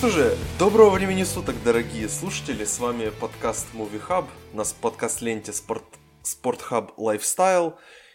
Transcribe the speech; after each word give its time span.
Что 0.00 0.08
же, 0.08 0.38
доброго 0.58 0.88
времени 0.88 1.24
суток, 1.24 1.56
дорогие 1.62 2.08
слушатели. 2.08 2.64
С 2.64 2.78
вами 2.78 3.10
подкаст 3.20 3.66
Movie 3.74 4.00
Hub, 4.08 4.28
у 4.54 4.56
нас 4.56 4.72
подкаст-ленте 4.72 5.52
Sport, 5.52 5.84
Sport 6.22 6.60
Hub 6.70 6.94
Lifestyle. 6.96 7.74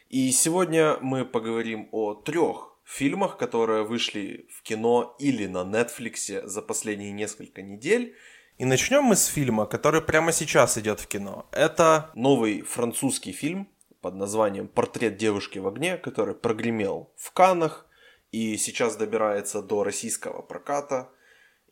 И 0.10 0.32
сегодня 0.32 0.98
мы 1.02 1.26
поговорим 1.26 1.88
о 1.92 2.16
трех 2.16 2.76
фильмах, 2.84 3.38
которые 3.38 3.84
вышли 3.84 4.48
в 4.50 4.64
кино 4.64 5.16
или 5.20 5.46
на 5.46 5.60
Netflix 5.60 6.48
за 6.48 6.64
последние 6.64 7.12
несколько 7.12 7.62
недель. 7.62 8.16
И 8.58 8.66
начнем 8.66 9.04
мы 9.04 9.16
с 9.16 9.28
фильма, 9.28 9.68
который 9.68 10.02
прямо 10.02 10.32
сейчас 10.32 10.80
идет 10.80 11.00
в 11.00 11.06
кино. 11.06 11.46
Это 11.52 12.10
новый 12.16 12.64
французский 12.64 13.32
фильм 13.32 13.70
под 14.02 14.16
названием 14.16 14.68
«Портрет 14.68 15.18
девушки 15.18 15.60
в 15.60 15.68
огне», 15.68 15.98
который 15.98 16.34
прогремел 16.34 17.14
в 17.16 17.32
Каннах 17.32 17.86
и 18.32 18.58
сейчас 18.58 18.96
добирается 18.96 19.62
до 19.62 19.84
российского 19.84 20.42
проката. 20.42 21.12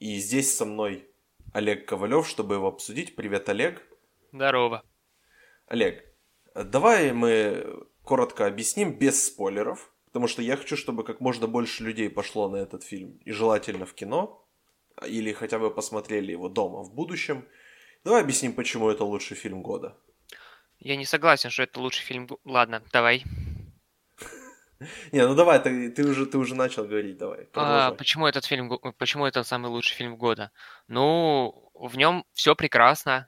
И 0.03 0.17
здесь 0.17 0.53
со 0.53 0.65
мной 0.65 1.07
Олег 1.53 1.87
Ковалев, 1.87 2.27
чтобы 2.27 2.55
его 2.55 2.67
обсудить. 2.67 3.15
Привет, 3.15 3.47
Олег. 3.47 3.81
Здорово. 4.33 4.83
Олег, 5.67 6.03
давай 6.53 7.13
мы 7.13 7.87
коротко 8.03 8.45
объясним 8.45 8.99
без 8.99 9.25
спойлеров, 9.25 9.93
потому 10.07 10.27
что 10.27 10.41
я 10.41 10.57
хочу, 10.57 10.75
чтобы 10.75 11.05
как 11.05 11.21
можно 11.21 11.47
больше 11.47 11.85
людей 11.85 12.09
пошло 12.09 12.49
на 12.49 12.57
этот 12.57 12.83
фильм, 12.83 13.17
и 13.23 13.31
желательно 13.31 13.85
в 13.85 13.93
кино, 13.93 14.45
или 15.07 15.31
хотя 15.31 15.57
бы 15.57 15.73
посмотрели 15.73 16.33
его 16.33 16.49
дома 16.49 16.83
в 16.83 16.93
будущем. 16.93 17.47
Давай 18.03 18.23
объясним, 18.23 18.51
почему 18.51 18.89
это 18.89 19.05
лучший 19.05 19.37
фильм 19.37 19.61
года. 19.61 19.95
Я 20.79 20.97
не 20.97 21.05
согласен, 21.05 21.49
что 21.49 21.63
это 21.63 21.79
лучший 21.79 22.03
фильм. 22.03 22.27
Ладно, 22.43 22.83
давай. 22.91 23.23
Не, 25.11 25.27
ну 25.27 25.35
давай, 25.35 25.59
ты, 25.59 25.89
ты 25.89 26.03
уже 26.03 26.25
ты 26.25 26.37
уже 26.37 26.55
начал 26.55 26.85
говорить, 26.85 27.17
давай. 27.17 27.47
А, 27.53 27.91
почему 27.91 28.27
этот 28.27 28.45
фильм, 28.45 28.79
почему 28.97 29.25
это 29.25 29.43
самый 29.43 29.67
лучший 29.67 29.95
фильм 29.95 30.15
года? 30.17 30.51
Ну, 30.87 31.71
в 31.73 31.97
нем 31.97 32.25
все 32.33 32.55
прекрасно. 32.55 33.27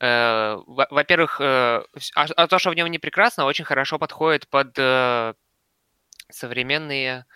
Э, 0.00 0.56
во-первых, 0.66 1.40
э, 1.40 1.82
а, 2.14 2.26
а 2.36 2.46
то, 2.46 2.58
что 2.58 2.70
в 2.70 2.74
нем 2.74 2.88
не 2.88 2.98
прекрасно, 2.98 3.46
очень 3.46 3.64
хорошо 3.64 3.98
подходит 3.98 4.48
под 4.48 4.78
э, 4.78 5.34
современные 6.30 7.26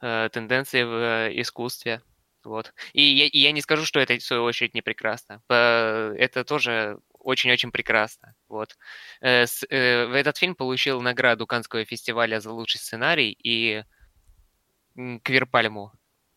тенденции 0.00 0.82
в 0.82 1.40
искусстве. 1.40 2.02
Вот. 2.44 2.74
И 2.92 3.02
я, 3.02 3.26
и 3.26 3.38
я 3.38 3.52
не 3.52 3.62
скажу, 3.62 3.84
что 3.86 3.98
это, 3.98 4.14
в 4.18 4.22
свою 4.22 4.44
очередь, 4.44 4.74
не 4.74 4.82
прекрасно. 4.82 5.40
Это 5.48 6.44
тоже 6.44 6.98
очень-очень 7.26 7.72
прекрасно. 7.72 8.36
Вот. 8.48 8.78
Э, 9.20 9.46
э, 9.68 9.76
этот 10.14 10.36
фильм 10.36 10.54
получил 10.54 11.00
награду 11.00 11.46
Канского 11.46 11.84
фестиваля 11.84 12.38
за 12.40 12.52
лучший 12.52 12.78
сценарий 12.78 13.36
и 13.42 13.82
Квирпальму, 14.94 15.92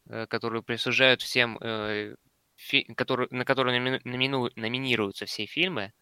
э, 0.09 0.25
которую 0.25 0.63
присуждают 0.63 1.21
всем, 1.21 1.59
на 1.61 3.45
которую 3.45 4.01
номинируются 4.03 5.25
все 5.27 5.45
фильмы, 5.45 5.93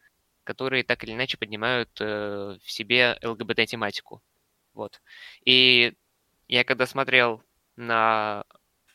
которые 0.45 0.85
так 0.85 1.03
или 1.03 1.11
иначе 1.11 1.37
поднимают 1.37 1.99
в 1.99 2.59
себе 2.65 3.19
ЛГБТ-тематику. 3.21 4.23
Вот. 4.73 5.01
И 5.43 5.93
я 6.47 6.63
когда 6.63 6.85
смотрел 6.85 7.43
на 7.75 8.45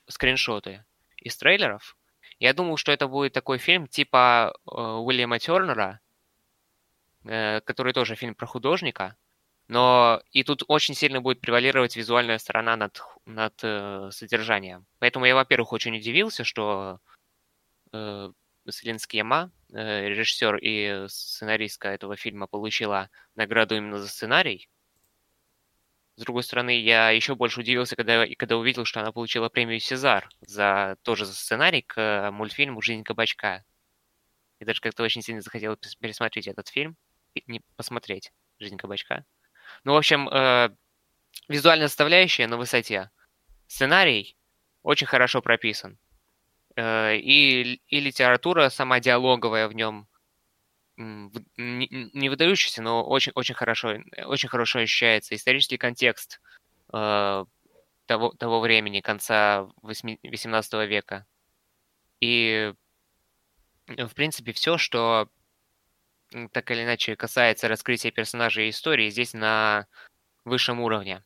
скриншоты 0.08 0.84
из 1.18 1.36
трейлеров, 1.36 1.96
я 2.42 2.54
думал, 2.54 2.76
что 2.76 2.90
это 2.90 3.06
будет 3.06 3.32
такой 3.32 3.58
фильм 3.58 3.86
типа 3.86 4.52
э, 4.66 4.70
Уильяма 4.74 5.38
Тернера, 5.38 6.00
э, 7.24 7.60
который 7.60 7.92
тоже 7.92 8.16
фильм 8.16 8.34
про 8.34 8.46
художника, 8.46 9.16
но 9.68 10.20
и 10.32 10.42
тут 10.42 10.64
очень 10.66 10.96
сильно 10.96 11.20
будет 11.20 11.40
превалировать 11.40 11.94
визуальная 11.94 12.38
сторона 12.38 12.76
над, 12.76 13.00
над 13.26 13.54
э, 13.62 14.08
содержанием. 14.10 14.86
Поэтому 14.98 15.24
я, 15.24 15.36
во-первых, 15.36 15.72
очень 15.72 15.96
удивился, 15.96 16.42
что 16.42 16.98
э, 17.92 18.32
Селин 18.68 18.98
Скьяма, 18.98 19.52
э, 19.72 20.08
режиссер 20.08 20.56
и 20.56 21.06
сценаристка 21.06 21.90
этого 21.90 22.16
фильма, 22.16 22.48
получила 22.48 23.08
награду 23.36 23.76
именно 23.76 24.00
за 24.00 24.08
сценарий. 24.08 24.68
С 26.16 26.22
другой 26.22 26.42
стороны, 26.42 26.78
я 26.78 27.10
еще 27.10 27.34
больше 27.34 27.60
удивился, 27.60 27.96
когда, 27.96 28.26
когда 28.36 28.56
увидел, 28.58 28.84
что 28.84 29.00
она 29.00 29.12
получила 29.12 29.48
премию 29.48 29.80
Сезар 29.80 30.28
за 30.40 30.96
тоже 31.02 31.24
за 31.24 31.34
сценарий 31.34 31.82
к 31.82 32.30
мультфильму 32.32 32.82
«Жизнь 32.82 33.02
кабачка». 33.02 33.64
И 34.58 34.64
даже 34.64 34.80
как-то 34.80 35.02
очень 35.02 35.22
сильно 35.22 35.40
захотел 35.40 35.76
пересмотреть 35.98 36.46
этот 36.46 36.68
фильм, 36.68 36.96
не 37.46 37.62
посмотреть 37.76 38.30
«Жизнь 38.58 38.76
кабачка». 38.76 39.24
Ну, 39.84 39.94
в 39.94 39.96
общем, 39.96 40.28
э, 40.28 40.68
визуальная 41.48 41.88
составляющая 41.88 42.46
на 42.46 42.58
высоте. 42.58 43.10
Сценарий 43.66 44.36
очень 44.82 45.06
хорошо 45.06 45.40
прописан. 45.40 45.98
Э, 46.76 47.16
и, 47.16 47.80
и 47.86 48.00
литература 48.00 48.68
сама 48.68 49.00
диалоговая 49.00 49.66
в 49.66 49.74
нем 49.74 50.08
не 50.96 52.28
выдающийся, 52.28 52.82
но 52.82 53.04
очень, 53.04 53.32
очень 53.34 53.54
хорошо, 53.54 53.98
очень 54.26 54.48
хорошо 54.48 54.80
ощущается 54.80 55.34
исторический 55.34 55.78
контекст 55.78 56.40
э, 56.92 57.44
того, 58.06 58.32
того 58.32 58.60
времени, 58.60 59.00
конца 59.00 59.68
18 59.82 60.72
века. 60.88 61.26
И, 62.20 62.72
э, 63.88 64.06
в 64.06 64.14
принципе, 64.14 64.52
все, 64.52 64.78
что 64.78 65.28
так 66.52 66.70
или 66.70 66.84
иначе 66.84 67.16
касается 67.16 67.68
раскрытия 67.68 68.10
персонажей 68.10 68.66
и 68.66 68.70
истории, 68.70 69.10
здесь 69.10 69.34
на 69.34 69.86
высшем 70.44 70.80
уровне. 70.80 71.22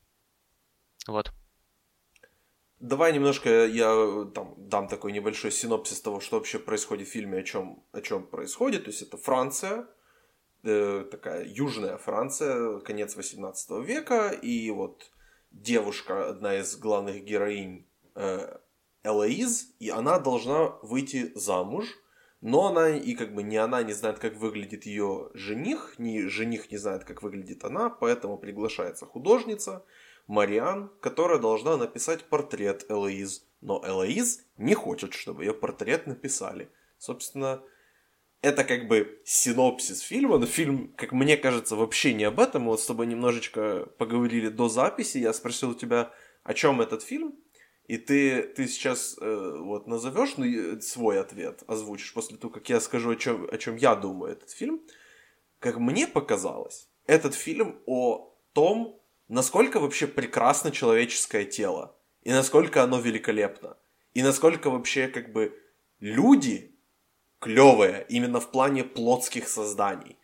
Вот. 1.06 1.32
Давай 2.86 3.12
немножко 3.12 3.66
я 3.66 4.26
там 4.32 4.54
дам 4.56 4.86
такой 4.86 5.10
небольшой 5.10 5.50
синопсис 5.50 6.00
того, 6.00 6.20
что 6.20 6.36
вообще 6.36 6.60
происходит 6.60 7.08
в 7.08 7.10
фильме, 7.10 7.38
о 7.38 7.42
чем, 7.42 7.82
о 7.91 8.00
чем 8.00 8.24
происходит. 8.24 8.84
То 8.84 8.91
есть 8.91 9.02
это 9.02 9.16
Франция, 9.16 9.88
э, 10.62 11.04
такая 11.10 11.44
южная 11.46 11.96
Франция, 11.98 12.78
конец 12.78 13.16
18 13.16 13.82
века, 13.82 14.28
и 14.28 14.70
вот 14.70 15.10
девушка, 15.50 16.28
одна 16.28 16.58
из 16.58 16.76
главных 16.76 17.25
героинь, 17.25 17.88
э, 18.14 18.56
Элоиз, 19.02 19.75
и 19.80 19.91
она 19.91 20.20
должна 20.20 20.69
выйти 20.82 21.32
замуж, 21.34 21.86
но 22.41 22.69
она 22.69 22.91
и 22.91 23.14
как 23.14 23.34
бы 23.34 23.42
не 23.42 23.56
она 23.56 23.82
не 23.82 23.94
знает, 23.94 24.20
как 24.20 24.36
выглядит 24.36 24.86
ее 24.86 25.30
жених, 25.34 25.96
ни 25.98 26.28
жених 26.28 26.70
не 26.70 26.76
знает, 26.76 27.02
как 27.02 27.22
выглядит 27.25 27.64
она, 27.64 27.91
поэтому 27.91 28.38
приглашается 28.38 29.06
художница– 29.06 29.84
Мариан, 30.26 30.91
которая 31.00 31.38
должна 31.38 31.76
написать 31.76 32.25
портрет 32.25 32.87
Элоиз. 32.88 33.44
Но 33.60 33.82
Элоиз 33.87 34.44
не 34.56 34.75
хочет, 34.75 35.14
чтобы 35.14 35.44
ее 35.44 35.54
портрет 35.54 36.06
написали. 36.06 36.70
Собственно, 36.98 37.62
это 38.42 38.64
как 38.64 38.88
бы 38.88 39.20
синопсис 39.25 40.00
фильма, 40.00 40.38
но 40.38 40.47
фильм, 40.47 40.92
как 40.97 41.12
мне 41.12 41.37
кажется, 41.37 41.76
вообще 41.76 42.14
не 42.14 42.25
об 42.25 42.41
этом. 42.41 42.62
Мы 42.62 42.70
вот 42.70 42.81
с 42.81 42.87
тобой 42.87 43.06
немножечко 43.06 43.87
поговорили 43.98 44.48
до 44.48 44.69
записи, 44.69 45.19
я 45.19 45.32
спросил 45.32 45.70
у 45.70 45.75
тебя, 45.75 46.12
о 46.43 46.54
чем 46.54 46.81
этот 46.81 47.03
фильм, 47.03 47.34
и 47.87 47.98
ты, 47.98 48.43
ты 48.43 48.66
сейчас 48.66 49.16
э, 49.20 49.56
вот 49.58 49.87
назовешь 49.87 50.37
ну, 50.37 50.81
свой 50.81 51.20
ответ, 51.20 51.62
озвучишь 51.66 52.12
после 52.14 52.37
того, 52.37 52.53
как 52.53 52.69
я 52.69 52.81
скажу, 52.81 53.10
о 53.10 53.16
чем, 53.16 53.48
о 53.50 53.58
чем 53.58 53.76
я 53.76 53.94
думаю 53.94 54.32
этот 54.32 54.50
фильм. 54.50 54.81
Как 55.58 55.78
мне 55.78 56.06
показалось, 56.06 56.88
этот 57.06 57.34
фильм 57.34 57.81
о 57.87 58.32
том, 58.53 59.00
насколько 59.28 59.81
вообще 59.81 60.06
прекрасно 60.06 60.70
человеческое 60.70 61.44
тело, 61.44 61.97
и 62.22 62.31
насколько 62.31 62.82
оно 62.82 63.00
великолепно, 63.00 63.76
и 64.14 64.22
насколько 64.22 64.70
вообще 64.70 65.08
как 65.08 65.32
бы 65.32 65.58
люди 66.00 66.76
клевые 67.38 68.06
именно 68.08 68.40
в 68.40 68.50
плане 68.50 68.84
плотских 68.84 69.49
созданий. 69.49 70.19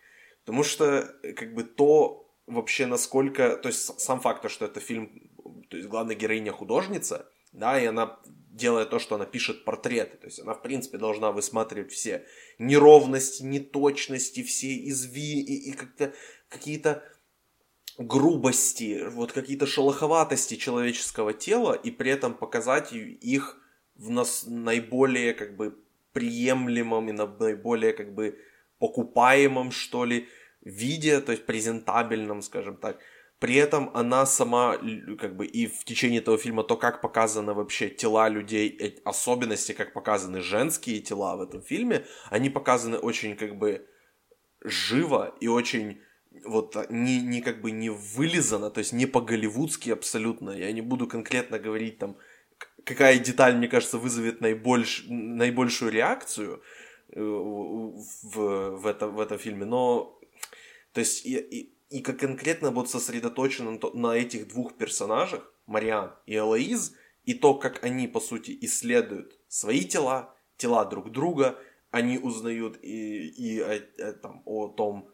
Потому 0.45 0.65
что 0.65 1.15
как 1.37 1.55
бы 1.55 1.63
то 1.63 2.29
вообще 2.47 2.87
насколько, 2.87 3.57
то 3.57 3.69
есть 3.69 4.01
сам 4.01 4.21
факт, 4.21 4.51
что 4.51 4.65
это 4.65 4.81
фильм, 4.81 5.31
то 5.69 5.77
есть 5.77 5.89
главная 5.89 6.17
героиня 6.17 6.53
художница, 6.53 7.29
да, 7.53 7.81
и 7.81 7.87
она 7.87 8.19
делает 8.25 8.91
то, 8.91 8.99
что 8.99 9.15
она 9.15 9.25
пишет 9.25 9.65
портреты, 9.65 10.17
то 10.17 10.27
есть 10.27 10.41
она 10.41 10.55
в 10.55 10.63
принципе 10.63 10.99
должна 10.99 11.33
высматривать 11.33 11.93
все 11.93 12.27
неровности, 12.59 13.43
неточности, 13.43 14.43
все 14.43 14.89
изви 14.89 15.41
и, 15.41 15.71
и 15.71 15.73
как-то 15.73 16.13
какие-то 16.49 17.03
грубости, 17.99 19.05
вот 19.11 19.33
какие-то 19.33 19.67
шелоховатости 19.67 20.57
человеческого 20.57 21.33
тела 21.33 21.73
и 21.73 21.91
при 21.91 22.11
этом 22.11 22.35
показать 22.35 22.93
их 22.93 23.59
в 23.97 24.11
нас 24.11 24.45
наиболее 24.47 25.35
как 25.35 25.57
бы 25.57 25.79
приемлемом 26.13 27.09
и 27.09 27.13
на 27.13 27.27
наиболее 27.27 27.93
как 27.93 28.15
бы 28.15 28.39
покупаемом 28.79 29.71
что 29.71 30.05
ли 30.05 30.29
виде, 30.63 31.21
то 31.21 31.33
есть 31.33 31.47
презентабельном, 31.47 32.43
скажем 32.43 32.77
так. 32.77 32.99
При 33.39 33.57
этом 33.57 33.91
она 33.95 34.25
сама, 34.25 34.79
как 35.19 35.37
бы, 35.37 35.47
и 35.47 35.67
в 35.67 35.85
течение 35.85 36.21
этого 36.21 36.39
фильма 36.39 36.63
то, 36.63 36.77
как 36.77 37.01
показаны 37.01 37.55
вообще 37.55 37.89
тела 37.89 38.29
людей, 38.29 38.69
э, 38.69 39.01
особенности, 39.05 39.73
как 39.73 39.93
показаны 39.93 40.41
женские 40.41 41.01
тела 41.01 41.37
в 41.37 41.41
этом 41.41 41.61
фильме, 41.61 42.07
они 42.31 42.51
показаны 42.51 42.99
очень, 42.99 43.35
как 43.35 43.59
бы, 43.59 43.85
живо 44.63 45.35
и 45.41 45.49
очень 45.49 46.01
вот 46.45 46.77
а, 46.77 46.87
не, 46.91 47.21
не 47.21 47.41
как 47.41 47.61
бы 47.61 47.71
не 47.71 47.91
вылизано, 47.91 48.71
то 48.71 48.79
есть 48.79 48.93
не 48.93 49.07
по-голливудски 49.07 49.91
абсолютно. 49.91 50.51
Я 50.51 50.73
не 50.73 50.83
буду 50.83 51.07
конкретно 51.07 51.59
говорить 51.59 51.99
там, 51.99 52.17
какая 52.85 53.19
деталь, 53.19 53.57
мне 53.57 53.69
кажется, 53.69 53.99
вызовет 53.99 54.41
наибольш, 54.41 55.05
наибольшую 55.09 55.93
реакцию 55.93 56.63
э, 57.09 57.21
в, 57.21 58.77
в, 58.77 58.87
этом, 58.87 59.15
в 59.15 59.21
этом 59.21 59.39
фильме, 59.39 59.65
но 59.65 60.19
то 60.93 61.01
есть 61.01 61.25
и, 61.25 61.39
и, 61.39 61.75
и 61.91 62.01
как 62.01 62.19
конкретно 62.19 62.71
вот 62.71 62.91
сосредоточено 62.91 63.79
на 63.95 64.17
этих 64.17 64.49
двух 64.49 64.77
персонажах, 64.77 65.53
Мариан 65.67 66.13
и 66.27 66.37
Элоиз, 66.37 66.95
и 67.25 67.35
то, 67.35 67.55
как 67.55 67.85
они, 67.85 68.09
по 68.09 68.21
сути, 68.21 68.57
исследуют 68.63 69.39
свои 69.49 69.85
тела, 69.85 70.35
тела 70.57 70.85
друг 70.85 71.13
друга, 71.13 71.59
они 71.91 72.19
узнают 72.19 72.79
и, 72.83 73.29
и 73.29 73.61
о, 73.61 74.13
там, 74.15 74.43
о 74.45 74.69
том, 74.69 75.12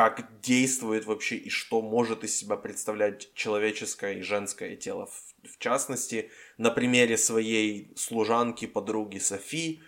как 0.00 0.40
действует 0.40 1.04
вообще 1.04 1.36
и 1.36 1.50
что 1.50 1.82
может 1.82 2.24
из 2.24 2.34
себя 2.34 2.56
представлять 2.56 3.34
человеческое 3.34 4.14
и 4.14 4.22
женское 4.22 4.74
тело. 4.74 5.06
В, 5.06 5.54
в 5.54 5.58
частности, 5.58 6.30
на 6.56 6.70
примере 6.70 7.18
своей 7.18 7.92
служанки, 7.96 8.66
подруги 8.66 9.18
Софи. 9.18 9.82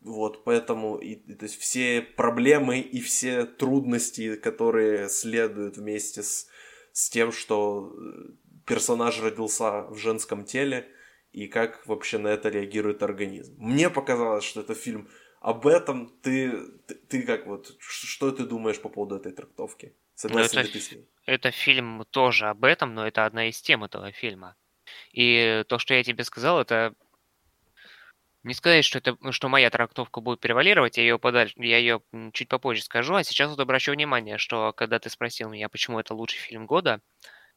Вот, 0.00 0.44
поэтому 0.44 0.98
и, 0.98 1.12
и, 1.12 1.34
то 1.34 1.46
есть 1.46 1.58
все 1.58 2.02
проблемы 2.02 2.80
и 2.80 3.00
все 3.00 3.46
трудности, 3.46 4.36
которые 4.36 5.08
следуют 5.08 5.78
вместе 5.78 6.22
с, 6.22 6.48
с 6.92 7.08
тем, 7.08 7.32
что 7.32 7.96
э, 7.96 8.32
персонаж 8.66 9.22
родился 9.22 9.86
в 9.88 9.96
женском 9.96 10.44
теле, 10.44 10.86
и 11.32 11.46
как 11.46 11.86
вообще 11.86 12.18
на 12.18 12.28
это 12.28 12.50
реагирует 12.50 13.02
организм. 13.02 13.54
Мне 13.56 13.88
показалось, 13.88 14.44
что 14.44 14.60
это 14.60 14.74
фильм 14.74 15.08
об 15.46 15.64
этом. 15.68 16.08
Ты, 16.22 16.50
ты, 16.88 16.94
ты 16.94 17.22
как 17.22 17.46
вот, 17.46 17.76
что 17.78 18.32
ты 18.32 18.44
думаешь 18.44 18.80
по 18.80 18.88
поводу 18.88 19.14
этой 19.14 19.30
трактовки? 19.30 19.94
Согласен 20.16 20.56
ну, 20.56 20.60
это, 20.60 20.66
ли 20.66 20.72
ты 20.72 20.80
с 20.80 20.90
ней? 20.90 21.08
Это 21.24 21.50
фильм 21.52 22.04
тоже 22.10 22.48
об 22.48 22.64
этом, 22.64 22.94
но 22.94 23.06
это 23.06 23.24
одна 23.24 23.48
из 23.48 23.62
тем 23.62 23.84
этого 23.84 24.10
фильма. 24.10 24.56
И 25.12 25.64
то, 25.68 25.78
что 25.78 25.94
я 25.94 26.02
тебе 26.02 26.24
сказал, 26.24 26.60
это 26.60 26.94
не 28.42 28.54
сказать, 28.54 28.84
что 28.84 28.98
это, 28.98 29.16
что 29.30 29.48
моя 29.48 29.70
трактовка 29.70 30.20
будет 30.20 30.40
превалировать, 30.40 30.96
я 30.96 31.04
ее 31.04 31.18
подальше, 31.18 31.54
я 31.58 31.78
ее 31.78 32.02
чуть 32.32 32.48
попозже 32.48 32.82
скажу, 32.82 33.14
а 33.14 33.22
сейчас 33.22 33.50
вот 33.50 33.60
обращу 33.60 33.92
внимание, 33.92 34.38
что 34.38 34.72
когда 34.72 34.98
ты 34.98 35.10
спросил 35.10 35.48
меня, 35.48 35.68
почему 35.68 36.00
это 36.00 36.12
лучший 36.12 36.38
фильм 36.38 36.66
года, 36.66 37.00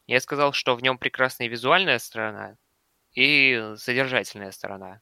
я 0.05 0.19
сказал, 0.19 0.53
что 0.53 0.75
в 0.75 0.83
нем 0.83 0.99
прекрасная 0.99 1.47
визуальная 1.47 1.97
сторона 1.97 2.55
и 3.13 3.73
содержательная 3.77 4.51
сторона. 4.51 5.01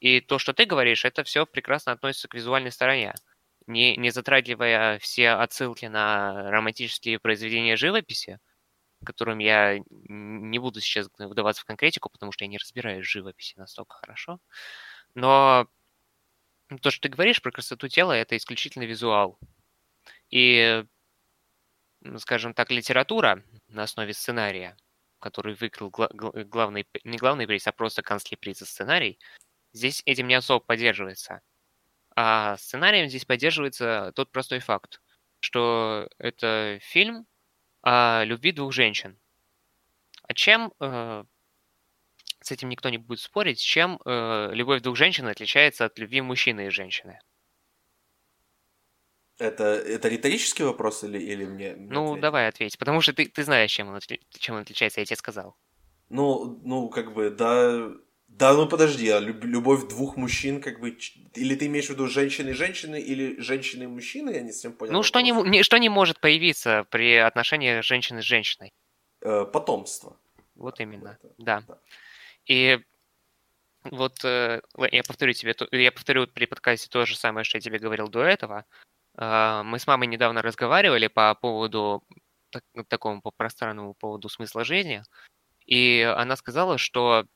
И 0.00 0.20
то, 0.20 0.38
что 0.38 0.52
ты 0.52 0.64
говоришь, 0.64 1.04
это 1.04 1.24
все 1.24 1.46
прекрасно 1.46 1.92
относится 1.92 2.28
к 2.28 2.34
визуальной 2.34 2.72
стороне. 2.72 3.14
Не, 3.66 3.96
не 3.96 4.10
затрагивая 4.10 4.98
все 4.98 5.30
отсылки 5.30 5.86
на 5.86 6.50
романтические 6.50 7.18
произведения 7.18 7.76
живописи, 7.76 8.38
которым 9.04 9.38
я 9.38 9.78
не 9.88 10.58
буду 10.58 10.80
сейчас 10.80 11.08
вдаваться 11.18 11.62
в 11.62 11.66
конкретику, 11.66 12.10
потому 12.10 12.32
что 12.32 12.44
я 12.44 12.48
не 12.48 12.58
разбираюсь 12.58 13.06
в 13.06 13.10
живописи 13.10 13.54
настолько 13.56 13.96
хорошо. 13.96 14.40
Но 15.14 15.68
то, 16.82 16.90
что 16.90 17.02
ты 17.02 17.08
говоришь 17.08 17.42
про 17.42 17.52
красоту 17.52 17.88
тела, 17.88 18.12
это 18.12 18.36
исключительно 18.36 18.84
визуал. 18.84 19.38
И, 20.30 20.84
скажем 22.18 22.54
так, 22.54 22.70
литература 22.70 23.42
на 23.68 23.84
основе 23.84 24.12
сценария, 24.12 24.76
который 25.18 25.54
выиграл 25.54 25.90
главный, 25.90 26.86
не 27.04 27.16
главный 27.16 27.46
приз, 27.46 27.66
а 27.66 27.72
просто 27.72 28.02
канцлер 28.02 28.38
приз 28.38 28.58
за 28.58 28.66
сценарий, 28.66 29.18
здесь 29.72 30.02
этим 30.06 30.28
не 30.28 30.34
особо 30.34 30.64
поддерживается. 30.64 31.40
А 32.16 32.56
сценарием 32.56 33.08
здесь 33.08 33.24
поддерживается 33.24 34.12
тот 34.14 34.30
простой 34.32 34.58
факт, 34.58 35.00
что 35.40 36.08
это 36.18 36.78
фильм 36.82 37.26
о 37.82 38.24
любви 38.24 38.52
двух 38.52 38.72
женщин. 38.72 39.18
А 40.22 40.34
чем, 40.34 40.72
э, 40.80 41.24
с 42.40 42.50
этим 42.50 42.68
никто 42.68 42.88
не 42.88 42.98
будет 42.98 43.20
спорить, 43.20 43.60
чем 43.60 44.00
э, 44.04 44.50
любовь 44.52 44.82
двух 44.82 44.96
женщин 44.96 45.26
отличается 45.26 45.84
от 45.84 45.98
любви 45.98 46.20
мужчины 46.20 46.66
и 46.66 46.70
женщины? 46.70 47.20
Это, 49.38 49.64
это 49.64 50.08
риторический 50.08 50.64
вопрос 50.64 51.04
или, 51.04 51.18
или 51.18 51.44
мне? 51.44 51.76
Ну, 51.76 52.06
ответить? 52.06 52.22
давай 52.22 52.48
ответь, 52.48 52.78
потому 52.78 53.00
что 53.00 53.12
ты, 53.12 53.28
ты 53.28 53.44
знаешь, 53.44 53.70
чем 53.70 53.88
он, 53.88 54.00
чем 54.30 54.56
он 54.56 54.62
отличается, 54.62 55.00
я 55.00 55.06
тебе 55.06 55.16
сказал. 55.16 55.56
Ну, 56.08 56.60
ну, 56.64 56.88
как 56.88 57.14
бы, 57.14 57.30
да, 57.30 57.92
да, 58.38 58.54
ну 58.54 58.68
подожди, 58.68 59.08
а 59.08 59.18
любовь 59.18 59.88
двух 59.88 60.16
мужчин, 60.16 60.60
как 60.60 60.78
бы, 60.78 60.96
или 61.34 61.56
ты 61.56 61.66
имеешь 61.66 61.86
в 61.86 61.90
виду 61.90 62.06
женщины 62.06 62.50
и 62.50 62.52
женщины, 62.52 63.00
или 63.00 63.40
женщины 63.40 63.82
и 63.82 63.86
мужчины, 63.88 64.30
я 64.30 64.42
не 64.42 64.52
совсем 64.52 64.74
понял. 64.74 64.92
Ну, 64.92 65.02
что 65.02 65.20
не, 65.20 65.62
что 65.64 65.78
не 65.78 65.88
может 65.88 66.20
появиться 66.20 66.86
при 66.90 67.16
отношении 67.16 67.80
женщины 67.80 68.22
с 68.22 68.24
женщиной? 68.24 68.72
Э, 69.22 69.44
потомство. 69.44 70.20
Вот 70.54 70.78
именно, 70.78 71.18
это, 71.20 71.34
да. 71.38 71.64
да. 71.66 71.78
И 72.46 72.78
вот 73.90 74.24
э, 74.24 74.62
я 74.92 75.02
повторю 75.02 75.32
тебе, 75.32 75.56
я 75.72 75.90
повторю 75.90 76.28
при 76.28 76.46
подкасте 76.46 76.88
то 76.88 77.04
же 77.06 77.16
самое, 77.16 77.42
что 77.42 77.56
я 77.56 77.60
тебе 77.60 77.80
говорил 77.80 78.06
до 78.06 78.22
этого. 78.22 78.64
Э, 79.16 79.62
мы 79.64 79.80
с 79.80 79.86
мамой 79.88 80.06
недавно 80.06 80.42
разговаривали 80.42 81.08
по 81.08 81.34
поводу 81.34 82.04
так, 82.50 82.62
такому 82.86 83.20
по 83.20 83.32
пространному 83.32 83.94
поводу 83.94 84.28
смысла 84.28 84.62
жизни, 84.62 85.02
и 85.66 86.02
она 86.16 86.36
сказала, 86.36 86.78
что 86.78 87.26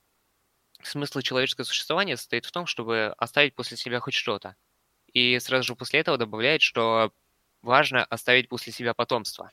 смысл 0.83 1.21
человеческого 1.21 1.65
существования 1.65 2.17
состоит 2.17 2.45
в 2.47 2.53
том, 2.53 2.67
чтобы 2.67 3.15
оставить 3.19 3.55
после 3.55 3.77
себя 3.77 4.01
хоть 4.01 4.15
что-то. 4.15 4.57
И 5.13 5.39
сразу 5.41 5.65
же 5.65 5.77
после 5.77 6.01
этого 6.01 6.19
добавляет, 6.19 6.63
что 6.63 7.13
важно 7.63 8.05
оставить 8.05 8.49
после 8.49 8.73
себя 8.73 8.95
потомство. 8.95 9.51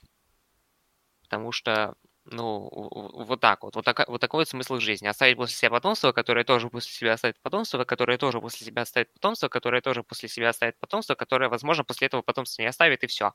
Потому 1.23 1.51
что, 1.51 1.95
ну, 2.25 2.69
вот 2.71 3.39
так 3.39 3.63
вот, 3.63 3.75
вот, 3.75 3.85
так, 3.85 4.07
вот 4.07 4.19
такой 4.19 4.39
вот 4.41 4.49
смысл 4.49 4.79
жизни. 4.79 5.07
Оставить 5.07 5.37
после 5.37 5.55
себя 5.55 5.69
потомство, 5.69 6.11
которое 6.11 6.43
тоже 6.43 6.69
после 6.69 6.91
себя 6.91 7.13
оставит 7.13 7.39
потомство, 7.41 7.83
которое 7.83 8.17
тоже 8.17 8.41
после 8.41 8.65
себя 8.65 8.81
оставит 8.81 9.13
потомство, 9.13 9.47
которое 9.47 9.81
тоже 9.81 10.03
после 10.03 10.29
себя 10.29 10.49
оставит 10.49 10.79
потомство, 10.79 11.15
которое, 11.15 11.49
возможно, 11.49 11.83
после 11.83 12.07
этого 12.07 12.21
потомство 12.21 12.61
не 12.61 12.67
оставит, 12.67 13.03
и 13.03 13.07
все. 13.07 13.33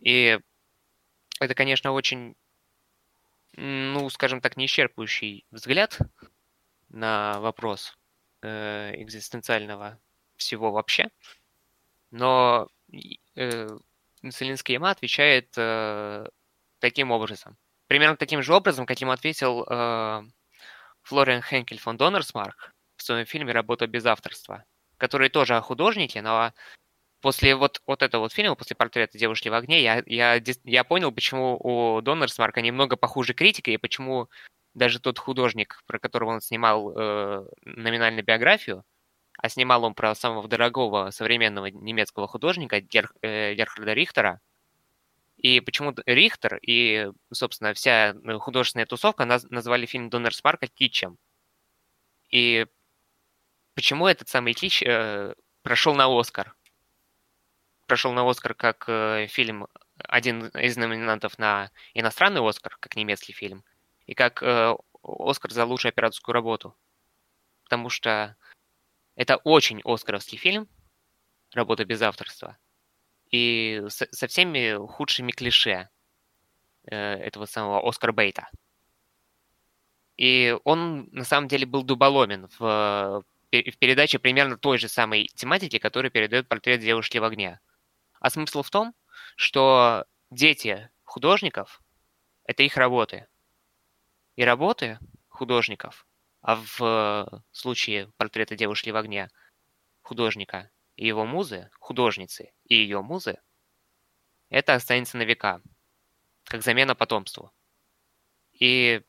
И 0.00 0.38
это, 1.40 1.54
конечно, 1.54 1.92
очень, 1.92 2.34
ну, 3.54 4.08
скажем 4.10 4.40
так, 4.40 4.56
неисчерпывающий 4.56 5.44
взгляд 5.50 5.98
на 6.92 7.40
вопрос 7.40 7.96
э, 8.42 8.92
экзистенциального 8.96 9.98
всего 10.36 10.70
вообще. 10.70 11.08
Но 12.10 12.68
э, 13.36 13.68
Целинская 14.30 14.74
яма 14.74 14.90
отвечает 14.90 15.52
э, 15.56 16.26
таким 16.78 17.10
образом. 17.10 17.56
Примерно 17.86 18.16
таким 18.16 18.42
же 18.42 18.54
образом, 18.54 18.86
каким 18.86 19.10
ответил 19.10 19.66
э, 19.68 20.22
Флориан 21.02 21.42
Хенкель 21.42 21.78
фон 21.78 21.96
Доннерсмарк 21.96 22.74
в 22.96 23.02
своем 23.02 23.26
фильме 23.26 23.52
«Работа 23.52 23.86
без 23.86 24.06
авторства», 24.06 24.64
который 24.98 25.28
тоже 25.28 25.56
о 25.56 25.60
художнике, 25.60 26.22
но 26.22 26.52
после 27.20 27.54
вот, 27.54 27.82
вот 27.86 28.02
этого 28.02 28.22
вот 28.22 28.32
фильма, 28.32 28.54
после 28.54 28.76
портрета 28.76 29.18
девушки 29.18 29.48
в 29.48 29.54
огне, 29.54 29.82
я, 29.82 30.02
я, 30.06 30.40
я 30.64 30.84
понял, 30.84 31.12
почему 31.12 31.56
у 31.58 32.00
Доннерсмарка 32.00 32.60
немного 32.60 32.96
похуже 32.96 33.34
критика, 33.34 33.70
и 33.70 33.78
почему 33.78 34.28
даже 34.74 35.00
тот 35.00 35.18
художник, 35.18 35.82
про 35.86 35.98
которого 35.98 36.30
он 36.30 36.40
снимал 36.40 36.92
э, 36.96 37.46
номинальную 37.64 38.24
биографию, 38.24 38.84
а 39.38 39.48
снимал 39.48 39.84
он 39.84 39.94
про 39.94 40.14
самого 40.14 40.48
дорогого 40.48 41.10
современного 41.10 41.66
немецкого 41.66 42.28
художника 42.28 42.80
Гер, 42.80 43.12
э, 43.22 43.54
Герхарда 43.54 43.92
Рихтера. 43.92 44.40
И 45.36 45.60
почему 45.60 45.94
Рихтер 46.06 46.58
и, 46.62 47.10
собственно, 47.32 47.74
вся 47.74 48.14
художественная 48.38 48.86
тусовка 48.86 49.24
наз, 49.24 49.44
назвали 49.50 49.86
фильм 49.86 50.08
Доннер 50.08 50.34
Спарка 50.34 50.68
китчем. 50.68 51.18
И 52.30 52.66
почему 53.74 54.06
этот 54.06 54.28
самый 54.28 54.54
кич 54.54 54.82
э, 54.82 55.34
прошел 55.62 55.94
на 55.94 56.06
Оскар? 56.06 56.54
Прошел 57.86 58.12
на 58.12 58.28
Оскар 58.28 58.54
как 58.54 58.84
э, 58.86 59.26
фильм, 59.28 59.66
один 59.98 60.46
из 60.48 60.76
номинантов 60.76 61.38
на 61.38 61.70
иностранный 61.94 62.46
Оскар, 62.48 62.76
как 62.78 62.96
немецкий 62.96 63.32
фильм, 63.32 63.64
и 64.12 64.14
как 64.14 64.42
э, 64.42 64.76
Оскар 65.02 65.50
за 65.52 65.64
лучшую 65.64 65.88
операторскую 65.88 66.34
работу. 66.34 66.76
Потому 67.64 67.88
что 67.88 68.36
это 69.14 69.36
очень 69.36 69.80
оскаровский 69.86 70.36
фильм, 70.36 70.68
работа 71.54 71.86
без 71.86 72.02
авторства, 72.02 72.58
и 73.30 73.82
со, 73.88 74.06
со 74.10 74.26
всеми 74.26 74.76
худшими 74.86 75.32
клише 75.32 75.88
э, 76.84 76.94
этого 76.94 77.46
самого 77.46 77.88
Оскар 77.88 78.12
Бейта. 78.12 78.50
И 80.18 80.54
он 80.64 81.08
на 81.10 81.24
самом 81.24 81.48
деле 81.48 81.64
был 81.64 81.82
дуболомен 81.82 82.48
в, 82.58 83.24
в 83.50 83.78
передаче 83.78 84.18
примерно 84.18 84.58
той 84.58 84.76
же 84.76 84.88
самой 84.88 85.28
тематики, 85.34 85.78
которую 85.78 86.10
передает 86.10 86.48
портрет 86.48 86.80
девушки 86.80 87.16
в 87.16 87.24
огне. 87.24 87.60
А 88.20 88.28
смысл 88.28 88.62
в 88.62 88.68
том, 88.68 88.94
что 89.36 90.04
дети 90.30 90.90
художников— 91.02 91.82
это 92.44 92.62
их 92.62 92.76
работы 92.76 93.26
и 94.36 94.44
работы 94.44 94.98
художников, 95.28 96.06
а 96.40 96.56
в 96.56 97.44
случае 97.52 98.10
портрета 98.16 98.56
девушки 98.56 98.90
в 98.90 98.96
огне 98.96 99.28
художника 100.02 100.70
и 100.96 101.06
его 101.06 101.24
музы, 101.24 101.70
художницы 101.78 102.52
и 102.64 102.74
ее 102.74 103.02
музы, 103.02 103.40
это 104.48 104.74
останется 104.74 105.16
на 105.16 105.22
века, 105.22 105.62
как 106.44 106.62
замена 106.62 106.94
потомству. 106.94 107.52
И 108.52 109.02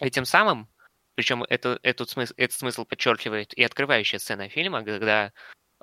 этим 0.00 0.24
самым 0.24 0.68
причем 1.14 1.44
это, 1.44 1.78
этот, 1.82 2.10
смысл, 2.10 2.34
этот 2.36 2.58
смысл 2.58 2.84
подчеркивает 2.84 3.54
и 3.54 3.62
открывающая 3.62 4.18
сцена 4.18 4.48
фильма, 4.48 4.84
когда 4.84 5.32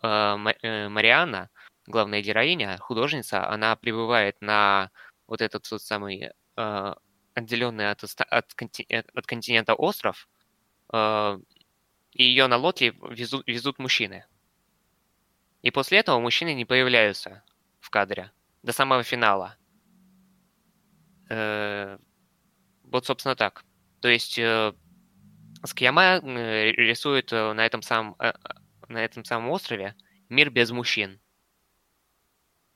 э, 0.03 0.08
э, 0.62 0.89
Марианна, 0.89 1.50
главная 1.88 2.22
героиня, 2.22 2.77
художница, 2.80 3.48
она 3.48 3.75
прибывает 3.75 4.36
на 4.41 4.91
вот 5.27 5.41
этот 5.41 5.70
вот 5.72 5.82
самый 5.82 6.32
э, 6.58 6.94
отделенный 7.33 7.91
от, 7.91 8.03
от, 8.03 8.53
конти, 8.53 8.85
от 8.89 9.25
континента 9.25 9.73
остров, 9.73 10.27
э, 10.93 11.39
и 12.11 12.23
ее 12.23 12.47
на 12.47 12.57
лодке 12.57 12.93
везут, 13.09 13.47
везут 13.47 13.79
мужчины. 13.79 14.25
И 15.61 15.71
после 15.71 16.00
этого 16.00 16.19
мужчины 16.19 16.53
не 16.53 16.65
появляются 16.65 17.43
в 17.79 17.89
кадре 17.89 18.31
до 18.63 18.73
самого 18.73 19.03
финала. 19.03 19.55
Э, 21.29 21.97
вот, 22.83 23.05
собственно, 23.05 23.35
так. 23.35 23.63
То 24.01 24.09
есть 24.09 24.38
э, 24.39 24.73
Скьяма 25.63 26.19
э, 26.23 26.71
рисует 26.71 27.31
э, 27.31 27.53
на 27.53 27.65
этом 27.65 27.81
самом 27.83 28.15
э, 28.19 28.33
на 28.88 29.03
этом 29.03 29.23
самом 29.23 29.50
острове 29.51 29.95
мир 30.27 30.50
без 30.50 30.71
мужчин. 30.71 31.19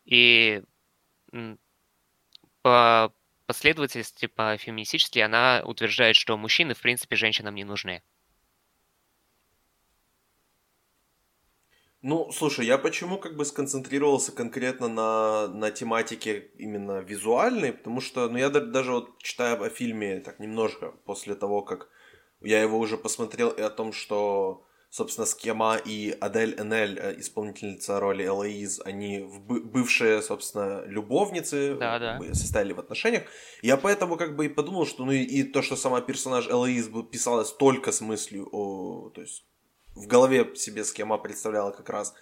И 0.06 0.62
по 2.62 3.14
последовательности, 3.46 4.28
по 4.28 4.58
феминистически 4.58 5.20
она 5.20 5.62
утверждает, 5.66 6.16
что 6.16 6.38
мужчины, 6.38 6.74
в 6.74 6.82
принципе, 6.82 7.16
женщинам 7.16 7.56
не 7.56 7.64
нужны. 7.64 8.02
Ну, 12.02 12.32
слушай, 12.32 12.68
я 12.68 12.78
почему 12.78 13.18
как 13.18 13.36
бы 13.36 13.46
сконцентрировался 13.46 14.32
конкретно 14.32 14.88
на, 14.88 15.48
на 15.48 15.72
тематике 15.72 16.52
именно 16.56 17.00
визуальной, 17.00 17.74
потому 17.74 18.00
что, 18.00 18.30
ну, 18.30 18.38
я 18.38 18.50
даже 18.50 18.92
вот 18.92 19.18
читаю 19.24 19.60
о 19.64 19.70
фильме 19.70 20.20
так 20.20 20.40
немножко 20.40 20.92
после 21.06 21.34
того, 21.34 21.64
как 21.64 21.90
я 22.42 22.62
его 22.62 22.78
уже 22.78 22.98
посмотрел, 22.98 23.50
и 23.50 23.62
о 23.62 23.72
том, 23.72 23.92
что, 23.92 24.65
собственно, 24.96 25.26
Скема 25.26 25.76
и 25.76 26.16
Адель 26.22 26.56
Энель, 26.58 26.98
э, 26.98 27.20
исполнительница 27.20 28.00
роли 28.00 28.26
Элоиз, 28.26 28.80
они 28.86 29.30
бывшие, 29.46 30.22
собственно, 30.22 30.86
любовницы, 30.86 31.76
да, 31.76 32.00
да. 32.00 32.20
состояли 32.34 32.72
в 32.72 32.80
отношениях. 32.80 33.24
Я 33.62 33.76
поэтому 33.76 34.16
как 34.16 34.38
бы 34.38 34.46
и 34.46 34.50
подумал, 34.50 34.86
что, 34.86 35.04
ну, 35.04 35.12
и, 35.12 35.22
и 35.22 35.44
то, 35.44 35.62
что 35.62 35.76
сама 35.76 36.00
персонаж 36.00 36.48
Элоиз 36.48 36.90
писалась 37.12 37.52
только 37.52 37.92
с 37.92 38.00
мыслью 38.00 38.48
о, 38.54 39.10
то 39.10 39.20
есть 39.20 39.44
в 39.96 40.08
голове 40.08 40.56
себе 40.56 40.86
схема 40.86 41.18
представляла 41.18 41.72
как 41.72 41.90
раз 41.90 42.14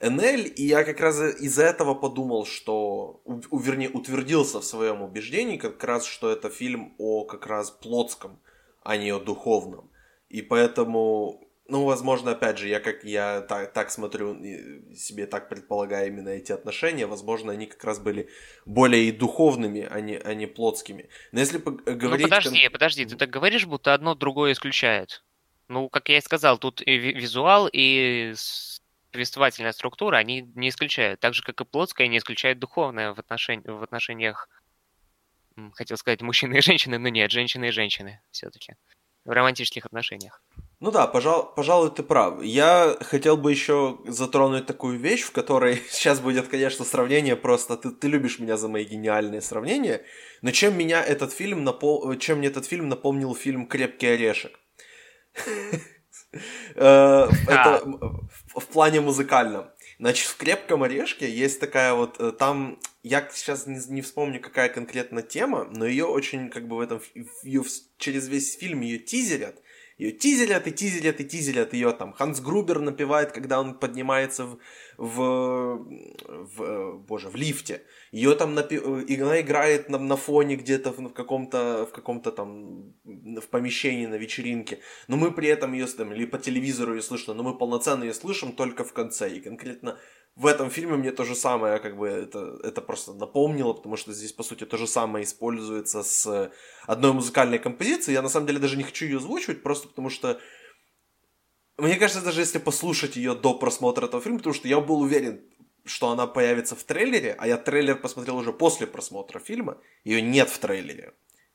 Энель, 0.00 0.50
и 0.56 0.62
я 0.62 0.84
как 0.84 1.00
раз 1.00 1.20
из-за 1.20 1.64
этого 1.64 1.92
подумал, 1.92 2.46
что, 2.46 3.20
у, 3.26 3.58
вернее, 3.58 3.90
утвердился 3.90 4.60
в 4.60 4.64
своем 4.64 5.02
убеждении 5.02 5.58
как 5.58 5.84
раз, 5.84 6.06
что 6.06 6.30
это 6.30 6.48
фильм 6.48 6.94
о 6.96 7.24
как 7.24 7.46
раз 7.46 7.70
плотском, 7.70 8.40
а 8.82 8.96
не 8.96 9.10
о 9.10 9.20
духовном. 9.20 9.90
И 10.30 10.42
поэтому, 10.42 11.47
ну, 11.68 11.84
возможно, 11.84 12.30
опять 12.30 12.58
же, 12.58 12.66
я 12.66 12.80
как 12.80 13.04
я 13.04 13.42
так, 13.42 13.72
так 13.74 13.90
смотрю, 13.90 14.34
себе 14.94 15.26
так 15.26 15.50
предполагаю 15.50 16.08
именно 16.08 16.30
эти 16.30 16.50
отношения, 16.50 17.06
возможно, 17.06 17.52
они 17.52 17.66
как 17.66 17.84
раз 17.84 17.98
были 17.98 18.30
более 18.64 19.04
и 19.04 19.12
духовными, 19.12 19.86
а 19.88 20.00
не, 20.00 20.16
а 20.16 20.32
не 20.32 20.46
плотскими. 20.46 21.10
Но 21.30 21.40
если 21.40 21.60
ну, 21.62 21.72
говорить... 21.72 22.26
Ну, 22.26 22.28
подожди, 22.28 22.68
подожди, 22.70 23.04
ты 23.04 23.16
так 23.16 23.28
говоришь, 23.28 23.66
будто 23.66 23.92
одно 23.92 24.14
другое 24.14 24.52
исключает. 24.52 25.22
Ну, 25.68 25.90
как 25.90 26.08
я 26.08 26.16
и 26.16 26.22
сказал, 26.22 26.56
тут 26.56 26.80
и 26.80 26.96
визуал, 26.96 27.68
и 27.70 28.32
повествовательная 29.12 29.72
структура, 29.72 30.16
они 30.16 30.50
не 30.54 30.70
исключают. 30.70 31.20
Так 31.20 31.34
же, 31.34 31.42
как 31.42 31.60
и 31.60 31.64
плотская 31.66 32.08
не 32.08 32.16
исключает 32.16 32.58
духовное 32.58 33.12
в, 33.12 33.18
отношении, 33.18 33.68
в 33.68 33.82
отношениях, 33.82 34.48
хотел 35.74 35.98
сказать, 35.98 36.22
мужчины 36.22 36.56
и 36.56 36.62
женщины, 36.62 36.98
но 36.98 37.08
нет, 37.08 37.30
женщины 37.30 37.68
и 37.68 37.72
женщины 37.72 38.22
все-таки. 38.30 38.74
В 39.26 39.30
романтических 39.30 39.84
отношениях. 39.84 40.42
Ну 40.80 40.92
да, 40.92 41.08
пожал, 41.08 41.52
пожалуй, 41.56 41.90
ты 41.90 42.04
прав. 42.04 42.40
Я 42.40 42.96
хотел 43.00 43.36
бы 43.36 43.50
еще 43.50 43.98
затронуть 44.06 44.66
такую 44.66 44.96
вещь, 44.98 45.22
в 45.22 45.32
которой 45.32 45.82
сейчас 45.90 46.20
будет, 46.20 46.48
конечно, 46.48 46.84
сравнение 46.84 47.34
просто. 47.34 47.76
Ты, 47.76 47.90
ты 47.90 48.06
любишь 48.06 48.38
меня 48.38 48.56
за 48.56 48.68
мои 48.68 48.84
гениальные 48.84 49.40
сравнения, 49.40 50.02
но 50.40 50.52
чем 50.52 50.78
меня 50.78 51.02
этот 51.02 51.32
фильм 51.32 51.64
напол... 51.64 52.14
чем 52.16 52.38
мне 52.38 52.48
этот 52.48 52.66
фильм 52.66 52.88
напомнил 52.88 53.34
фильм 53.34 53.66
Крепкий 53.66 54.08
орешек. 54.08 54.58
Э, 56.74 57.26
это 57.48 57.82
в 58.54 58.66
плане 58.66 59.00
музыкальном. 59.00 59.70
Значит, 59.98 60.28
в 60.28 60.36
«Крепком 60.36 60.82
орешке» 60.82 61.28
есть 61.28 61.58
такая 61.58 61.94
вот... 61.94 62.20
Э, 62.20 62.32
там, 62.32 62.78
я 63.02 63.26
сейчас 63.32 63.66
не, 63.66 63.80
не 63.88 64.02
вспомню, 64.02 64.38
какая 64.38 64.68
конкретно 64.68 65.22
тема, 65.22 65.64
но 65.70 65.86
ее 65.86 66.04
очень, 66.04 66.50
как 66.50 66.68
бы 66.68 66.76
в 66.76 66.80
этом... 66.80 67.00
Ее, 67.42 67.64
через 67.96 68.28
весь 68.28 68.58
фильм 68.58 68.82
ее 68.82 68.98
тизерят. 68.98 69.56
Ее 69.98 70.12
тизерят 70.12 70.68
и 70.68 70.72
тизерят 70.72 71.20
и 71.20 71.24
тизерят 71.24 71.72
ее 71.74 71.92
там. 71.92 72.12
Ханс 72.12 72.40
Грубер 72.40 72.78
напевает, 72.78 73.32
когда 73.32 73.60
он 73.60 73.74
поднимается 73.74 74.44
в, 74.44 74.58
в, 74.96 75.84
в 76.28 76.62
э, 76.62 76.92
боже, 76.98 77.28
в 77.28 77.34
лифте. 77.34 77.82
Ее 78.12 78.36
там 78.36 78.54
напи... 78.54 78.76
Э, 78.76 79.22
она 79.22 79.40
играет 79.40 79.88
на, 79.88 79.98
на 79.98 80.16
фоне 80.16 80.54
где-то 80.54 80.92
в 80.92 81.12
каком-то 81.12 81.84
в 81.86 81.92
каком-то 81.92 82.30
там 82.30 82.94
в 83.04 83.48
помещении 83.50 84.06
на 84.06 84.14
вечеринке. 84.14 84.78
Но 85.08 85.16
мы 85.16 85.32
при 85.32 85.48
этом 85.48 85.72
ее 85.72 85.86
там 85.86 86.12
или 86.12 86.26
по 86.26 86.38
телевизору 86.38 86.94
ее 86.94 87.02
слышно, 87.02 87.34
но 87.34 87.42
мы 87.42 87.58
полноценно 87.58 88.04
ее 88.04 88.14
слышим 88.14 88.52
только 88.52 88.84
в 88.84 88.92
конце. 88.92 89.28
И 89.28 89.40
конкретно 89.40 89.98
в 90.38 90.46
этом 90.46 90.70
фильме 90.70 90.96
мне 90.96 91.10
то 91.10 91.24
же 91.24 91.34
самое, 91.34 91.80
как 91.80 91.96
бы 91.96 92.06
это, 92.06 92.60
это 92.62 92.80
просто 92.80 93.12
напомнило, 93.12 93.72
потому 93.72 93.96
что 93.96 94.12
здесь, 94.12 94.32
по 94.32 94.44
сути, 94.44 94.64
то 94.64 94.76
же 94.76 94.86
самое 94.86 95.24
используется 95.24 96.04
с 96.04 96.52
одной 96.86 97.12
музыкальной 97.12 97.58
композицией. 97.58 98.14
Я 98.14 98.22
на 98.22 98.28
самом 98.28 98.46
деле 98.46 98.60
даже 98.60 98.76
не 98.76 98.84
хочу 98.84 99.04
ее 99.06 99.16
озвучивать, 99.16 99.64
просто 99.64 99.88
потому 99.88 100.10
что 100.10 100.38
мне 101.76 101.96
кажется, 101.96 102.22
даже 102.22 102.40
если 102.40 102.58
послушать 102.58 103.16
ее 103.16 103.34
до 103.34 103.54
просмотра 103.54 104.06
этого 104.06 104.22
фильма, 104.22 104.38
потому 104.38 104.54
что 104.54 104.68
я 104.68 104.78
был 104.78 105.00
уверен, 105.00 105.40
что 105.84 106.10
она 106.10 106.28
появится 106.28 106.76
в 106.76 106.84
трейлере, 106.84 107.34
а 107.36 107.48
я 107.48 107.56
трейлер 107.56 107.96
посмотрел 107.96 108.36
уже 108.36 108.52
после 108.52 108.86
просмотра 108.86 109.40
фильма, 109.40 109.78
ее 110.04 110.22
нет 110.22 110.50
в 110.50 110.58
трейлере. 110.60 111.14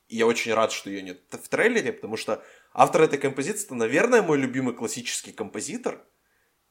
И 0.10 0.18
я 0.18 0.28
очень 0.28 0.54
рад, 0.54 0.74
что 0.74 0.90
ее 0.90 1.04
нет 1.04 1.22
в 1.30 1.48
трейлере, 1.48 1.94
потому 1.94 2.18
что 2.18 2.44
автор 2.74 3.04
этой 3.04 3.18
композиции, 3.18 3.66
это, 3.66 3.76
наверное, 3.76 4.22
мой 4.22 4.38
любимый 4.38 4.76
классический 4.76 5.32
композитор. 5.32 6.06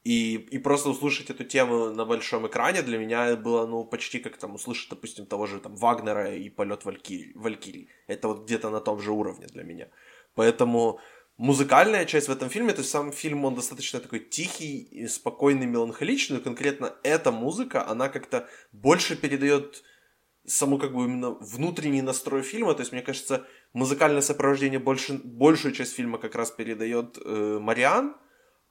И, 0.03 0.35
и 0.35 0.57
просто 0.57 0.89
услышать 0.89 1.29
эту 1.29 1.45
тему 1.45 1.89
на 1.91 2.05
большом 2.05 2.45
экране 2.45 2.81
для 2.81 2.97
меня 2.97 3.37
было, 3.37 3.65
ну, 3.65 3.85
почти 3.85 4.19
как 4.19 4.37
там 4.37 4.55
услышать, 4.55 4.89
допустим, 4.89 5.25
того 5.25 5.45
же 5.45 5.59
там 5.59 5.75
Вагнера 5.75 6.35
и 6.35 6.49
полет 6.49 6.83
Валькирии. 6.83 7.31
Валькирии. 7.35 7.87
Это 8.07 8.27
вот 8.27 8.43
где-то 8.43 8.69
на 8.69 8.81
том 8.81 8.99
же 8.99 9.11
уровне 9.11 9.47
для 9.47 9.63
меня. 9.63 9.87
Поэтому 10.35 10.99
музыкальная 11.37 12.05
часть 12.05 12.27
в 12.27 12.31
этом 12.31 12.49
фильме, 12.49 12.73
то 12.73 12.79
есть 12.79 12.91
сам 12.91 13.13
фильм, 13.13 13.45
он 13.45 13.55
достаточно 13.55 14.01
такой 14.01 14.19
тихий, 14.19 15.07
спокойный, 15.07 15.67
меланхоличный, 15.67 16.37
но 16.37 16.43
конкретно 16.43 16.93
эта 17.03 17.31
музыка, 17.31 17.87
она 17.87 18.09
как-то 18.09 18.47
больше 18.73 19.15
передает 19.15 19.83
саму 20.45 20.77
как 20.77 20.93
бы 20.93 21.05
именно 21.05 21.31
внутренний 21.31 22.01
настрой 22.01 22.41
фильма, 22.41 22.73
то 22.73 22.81
есть 22.81 22.91
мне 22.91 23.01
кажется, 23.01 23.47
музыкальное 23.71 24.21
сопровождение 24.21 24.79
больше, 24.79 25.13
большую 25.23 25.73
часть 25.73 25.93
фильма 25.93 26.17
как 26.17 26.35
раз 26.35 26.51
передает 26.51 27.17
э, 27.23 27.59
Мариан, 27.61 28.15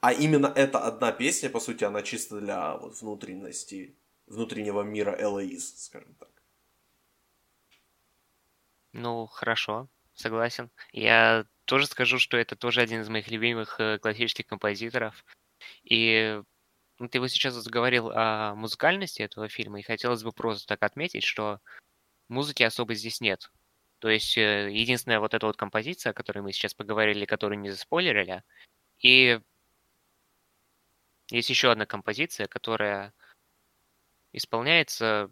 а 0.02 0.12
именно 0.12 0.52
эта 0.56 0.80
одна 0.80 1.12
песня, 1.12 1.48
по 1.48 1.60
сути, 1.60 1.84
она 1.84 2.02
чисто 2.02 2.40
для 2.40 2.76
вот, 2.76 3.00
внутренности, 3.00 3.96
внутреннего 4.26 4.82
мира 4.82 5.16
Элоиз, 5.16 5.84
скажем 5.84 6.12
так. 6.14 6.28
Ну, 8.92 9.26
хорошо, 9.26 9.88
согласен. 10.12 10.70
Я 10.90 11.46
тоже 11.66 11.86
скажу, 11.86 12.18
что 12.18 12.36
это 12.36 12.56
тоже 12.56 12.80
один 12.80 13.02
из 13.02 13.08
моих 13.08 13.28
любимых 13.28 13.78
э, 13.78 13.98
классических 14.00 14.48
композиторов. 14.48 15.24
И 15.84 16.42
ну, 16.98 17.08
ты 17.08 17.20
вот 17.20 17.30
сейчас 17.30 17.54
заговорил 17.54 18.10
о 18.10 18.56
музыкальности 18.56 19.22
этого 19.22 19.48
фильма, 19.48 19.78
и 19.78 19.84
хотелось 19.84 20.24
бы 20.24 20.32
просто 20.32 20.66
так 20.66 20.82
отметить, 20.82 21.22
что 21.22 21.60
музыки 22.28 22.64
особо 22.64 22.94
здесь 22.94 23.20
нет. 23.20 23.52
То 24.00 24.08
есть 24.08 24.36
э, 24.36 24.68
единственная 24.72 25.20
вот 25.20 25.32
эта 25.32 25.46
вот 25.46 25.56
композиция, 25.56 26.10
о 26.10 26.14
которой 26.14 26.40
мы 26.40 26.52
сейчас 26.52 26.74
поговорили, 26.74 27.24
которую 27.24 27.60
не 27.60 27.70
заспойлерили, 27.70 28.42
и 28.98 29.40
есть 31.36 31.50
еще 31.50 31.70
одна 31.70 31.86
композиция, 31.86 32.46
которая 32.46 33.14
исполняется 34.32 35.30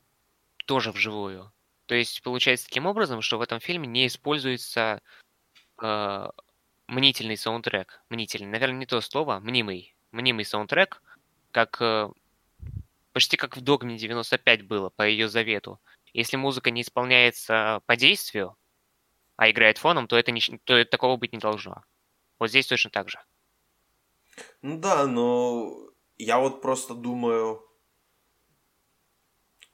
тоже 0.66 0.92
вживую. 0.92 1.52
То 1.86 1.94
есть 1.94 2.22
получается 2.22 2.66
таким 2.66 2.86
образом, 2.86 3.20
что 3.20 3.38
в 3.38 3.42
этом 3.42 3.60
фильме 3.60 3.86
не 3.86 4.06
используется 4.06 5.02
э, 5.82 6.28
мнительный 6.86 7.36
саундтрек. 7.36 8.02
Мнительный, 8.08 8.48
наверное, 8.48 8.78
не 8.78 8.86
то 8.86 9.00
слово, 9.00 9.40
мнимый. 9.40 9.94
Мнимый 10.12 10.44
саундтрек, 10.44 11.02
как 11.50 11.76
э, 11.80 12.08
почти 13.12 13.36
как 13.36 13.56
в 13.56 13.60
Догме 13.60 13.98
95 13.98 14.62
было, 14.62 14.88
по 14.90 15.06
ее 15.06 15.28
завету. 15.28 15.80
Если 16.12 16.36
музыка 16.36 16.70
не 16.70 16.82
исполняется 16.82 17.82
по 17.86 17.96
действию, 17.96 18.56
а 19.36 19.50
играет 19.50 19.78
фоном, 19.78 20.06
то 20.06 20.16
это, 20.16 20.32
не, 20.32 20.40
то 20.64 20.76
это 20.76 20.90
такого 20.90 21.16
быть 21.16 21.32
не 21.32 21.38
должно. 21.38 21.84
Вот 22.38 22.48
здесь 22.48 22.66
точно 22.66 22.90
так 22.90 23.08
же. 23.08 23.18
Ну 24.62 24.78
да, 24.78 25.06
но 25.06 25.89
я 26.24 26.38
вот 26.38 26.62
просто 26.62 26.94
думаю, 26.94 27.62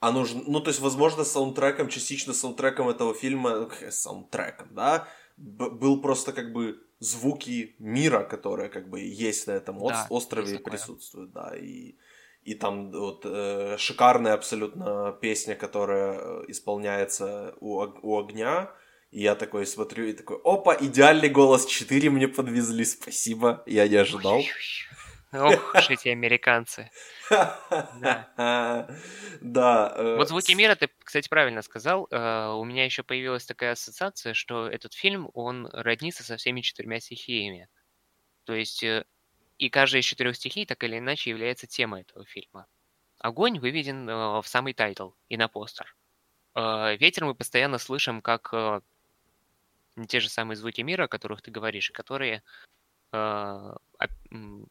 а 0.01 0.13
нужно, 0.13 0.43
ну 0.47 0.61
то 0.61 0.71
есть, 0.71 0.81
возможно, 0.81 1.25
саундтреком, 1.25 1.89
частично 1.89 2.35
саундтреком 2.35 2.89
этого 2.89 3.15
фильма, 3.15 3.71
саундтреком, 3.91 4.69
да, 4.75 5.09
был 5.37 6.01
просто 6.01 6.33
как 6.33 6.53
бы 6.53 6.79
звуки 6.99 7.77
мира, 7.79 8.23
которые 8.25 8.69
как 8.69 8.89
бы 8.89 9.01
есть 9.01 9.47
на 9.47 9.53
этом 9.53 9.79
Да, 9.79 10.07
острове 10.11 10.57
и 10.57 10.59
присутствуют, 10.59 11.33
да, 11.33 11.55
и, 11.57 11.97
и 12.43 12.55
там 12.55 12.91
вот 12.91 13.23
э, 13.25 13.77
шикарная 13.79 14.35
абсолютно 14.35 15.13
песня, 15.21 15.55
которая 15.57 16.19
э, 16.19 16.45
исполняется 16.49 17.55
у, 17.61 17.81
у 17.81 18.19
огня, 18.19 18.71
и 19.11 19.23
я 19.23 19.35
такой 19.35 19.67
смотрю 19.67 20.05
и 20.05 20.13
такой, 20.13 20.39
опа, 20.45 20.77
идеальный 20.79 21.29
голос 21.29 21.67
4 21.67 22.11
мне 22.11 22.29
подвезли, 22.29 22.85
спасибо, 22.85 23.63
я 23.67 23.89
не 23.89 23.97
ожидал. 23.97 24.41
Ох 25.39 25.75
уж 25.75 25.91
эти 25.91 26.09
американцы. 26.09 26.91
Да. 29.41 29.93
э, 29.97 30.17
Вот 30.17 30.29
«Звуки 30.29 30.53
мира» 30.53 30.75
ты, 30.75 30.89
кстати, 31.05 31.29
правильно 31.29 31.63
сказал. 31.63 32.07
Э, 32.11 32.53
У 32.53 32.65
меня 32.65 32.85
еще 32.85 33.03
появилась 33.03 33.45
такая 33.45 33.73
ассоциация, 33.73 34.35
что 34.35 34.69
этот 34.69 34.95
фильм, 34.95 35.31
он 35.35 35.67
роднится 35.73 36.23
со 36.25 36.37
всеми 36.37 36.61
четырьмя 36.61 37.01
стихиями. 37.01 37.69
То 38.45 38.55
есть 38.55 38.83
э, 38.83 39.05
и 39.59 39.71
каждая 39.71 40.01
из 40.03 40.07
четырех 40.07 40.37
стихий 40.37 40.67
так 40.67 40.83
или 40.85 40.99
иначе 40.99 41.31
является 41.31 41.67
темой 41.67 42.03
этого 42.03 42.25
фильма. 42.25 42.67
Огонь 43.19 43.59
выведен 43.59 44.07
в 44.07 44.45
самый 44.45 44.75
title 44.75 45.11
и 45.29 45.37
на 45.37 45.49
постер. 45.49 45.97
Ветер 46.55 47.25
мы 47.25 47.35
постоянно 47.35 47.79
слышим 47.79 48.21
как 48.21 48.53
те 50.09 50.21
же 50.21 50.29
самые 50.29 50.57
звуки 50.57 50.83
мира, 50.83 51.05
о 51.05 51.09
которых 51.09 51.41
ты 51.41 51.51
говоришь, 51.51 51.91
которые 51.91 52.43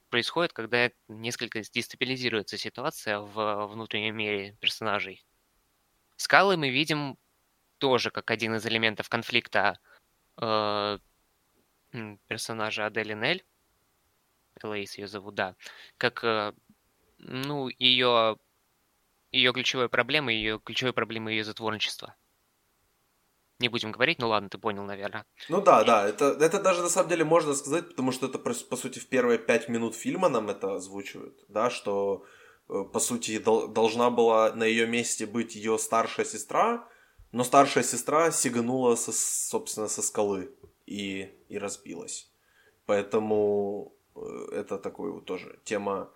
происходят, 0.09 0.53
когда 0.53 0.91
несколько 1.07 1.61
дестабилизируется 1.61 2.57
ситуация 2.57 3.19
в 3.19 3.67
внутреннем 3.67 4.15
мире 4.15 4.57
персонажей. 4.59 5.25
Скалы 6.17 6.57
мы 6.57 6.69
видим 6.69 7.17
тоже 7.77 8.11
как 8.11 8.31
один 8.31 8.55
из 8.55 8.65
элементов 8.65 9.09
конфликта 9.09 9.79
э, 10.41 10.99
персонажа 12.27 12.85
Адели 12.85 13.13
Нель. 13.13 13.45
Элейс 14.63 14.97
ее 14.97 15.07
зовут, 15.07 15.35
да. 15.35 15.55
Как, 15.97 16.23
э, 16.23 16.53
ну, 17.17 17.67
ее, 17.67 18.37
ее 19.31 19.53
ключевой 19.53 19.89
проблемой, 19.89 20.35
ее 20.35 20.59
ключевой 20.59 20.93
проблемой 20.93 21.35
ее 21.35 21.43
затворничества. 21.43 22.15
Не 23.59 23.69
будем 23.69 23.91
говорить, 23.91 24.19
ну 24.19 24.27
ладно, 24.27 24.49
ты 24.49 24.57
понял, 24.57 24.83
наверное. 24.83 25.25
Ну 25.47 25.61
да, 25.61 25.83
да, 25.85 26.07
это, 26.07 26.25
это 26.41 26.61
даже 26.61 26.81
на 26.81 26.89
самом 26.89 27.09
деле 27.09 27.23
можно 27.23 27.53
сказать, 27.53 27.87
потому 27.89 28.11
что 28.11 28.27
это, 28.27 28.37
по, 28.37 28.75
сути, 28.75 28.99
в 28.99 29.07
первые 29.07 29.39
пять 29.39 29.69
минут 29.69 29.95
фильма 29.95 30.27
нам 30.27 30.49
это 30.49 30.75
озвучивают, 30.75 31.45
да, 31.47 31.69
что, 31.69 32.25
э, 32.69 32.83
по 32.91 32.99
сути, 32.99 33.37
дол- 33.39 33.69
должна 33.69 34.09
была 34.09 34.51
на 34.53 34.65
ее 34.65 34.87
месте 34.87 35.25
быть 35.25 35.55
ее 35.55 35.77
старшая 35.77 36.25
сестра, 36.25 36.85
но 37.31 37.45
старшая 37.45 37.83
сестра 37.83 38.29
сиганула, 38.31 38.95
со, 38.95 39.13
собственно, 39.13 39.87
со 39.87 40.01
скалы 40.01 40.51
и, 40.85 41.31
и 41.47 41.57
разбилась. 41.57 42.29
Поэтому 42.85 43.95
э, 44.15 44.19
это 44.51 44.77
такой 44.77 45.11
вот 45.11 45.25
тоже 45.25 45.59
тема, 45.63 46.11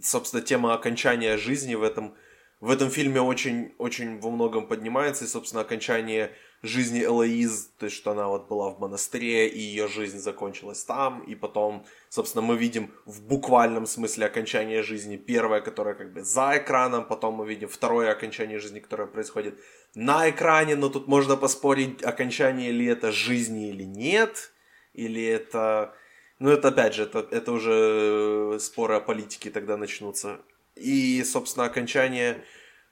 собственно, 0.00 0.42
тема 0.42 0.74
окончания 0.74 1.36
жизни 1.38 1.74
в 1.74 1.82
этом, 1.82 2.14
в 2.60 2.70
этом 2.70 2.88
фильме 2.88 3.20
очень, 3.20 3.74
очень 3.78 4.20
во 4.20 4.30
многом 4.30 4.68
поднимается, 4.68 5.24
и, 5.24 5.28
собственно, 5.28 5.62
окончание 5.62 6.32
жизни 6.62 7.04
Элоиз, 7.04 7.70
то 7.78 7.86
есть, 7.86 7.96
что 7.96 8.10
она 8.10 8.28
вот 8.28 8.48
была 8.48 8.70
в 8.70 8.80
монастыре, 8.80 9.48
и 9.48 9.60
ее 9.60 9.86
жизнь 9.86 10.18
закончилась 10.18 10.82
там, 10.84 11.20
и 11.20 11.34
потом, 11.34 11.86
собственно, 12.08 12.42
мы 12.42 12.56
видим 12.56 12.92
в 13.06 13.22
буквальном 13.22 13.86
смысле 13.86 14.26
окончание 14.26 14.82
жизни 14.82 15.16
первое, 15.16 15.60
которое 15.60 15.94
как 15.94 16.12
бы 16.12 16.22
за 16.24 16.54
экраном, 16.56 17.04
потом 17.06 17.34
мы 17.34 17.48
видим 17.48 17.68
второе 17.68 18.10
окончание 18.10 18.58
жизни, 18.58 18.80
которое 18.80 19.06
происходит 19.06 19.58
на 19.94 20.28
экране, 20.30 20.74
но 20.74 20.88
тут 20.88 21.06
можно 21.06 21.36
поспорить, 21.36 22.02
окончание 22.02 22.72
ли 22.72 22.86
это 22.86 23.12
жизни 23.12 23.70
или 23.70 23.84
нет, 23.84 24.52
или 24.94 25.24
это... 25.24 25.94
Ну, 26.40 26.50
это 26.50 26.68
опять 26.68 26.94
же, 26.94 27.02
это, 27.02 27.26
это 27.30 27.50
уже 27.50 28.58
споры 28.60 28.94
о 28.94 29.00
политике 29.00 29.50
тогда 29.50 29.76
начнутся. 29.76 30.38
И, 30.76 31.24
собственно, 31.24 31.66
окончание 31.66 32.44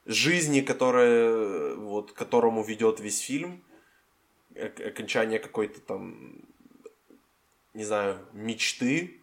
жизни, 0.07 0.61
которое, 0.61 1.75
вот, 1.75 2.13
которому 2.13 2.63
ведет 2.63 3.01
весь 3.01 3.21
фильм, 3.21 3.63
ок- 4.55 4.81
окончание 4.81 5.39
какой-то 5.39 5.81
там, 5.81 6.41
не 7.75 7.85
знаю, 7.85 8.19
мечты, 8.33 9.21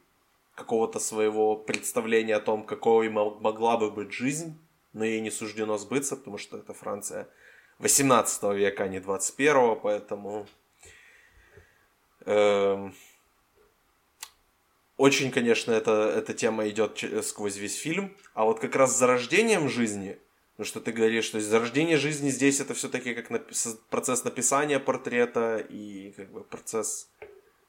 какого-то 0.56 1.00
своего 1.00 1.56
представления 1.56 2.36
о 2.36 2.42
том, 2.42 2.64
какой 2.64 3.10
мо- 3.10 3.40
могла 3.40 3.78
бы 3.78 3.90
быть 3.90 4.12
жизнь, 4.12 4.60
но 4.92 5.04
ей 5.04 5.22
не 5.22 5.32
суждено 5.32 5.78
сбыться, 5.78 6.16
потому 6.16 6.38
что 6.38 6.58
это 6.58 6.74
Франция 6.74 7.28
18 7.80 8.44
века, 8.54 8.84
а 8.84 8.88
не 8.88 9.00
21, 9.00 9.80
поэтому... 9.82 10.46
эм, 12.26 12.94
очень, 14.96 15.32
конечно, 15.32 15.72
эта, 15.72 16.14
эта 16.16 16.36
тема 16.36 16.70
идет 16.70 17.04
сквозь 17.26 17.58
весь 17.58 17.76
фильм. 17.76 18.16
А 18.36 18.46
вот 18.46 18.60
как 18.60 18.76
раз 18.76 18.94
с 18.94 19.00
зарождением 19.00 19.68
жизни, 19.68 20.20
ну 20.58 20.66
что 20.66 20.80
ты 20.80 20.92
говоришь, 20.92 21.30
то 21.30 21.38
есть 21.38 21.50
зарождение 21.50 21.98
жизни 21.98 22.30
здесь 22.30 22.60
это 22.60 22.74
все-таки 22.74 23.14
как 23.16 23.32
напи- 23.32 23.54
со- 23.54 23.76
процесс 23.90 24.24
написания 24.24 24.80
портрета 24.80 25.58
и 25.58 26.12
как 26.12 26.32
бы 26.32 26.44
процесс 26.44 27.10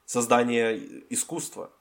создания 0.05 0.75
искусства. 1.09 1.71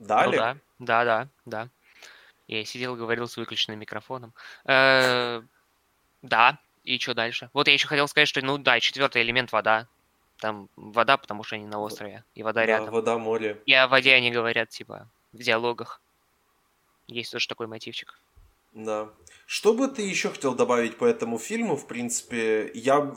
Ну 0.00 0.06
Далее? 0.06 0.38
да, 0.38 0.56
да, 0.78 1.04
да, 1.04 1.28
да. 1.44 1.68
Я 2.46 2.64
сидел 2.64 2.96
говорил 2.96 3.26
с 3.28 3.36
выключенным 3.36 3.78
микрофоном. 3.80 4.32
Э, 4.64 5.42
Да, 6.22 6.58
и 6.84 6.98
что 6.98 7.14
дальше? 7.14 7.50
Вот 7.52 7.68
я 7.68 7.74
еще 7.74 7.86
хотел 7.88 8.08
сказать, 8.08 8.28
что, 8.28 8.40
ну 8.44 8.58
да, 8.58 8.80
четвертый 8.80 9.22
элемент 9.22 9.52
вода. 9.52 9.86
Там 10.38 10.68
вода, 10.76 11.16
потому 11.16 11.42
что 11.42 11.56
они 11.56 11.66
на 11.66 11.80
острове, 11.80 12.24
и 12.34 12.42
вода 12.42 12.60
Да, 12.62 12.66
рядом. 12.66 12.90
вода, 12.94 13.18
море. 13.18 13.60
И 13.66 13.74
о 13.74 13.88
воде 13.88 14.14
они 14.14 14.30
говорят, 14.30 14.68
типа, 14.70 15.10
в 15.32 15.38
диалогах. 15.38 16.00
Есть 17.08 17.32
тоже 17.32 17.48
такой 17.48 17.66
мотивчик. 17.66 18.20
Да. 18.72 19.08
Что 19.46 19.72
бы 19.72 19.88
ты 19.88 20.02
еще 20.02 20.28
хотел 20.28 20.54
добавить 20.54 20.98
по 20.98 21.06
этому 21.06 21.38
фильму? 21.38 21.74
В 21.76 21.86
принципе, 21.86 22.70
я 22.74 23.14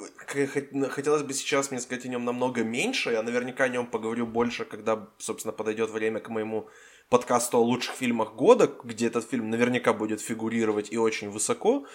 хотелось 0.90 1.24
бы 1.24 1.34
сейчас 1.34 1.72
мне 1.72 1.82
сказать 1.82 2.06
о 2.06 2.08
нем 2.08 2.24
намного 2.24 2.64
меньше. 2.64 3.12
Я 3.12 3.22
наверняка 3.22 3.66
о 3.66 3.70
нем 3.70 3.86
поговорю 3.86 4.26
больше, 4.26 4.66
когда, 4.66 5.10
собственно, 5.20 5.52
подойдет 5.52 5.90
время 5.90 6.22
к 6.22 6.30
моему 6.30 6.70
подкасту 7.10 7.58
о 7.58 7.62
лучших 7.62 7.96
фильмах 7.96 8.34
года, 8.34 8.74
где 8.84 9.08
этот 9.08 9.30
фильм 9.30 9.50
наверняка 9.50 9.92
будет 9.92 10.22
фигурировать 10.22 10.92
и 10.92 10.98
очень 10.98 11.30
высоко. 11.30 11.86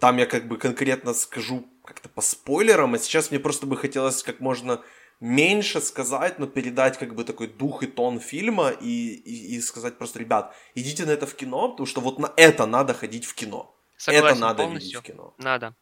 Там 0.00 0.16
я 0.16 0.26
как 0.26 0.48
бы 0.48 0.58
конкретно 0.58 1.14
скажу 1.14 1.68
как-то 1.84 2.08
по 2.08 2.20
спойлерам, 2.20 2.94
а 2.94 2.98
сейчас 2.98 3.30
мне 3.30 3.38
просто 3.38 3.66
бы 3.66 3.76
хотелось 3.76 4.24
как 4.24 4.40
можно 4.40 4.82
меньше 5.20 5.80
сказать, 5.80 6.38
но 6.38 6.46
передать 6.46 6.98
как 6.98 7.14
бы 7.14 7.24
такой 7.24 7.48
дух 7.48 7.82
и 7.82 7.86
тон 7.86 8.20
фильма 8.20 8.70
и, 8.70 9.14
и, 9.14 9.56
и 9.56 9.60
сказать 9.60 9.98
просто, 9.98 10.18
ребят, 10.18 10.54
идите 10.74 11.06
на 11.06 11.10
это 11.10 11.26
в 11.26 11.34
кино, 11.34 11.70
потому 11.70 11.86
что 11.86 12.00
вот 12.00 12.18
на 12.18 12.32
это 12.36 12.66
надо 12.66 12.94
ходить 12.94 13.24
в 13.24 13.34
кино. 13.34 13.74
Согласен 13.96 14.26
это 14.26 14.40
надо 14.40 14.62
полностью. 14.64 14.88
видеть 14.88 15.00
в 15.00 15.02
кино. 15.02 15.34
Надо. 15.38 15.74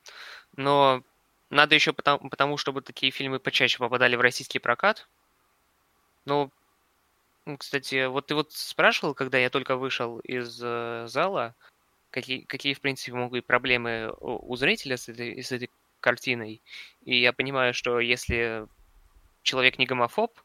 Но 0.57 1.03
надо 1.51 1.75
еще 1.75 1.93
потому, 1.93 2.31
потому, 2.31 2.57
чтобы 2.57 2.83
такие 2.83 3.11
фильмы 3.11 3.39
почаще 3.39 3.79
попадали 3.79 4.17
в 4.17 4.21
российский 4.21 4.59
прокат. 4.59 5.09
Ну, 6.25 6.51
кстати, 7.59 8.07
вот 8.07 8.27
ты 8.27 8.35
вот 8.35 8.53
спрашивал, 8.53 9.15
когда 9.15 9.39
я 9.39 9.51
только 9.51 9.77
вышел 9.77 10.21
из 10.21 10.61
э, 10.63 11.07
зала, 11.09 11.55
какие, 12.11 12.43
какие, 12.43 12.75
в 12.75 12.81
принципе, 12.81 13.13
могут 13.13 13.33
быть 13.33 13.47
проблемы 13.47 14.15
у, 14.21 14.53
у 14.53 14.57
зрителя 14.57 14.97
с 14.97 15.09
этой, 15.09 15.43
с 15.43 15.51
этой 15.51 15.69
картиной. 16.01 16.63
И 17.05 17.21
я 17.21 17.33
понимаю, 17.33 17.75
что 17.75 17.99
если 17.99 18.67
человек 19.43 19.79
не 19.79 19.87
гомофоб, 19.87 20.39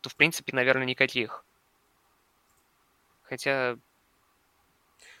то, 0.00 0.08
в 0.08 0.16
принципе, 0.16 0.54
наверное, 0.54 0.86
никаких. 0.86 1.44
Хотя, 3.22 3.76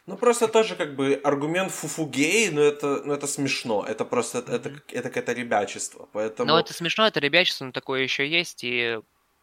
Ну, 0.06 0.16
просто 0.16 0.48
тоже 0.48 0.74
как 0.74 0.96
бы 0.96 1.20
аргумент 1.22 1.70
фуфу 1.70 2.06
гей, 2.06 2.50
но 2.50 2.60
это, 2.60 3.02
ну, 3.04 3.14
это 3.14 3.26
смешно. 3.26 3.84
Это 3.86 4.04
просто, 4.04 4.38
это, 4.38 4.52
это, 4.52 4.82
это 4.88 5.08
какое-то 5.08 5.32
ребячество. 5.32 6.08
Поэтому... 6.12 6.50
ну, 6.50 6.58
это 6.58 6.72
смешно, 6.72 7.06
это 7.06 7.20
ребячество, 7.20 7.64
но 7.66 7.72
такое 7.72 8.02
еще 8.02 8.26
есть, 8.26 8.64
и, 8.64 8.98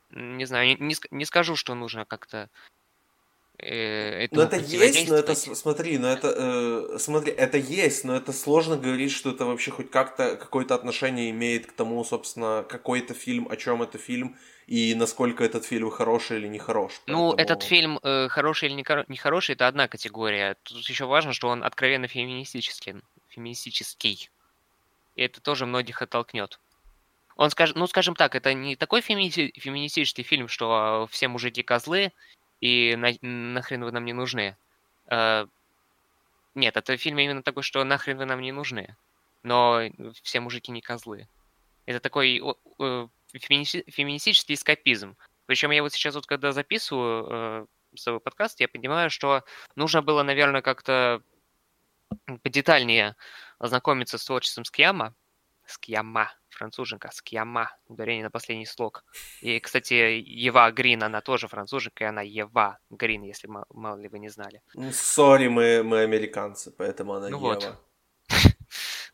не 0.09 0.45
знаю, 0.45 0.77
не, 0.79 0.95
не 1.11 1.25
скажу, 1.25 1.55
что 1.55 1.75
нужно 1.75 2.05
как-то 2.05 2.49
э, 3.59 4.27
Ну, 4.31 4.41
этому 4.41 4.41
это 4.41 4.55
есть, 4.57 5.09
но 5.09 5.15
это, 5.15 5.35
смотри, 5.35 5.97
но 5.97 6.07
это, 6.07 6.33
э, 6.93 6.97
смотри, 6.99 7.31
это 7.31 7.57
есть, 7.57 8.03
но 8.03 8.15
это 8.15 8.31
сложно 8.33 8.77
говорить, 8.77 9.11
что 9.11 9.31
это 9.31 9.45
вообще 9.45 9.71
хоть 9.71 9.89
как-то, 9.89 10.35
какое-то 10.35 10.75
отношение 10.75 11.29
имеет 11.31 11.65
к 11.67 11.71
тому, 11.71 12.03
собственно, 12.03 12.65
какой 12.67 12.99
это 12.99 13.13
фильм, 13.13 13.47
о 13.49 13.55
чем 13.55 13.81
это 13.81 13.97
фильм, 13.97 14.37
и 14.67 14.93
насколько 14.95 15.43
этот 15.43 15.65
фильм 15.65 15.89
хороший 15.89 16.37
или 16.37 16.47
не 16.47 16.59
хорош. 16.59 17.01
Ну, 17.07 17.31
Поэтому- 17.31 17.35
этот 17.41 17.63
фильм 17.63 17.99
э, 18.03 18.27
хороший 18.29 18.67
или 18.69 18.75
не 18.75 18.85
нехороший, 19.07 19.55
это 19.55 19.67
одна 19.67 19.87
категория. 19.87 20.55
Тут 20.63 20.87
еще 20.89 21.05
важно, 21.05 21.33
что 21.33 21.47
он 21.47 21.63
откровенно 21.63 22.07
феминистический. 22.07 22.95
феминистический. 23.29 24.29
И 25.15 25.21
это 25.21 25.41
тоже 25.41 25.65
многих 25.65 26.01
оттолкнет. 26.01 26.59
Он 27.35 27.49
скажет, 27.51 27.75
ну, 27.75 27.85
скажем 27.87 28.15
так, 28.15 28.35
это 28.35 28.53
не 28.55 28.75
такой 28.75 29.01
фемини- 29.01 29.51
феминистический 29.59 30.23
фильм, 30.23 30.47
что 30.47 31.05
э, 31.07 31.13
все 31.13 31.27
мужики 31.27 31.61
козлы, 31.63 32.11
и 32.61 32.95
на, 32.95 33.13
нахрен 33.21 33.83
вы 33.83 33.91
нам 33.91 34.05
не 34.05 34.13
нужны. 34.13 34.57
Э, 35.09 35.45
нет, 36.55 36.77
это 36.77 36.97
фильм 36.97 37.19
именно 37.19 37.43
такой, 37.43 37.63
что 37.63 37.83
нахрен 37.83 38.17
вы 38.17 38.25
нам 38.25 38.41
не 38.41 38.51
нужны. 38.51 38.95
Но 39.43 39.81
все 40.23 40.39
мужики 40.39 40.71
не 40.71 40.81
козлы. 40.81 41.27
Это 41.85 41.99
такой 41.99 42.41
э, 42.79 43.07
феминистический 43.33 44.55
эскапизм. 44.55 45.15
Причем 45.45 45.71
я 45.71 45.81
вот 45.81 45.93
сейчас 45.93 46.15
вот 46.15 46.25
когда 46.25 46.51
записываю 46.51 47.27
э, 47.29 47.65
свой 47.95 48.19
подкаст, 48.19 48.59
я 48.59 48.67
понимаю, 48.67 49.09
что 49.09 49.43
нужно 49.75 50.01
было, 50.01 50.23
наверное, 50.23 50.61
как-то 50.61 51.21
подетальнее 52.41 53.15
ознакомиться 53.59 54.17
с 54.17 54.25
творчеством 54.25 54.65
Скьяма. 54.65 55.13
Скьяма, 55.65 56.31
француженка, 56.57 57.09
Скьяма, 57.11 57.71
ударение 57.87 58.23
на 58.23 58.31
последний 58.31 58.65
слог. 58.65 59.03
И, 59.41 59.59
кстати, 59.59 59.93
Ева 59.93 60.71
Грин, 60.71 61.03
она 61.03 61.21
тоже 61.21 61.47
француженка, 61.47 62.03
и 62.03 62.07
она 62.07 62.21
Ева 62.21 62.79
Грин, 62.89 63.23
если 63.23 63.47
мало 63.47 63.99
ли 63.99 64.07
вы 64.07 64.19
не 64.19 64.29
знали. 64.29 64.61
Ну, 64.73 64.91
сори, 64.91 65.47
мы, 65.47 65.83
мы 65.83 66.01
американцы, 66.01 66.71
поэтому 66.71 67.13
она 67.13 67.29
ну 67.29 67.37
Ева. 67.37 67.47
Вот. 67.47 67.83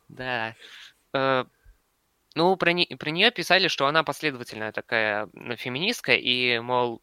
Да. 0.10 0.56
Э, 1.14 1.46
ну, 2.36 2.56
про, 2.56 2.74
не, 2.74 2.86
про 2.86 3.10
нее 3.10 3.32
писали, 3.32 3.68
что 3.68 3.88
она 3.88 4.04
последовательная 4.04 4.72
такая 4.72 5.28
феминистка, 5.58 6.14
и, 6.14 6.60
мол, 6.60 7.02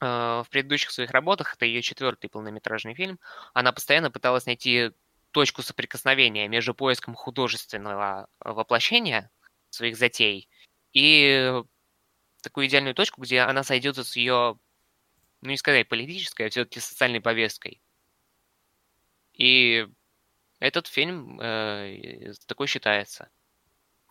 э, 0.00 0.04
в 0.04 0.46
предыдущих 0.50 0.90
своих 0.90 1.10
работах, 1.12 1.54
это 1.54 1.64
ее 1.64 1.80
четвертый 1.82 2.28
полнометражный 2.28 2.94
фильм, 2.94 3.18
она 3.54 3.72
постоянно 3.72 4.10
пыталась 4.10 4.46
найти 4.46 4.92
точку 5.30 5.62
соприкосновения 5.62 6.48
между 6.48 6.74
поиском 6.74 7.14
художественного 7.14 8.26
воплощения 8.40 9.30
своих 9.70 9.96
затей 9.96 10.48
и 10.92 11.62
такую 12.42 12.66
идеальную 12.66 12.94
точку, 12.94 13.22
где 13.22 13.40
она 13.40 13.62
сойдется 13.62 14.04
с 14.04 14.16
ее, 14.16 14.58
ну 15.40 15.50
не 15.50 15.56
сказать 15.56 15.88
политической, 15.88 16.46
а 16.46 16.50
все-таки 16.50 16.80
социальной 16.80 17.20
повесткой. 17.20 17.80
И 19.34 19.86
этот 20.58 20.86
фильм 20.86 21.40
э, 21.40 22.32
такой 22.46 22.66
считается. 22.66 23.30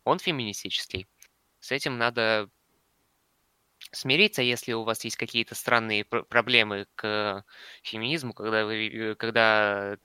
Он 0.04 0.20
феминистический. 0.20 1.08
С 1.60 1.72
этим 1.72 1.98
надо 1.98 2.50
смириться, 3.92 4.42
если 4.42 4.74
у 4.74 4.84
вас 4.84 5.04
есть 5.04 5.18
какие-то 5.18 5.56
странные 5.56 6.06
пр- 6.06 6.24
проблемы 6.24 6.88
к 6.96 7.44
феминизму, 7.84 8.34
когда, 8.34 8.66
вы, 8.66 9.16
когда 9.18 9.98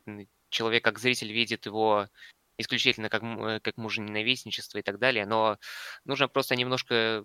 человек 0.48 0.84
как 0.84 0.98
зритель 0.98 1.32
видит 1.32 1.66
его 1.66 2.08
исключительно 2.58 3.08
как, 3.08 3.22
как 3.62 3.76
мужененавистничество 3.76 4.78
и 4.78 4.82
так 4.82 4.98
далее, 4.98 5.26
но 5.26 5.58
нужно 6.04 6.28
просто 6.28 6.56
немножко 6.56 7.24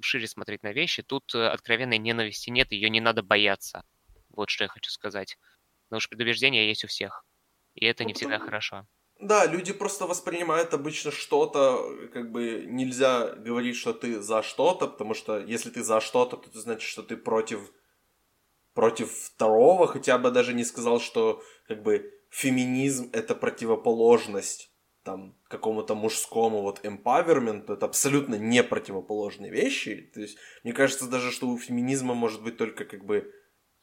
шире 0.00 0.26
смотреть 0.26 0.62
на 0.62 0.72
вещи. 0.72 1.02
Тут 1.02 1.34
э, 1.34 1.46
откровенной 1.46 1.98
ненависти 1.98 2.50
нет, 2.50 2.72
ее 2.72 2.90
не 2.90 3.00
надо 3.00 3.22
бояться. 3.22 3.84
Вот 4.30 4.50
что 4.50 4.64
я 4.64 4.68
хочу 4.68 4.90
сказать. 4.90 5.38
Потому 5.88 6.00
что 6.00 6.10
предубеждения 6.10 6.68
есть 6.68 6.84
у 6.84 6.88
всех. 6.88 7.24
И 7.74 7.86
это 7.86 8.04
не 8.04 8.12
всегда 8.12 8.38
хорошо. 8.38 8.86
Да, 9.20 9.46
люди 9.46 9.72
просто 9.72 10.06
воспринимают 10.06 10.74
обычно 10.74 11.12
что-то, 11.12 12.08
как 12.12 12.32
бы 12.32 12.64
нельзя 12.66 13.30
говорить, 13.36 13.76
что 13.76 13.92
ты 13.92 14.20
за 14.20 14.42
что-то, 14.42 14.88
потому 14.88 15.14
что 15.14 15.38
если 15.38 15.70
ты 15.70 15.82
за 15.84 16.00
что-то, 16.00 16.36
то 16.36 16.50
это 16.50 16.60
значит, 16.60 16.88
что 16.88 17.02
ты 17.02 17.16
против 17.16 17.72
против 18.74 19.12
второго, 19.12 19.86
хотя 19.86 20.18
бы 20.18 20.30
даже 20.30 20.54
не 20.54 20.64
сказал, 20.64 20.98
что 20.98 21.42
как 21.68 21.82
бы 21.82 22.10
феминизм 22.32 23.10
это 23.12 23.34
противоположность 23.34 24.70
там 25.04 25.36
какому-то 25.48 25.94
мужскому 25.94 26.62
вот 26.62 26.84
empowerment, 26.84 27.72
это 27.72 27.86
абсолютно 27.86 28.36
не 28.36 28.62
противоположные 28.62 29.50
вещи. 29.50 30.10
То 30.14 30.20
есть, 30.20 30.38
мне 30.64 30.72
кажется 30.72 31.08
даже, 31.08 31.30
что 31.30 31.48
у 31.48 31.58
феминизма 31.58 32.14
может 32.14 32.42
быть 32.42 32.56
только 32.56 32.84
как 32.84 33.04
бы 33.04 33.32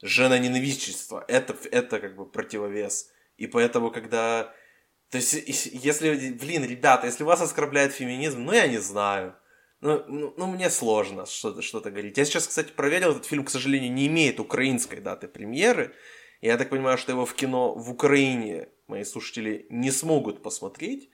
женоненавистничество. 0.01 1.23
Это, 1.27 1.55
это 1.71 1.99
как 1.99 2.15
бы 2.15 2.25
противовес. 2.25 3.11
И 3.37 3.47
поэтому, 3.47 3.91
когда 3.91 4.53
то 5.11 5.17
есть, 5.17 5.33
если, 5.33 6.31
блин, 6.31 6.63
ребята, 6.63 7.07
если 7.07 7.23
вас 7.23 7.41
оскорбляет 7.41 7.93
феминизм, 7.93 8.43
ну, 8.43 8.53
я 8.53 8.67
не 8.67 8.77
знаю. 8.77 9.35
Ну, 9.81 10.03
ну, 10.07 10.33
ну 10.37 10.47
мне 10.47 10.69
сложно 10.69 11.25
что-то 11.25 11.61
что 11.61 11.81
говорить. 11.81 12.17
Я 12.17 12.25
сейчас, 12.25 12.47
кстати, 12.47 12.71
проверил, 12.71 13.11
этот 13.11 13.25
фильм, 13.25 13.43
к 13.43 13.49
сожалению, 13.49 13.91
не 13.91 14.07
имеет 14.07 14.39
украинской 14.39 14.99
даты 14.99 15.27
премьеры. 15.27 15.95
Я 16.41 16.57
так 16.57 16.69
понимаю, 16.69 16.97
что 16.97 17.11
его 17.11 17.25
в 17.25 17.33
кино 17.33 17.73
в 17.73 17.91
Украине 17.91 18.69
мои 18.87 19.03
слушатели 19.03 19.65
не 19.69 19.91
смогут 19.91 20.41
посмотреть. 20.41 21.09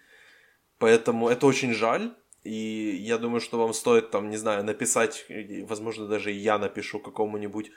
Поэтому 0.78 1.30
это 1.30 1.48
очень 1.48 1.74
жаль. 1.74 2.16
И 2.44 2.96
я 3.02 3.18
думаю, 3.18 3.42
что 3.42 3.58
вам 3.58 3.74
стоит 3.74 4.12
там, 4.12 4.30
не 4.30 4.38
знаю, 4.38 4.64
написать, 4.64 5.26
возможно, 5.68 6.08
даже 6.08 6.32
я 6.32 6.60
напишу 6.60 7.00
какому-нибудь 7.00 7.72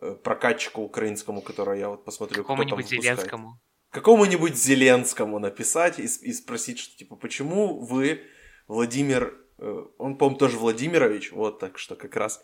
э, 0.00 0.14
прокатчику 0.14 0.82
украинскому, 0.82 1.42
который 1.42 1.80
я 1.80 1.88
вот 1.88 2.04
посмотрю, 2.04 2.42
Какому-нибудь 2.42 2.88
Зеленскому 2.88 3.60
какому-нибудь 3.96 4.56
Зеленскому 4.56 5.38
написать 5.38 5.98
и, 5.98 6.04
и 6.04 6.32
спросить, 6.34 6.78
что 6.78 6.96
типа, 6.98 7.16
почему 7.16 7.80
вы, 7.80 8.20
Владимир, 8.68 9.34
э, 9.58 9.84
он, 9.96 10.18
по-моему, 10.18 10.38
тоже 10.38 10.58
Владимирович, 10.58 11.32
вот 11.32 11.58
так 11.58 11.78
что 11.78 11.96
как 11.96 12.14
раз 12.14 12.42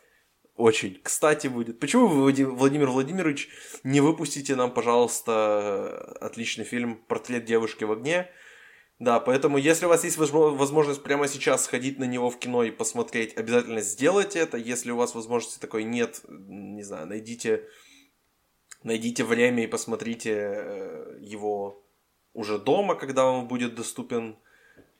очень 0.56 1.00
кстати 1.02 1.46
будет. 1.46 1.80
Почему 1.80 2.06
вы, 2.06 2.22
Владимир 2.22 2.90
Владимирович, 2.90 3.48
не 3.84 4.00
выпустите 4.00 4.54
нам, 4.54 4.72
пожалуйста, 4.72 6.16
отличный 6.20 6.64
фильм 6.64 6.96
«Портрет 6.96 7.44
девушки 7.44 7.84
в 7.84 7.92
огне»? 7.92 8.30
Да, 8.98 9.18
поэтому 9.18 9.58
если 9.58 9.86
у 9.86 9.88
вас 9.88 10.04
есть 10.04 10.16
возможность 10.16 11.02
прямо 11.02 11.26
сейчас 11.26 11.64
сходить 11.64 11.98
на 11.98 12.04
него 12.04 12.30
в 12.30 12.38
кино 12.38 12.62
и 12.62 12.70
посмотреть, 12.70 13.36
обязательно 13.36 13.80
сделайте 13.80 14.38
это. 14.38 14.56
Если 14.56 14.92
у 14.92 14.96
вас 14.96 15.14
возможности 15.14 15.58
такой 15.58 15.82
нет, 15.82 16.20
не 16.28 16.84
знаю, 16.84 17.08
найдите 17.08 17.64
найдите 18.84 19.24
время 19.24 19.64
и 19.64 19.68
посмотрите 19.68 20.30
э, 20.32 21.18
его 21.20 21.82
уже 22.34 22.58
дома, 22.58 22.94
когда 22.94 23.26
он 23.26 23.48
будет 23.48 23.74
доступен 23.74 24.38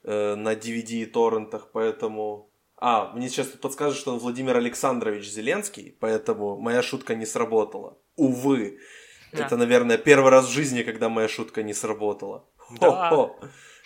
э, 0.03 0.35
на 0.35 0.53
DVD 0.53 1.03
и 1.03 1.05
торрентах, 1.05 1.69
поэтому... 1.71 2.49
А, 2.85 3.13
мне 3.13 3.29
сейчас 3.29 3.47
тут 3.47 3.61
подскажут, 3.61 3.97
что 3.97 4.11
он 4.11 4.19
Владимир 4.19 4.57
Александрович 4.57 5.25
Зеленский, 5.29 5.95
поэтому 6.01 6.59
моя 6.59 6.83
шутка 6.83 7.15
не 7.15 7.25
сработала. 7.25 7.97
Увы. 8.17 8.77
Да. 9.31 9.45
Это, 9.45 9.55
наверное, 9.55 9.97
первый 9.97 10.31
раз 10.31 10.47
в 10.47 10.51
жизни, 10.51 10.83
когда 10.83 11.07
моя 11.07 11.29
шутка 11.29 11.63
не 11.63 11.73
сработала. 11.73 12.45
Да. 12.81 13.29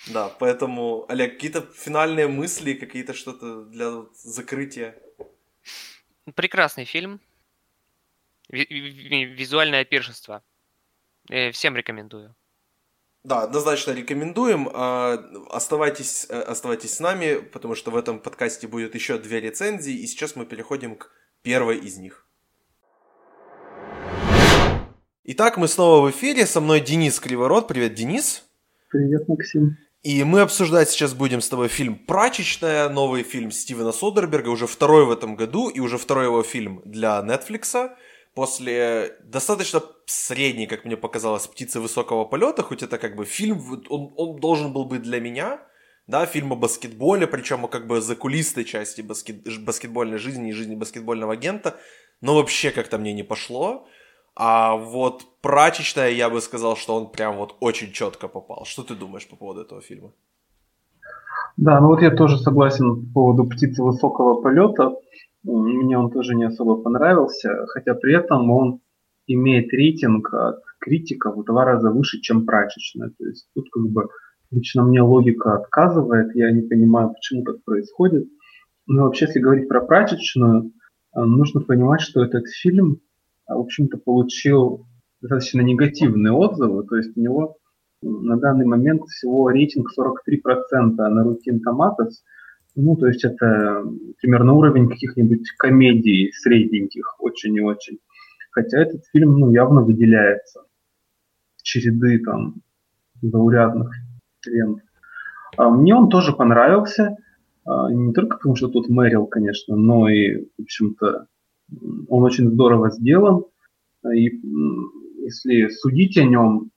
Да, 0.07 0.29
поэтому, 0.39 1.05
Олег, 1.09 1.33
какие-то 1.33 1.61
финальные 1.61 2.27
мысли, 2.27 2.73
какие-то 2.73 3.13
что-то 3.13 3.65
для 3.65 4.05
закрытия? 4.13 4.95
Прекрасный 6.33 6.85
фильм 6.85 7.19
визуальное 8.49 9.85
пиршество. 9.85 10.41
Э, 11.29 11.51
всем 11.51 11.75
рекомендую. 11.75 12.35
Да, 13.27 13.41
однозначно 13.41 13.91
рекомендуем. 13.91 14.69
А, 14.73 15.21
оставайтесь, 15.51 16.27
э, 16.29 16.39
оставайтесь 16.39 16.93
с 16.93 17.01
нами, 17.01 17.41
потому 17.51 17.75
что 17.75 17.91
в 17.91 17.97
этом 17.97 18.19
подкасте 18.19 18.69
будет 18.69 18.95
еще 18.95 19.17
две 19.17 19.41
рецензии, 19.41 19.93
и 19.93 20.07
сейчас 20.07 20.37
мы 20.37 20.45
переходим 20.45 20.95
к 20.95 21.11
первой 21.41 21.77
из 21.77 21.97
них. 21.97 22.25
Итак, 25.25 25.57
мы 25.57 25.67
снова 25.67 26.07
в 26.07 26.09
эфире. 26.11 26.45
Со 26.45 26.61
мной 26.61 26.79
Денис 26.79 27.19
Криворот. 27.19 27.67
Привет, 27.67 27.95
Денис. 27.95 28.45
Привет, 28.89 29.27
Максим. 29.27 29.75
И 30.03 30.23
мы 30.23 30.39
обсуждать 30.39 30.89
сейчас 30.89 31.13
будем 31.13 31.41
с 31.41 31.49
тобой 31.49 31.67
фильм 31.67 31.97
«Прачечная», 31.97 32.87
новый 32.87 33.23
фильм 33.23 33.51
Стивена 33.51 33.91
Содерберга, 33.91 34.47
уже 34.47 34.67
второй 34.67 35.05
в 35.05 35.11
этом 35.11 35.35
году, 35.35 35.67
и 35.67 35.81
уже 35.81 35.97
второй 35.97 36.27
его 36.27 36.43
фильм 36.43 36.81
для 36.85 37.19
Netflix 37.19 37.89
после 38.37 39.17
достаточно 39.23 39.81
средней, 40.05 40.67
как 40.67 40.85
мне 40.85 40.95
показалось, 40.95 41.47
«Птицы 41.47 41.79
высокого 41.79 42.23
полета», 42.23 42.61
хоть 42.61 42.83
это 42.83 42.99
как 42.99 43.15
бы 43.15 43.25
фильм, 43.25 43.59
он, 43.89 44.13
он 44.15 44.39
должен 44.39 44.73
был 44.73 44.85
быть 44.85 45.01
для 45.01 45.19
меня, 45.19 45.59
да, 46.05 46.25
фильм 46.27 46.53
о 46.53 46.55
баскетболе, 46.55 47.25
причем 47.25 47.67
как 47.67 47.87
бы 47.87 47.99
закулисной 47.99 48.63
части 48.63 49.01
баскет, 49.01 49.65
баскетбольной 49.65 50.19
жизни 50.19 50.49
и 50.49 50.53
жизни 50.53 50.75
баскетбольного 50.75 51.33
агента, 51.33 51.73
но 52.21 52.35
вообще 52.35 52.69
как-то 52.69 52.99
мне 52.99 53.13
не 53.13 53.23
пошло. 53.23 53.87
А 54.35 54.75
вот 54.75 55.25
прачечная, 55.41 56.11
я 56.11 56.29
бы 56.29 56.39
сказал, 56.39 56.75
что 56.75 56.95
он 56.95 57.11
прям 57.11 57.37
вот 57.37 57.55
очень 57.59 57.91
четко 57.91 58.27
попал. 58.27 58.65
Что 58.65 58.83
ты 58.83 58.93
думаешь 58.93 59.27
по 59.27 59.35
поводу 59.35 59.61
этого 59.61 59.81
фильма? 59.81 60.11
Да, 61.57 61.81
ну 61.81 61.87
вот 61.87 62.01
я 62.01 62.11
тоже 62.11 62.37
согласен 62.37 63.07
по 63.07 63.13
поводу 63.13 63.49
птицы 63.49 63.81
высокого 63.81 64.41
полета. 64.41 64.93
Мне 65.43 65.97
он 65.97 66.11
тоже 66.11 66.35
не 66.35 66.45
особо 66.45 66.81
понравился, 66.81 67.65
хотя 67.67 67.93
при 67.93 68.15
этом 68.15 68.49
он 68.51 68.81
имеет 69.27 69.71
рейтинг 69.71 70.33
от 70.33 70.61
критиков 70.79 71.35
в 71.35 71.43
два 71.43 71.65
раза 71.65 71.91
выше, 71.91 72.19
чем 72.19 72.45
прачечная. 72.45 73.11
То 73.17 73.25
есть 73.25 73.47
тут 73.53 73.69
как 73.71 73.83
бы 73.89 74.09
лично 74.51 74.83
мне 74.83 75.01
логика 75.01 75.55
отказывает, 75.55 76.35
я 76.35 76.51
не 76.51 76.61
понимаю, 76.61 77.13
почему 77.13 77.43
так 77.43 77.63
происходит. 77.63 78.27
Но 78.87 79.03
вообще, 79.03 79.25
если 79.25 79.39
говорить 79.39 79.67
про 79.67 79.81
прачечную, 79.81 80.71
э, 81.15 81.21
нужно 81.21 81.61
понимать, 81.61 82.01
что 82.01 82.23
этот 82.23 82.47
фильм, 82.47 83.01
э, 83.49 83.53
в 83.53 83.59
общем-то, 83.59 83.97
получил 83.97 84.85
достаточно 85.21 85.61
негативные 85.61 86.31
отзывы. 86.31 86.83
То 86.85 86.95
есть 86.95 87.17
у 87.17 87.21
него 87.21 87.57
на 88.01 88.37
данный 88.37 88.65
момент 88.65 89.03
всего 89.03 89.49
рейтинг 89.49 89.89
43% 89.97 91.09
на 91.09 91.25
Rotten 91.25 91.59
Tomatoes– 91.65 92.13
ну, 92.77 92.95
то 92.95 93.07
есть 93.07 93.25
это 93.25 93.83
примерно 94.21 94.53
уровень 94.53 94.87
каких-нибудь 94.87 95.49
комедий 95.57 96.31
средненьких, 96.31 97.15
очень 97.19 97.55
и 97.55 97.61
очень. 97.61 97.97
Хотя 98.51 98.79
этот 98.81 99.03
фильм, 99.11 99.39
ну, 99.39 99.51
явно 99.51 99.81
выделяется. 99.81 100.61
Череды 101.63 102.19
там 102.19 102.61
заурядных 103.21 103.91
лент. 104.45 104.83
А 105.57 105.69
мне 105.71 105.95
он 105.95 106.09
тоже 106.09 106.33
понравился. 106.33 107.17
А, 107.65 107.91
не 107.91 108.13
только 108.13 108.37
потому, 108.37 108.55
что 108.55 108.67
тут 108.67 108.89
Мэрил, 108.89 109.25
конечно, 109.25 109.75
но 109.75 110.07
и, 110.07 110.45
в 110.57 110.61
общем-то, 110.61 111.27
он 112.07 112.23
очень 112.23 112.49
здорово 112.49 112.91
сделан. 112.91 113.45
И 114.13 114.39
если 115.23 115.67
судить 115.69 116.17
о 116.17 116.23
нем, 116.23 116.69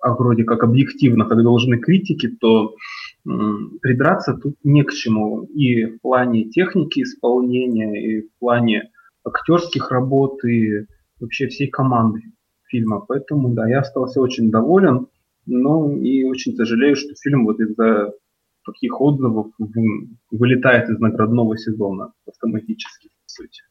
а 0.00 0.14
вроде 0.14 0.44
как 0.44 0.62
объективно, 0.62 1.24
как 1.24 1.42
должны 1.42 1.78
критики, 1.78 2.28
то 2.28 2.76
придраться 3.82 4.34
тут 4.34 4.56
не 4.62 4.84
к 4.84 4.92
чему. 4.92 5.42
И 5.44 5.84
в 5.84 6.00
плане 6.00 6.48
техники 6.48 7.02
исполнения, 7.02 8.00
и 8.00 8.20
в 8.22 8.38
плане 8.38 8.90
актерских 9.24 9.90
работ, 9.90 10.44
и 10.44 10.86
вообще 11.20 11.48
всей 11.48 11.68
команды 11.68 12.22
фильма. 12.68 13.00
Поэтому, 13.00 13.52
да, 13.54 13.68
я 13.68 13.80
остался 13.80 14.20
очень 14.20 14.50
доволен, 14.50 15.08
но 15.46 15.92
и 15.96 16.24
очень 16.24 16.54
сожалею, 16.54 16.96
что 16.96 17.14
фильм 17.22 17.46
вот 17.46 17.60
из-за 17.60 18.12
таких 18.64 19.00
отзывов 19.00 19.52
вылетает 20.30 20.88
из 20.88 20.98
наградного 20.98 21.56
сезона 21.56 22.12
автоматически, 22.26 23.08
по 23.08 23.28
сути. 23.28 23.62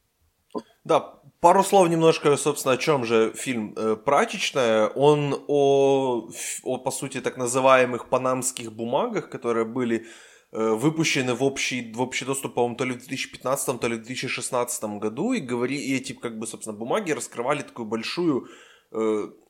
Да, 0.86 1.00
пару 1.40 1.64
слов 1.64 1.88
немножко, 1.88 2.36
собственно, 2.36 2.74
о 2.74 2.76
чем 2.76 3.04
же 3.04 3.32
фильм 3.34 3.74
э, 3.76 3.96
«Прачечная». 3.96 4.86
Он 4.86 5.34
о, 5.48 6.30
о, 6.62 6.78
по 6.78 6.90
сути, 6.92 7.20
так 7.20 7.36
называемых 7.36 8.08
панамских 8.08 8.72
бумагах, 8.72 9.28
которые 9.28 9.64
были 9.64 10.06
э, 10.52 10.70
выпущены 10.74 11.34
в 11.34 11.42
общий, 11.42 11.92
в 11.92 12.00
общий 12.00 12.24
доступ, 12.24 12.54
по-моему, 12.54 12.76
то 12.76 12.84
ли 12.84 12.92
в 12.92 12.98
2015, 12.98 13.80
то 13.80 13.88
ли 13.88 13.96
в 13.96 14.02
2016 14.02 14.84
году, 15.00 15.32
и, 15.32 15.40
говори, 15.40 15.76
и 15.76 15.96
эти, 15.96 16.12
как 16.12 16.38
бы, 16.38 16.46
собственно, 16.46 16.78
бумаги 16.78 17.10
раскрывали 17.10 17.62
такую 17.62 17.86
большую 17.86 18.46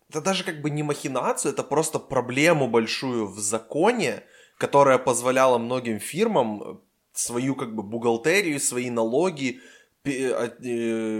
это 0.08 0.20
даже 0.20 0.44
как 0.44 0.62
бы 0.62 0.70
не 0.70 0.82
махинацию, 0.82 1.52
это 1.52 1.62
просто 1.62 1.98
проблему 1.98 2.68
большую 2.68 3.26
в 3.26 3.38
законе, 3.38 4.22
которая 4.56 4.98
позволяла 4.98 5.58
многим 5.58 5.98
фирмам 5.98 6.62
э, 6.62 6.76
свою 7.12 7.54
как 7.54 7.74
бы 7.74 7.82
бухгалтерию, 7.82 8.60
свои 8.60 8.90
налоги 8.90 9.60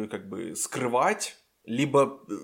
как 0.09 0.29
бы 0.29 0.55
скрывать, 0.57 1.37
либо 1.65 2.21
э, 2.29 2.35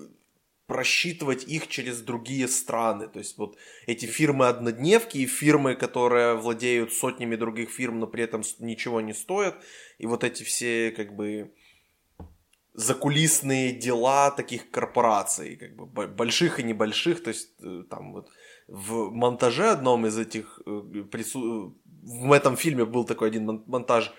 просчитывать 0.67 1.43
их 1.45 1.67
через 1.67 2.01
другие 2.01 2.47
страны. 2.47 3.07
То 3.07 3.19
есть 3.19 3.37
вот 3.37 3.57
эти 3.87 4.05
фирмы-однодневки 4.05 5.17
и 5.17 5.25
фирмы, 5.25 5.75
которые 5.75 6.35
владеют 6.35 6.93
сотнями 6.93 7.35
других 7.35 7.69
фирм, 7.69 7.99
но 7.99 8.07
при 8.07 8.23
этом 8.23 8.43
ничего 8.59 9.01
не 9.01 9.13
стоят. 9.13 9.55
И 9.97 10.05
вот 10.05 10.23
эти 10.23 10.43
все 10.43 10.91
как 10.91 11.15
бы 11.15 11.53
закулисные 12.73 13.71
дела 13.71 14.31
таких 14.31 14.71
корпораций, 14.71 15.55
как 15.57 15.75
бы 15.75 16.07
больших 16.07 16.59
и 16.59 16.63
небольших, 16.63 17.23
то 17.23 17.29
есть 17.29 17.51
э, 17.61 17.83
там 17.89 18.13
вот 18.13 18.29
в 18.67 19.11
монтаже 19.11 19.69
одном 19.69 20.07
из 20.07 20.17
этих 20.17 20.59
э, 20.65 20.71
в 20.71 22.31
этом 22.31 22.57
фильме 22.57 22.85
был 22.85 23.05
такой 23.05 23.27
один 23.27 23.63
монтаж 23.67 24.11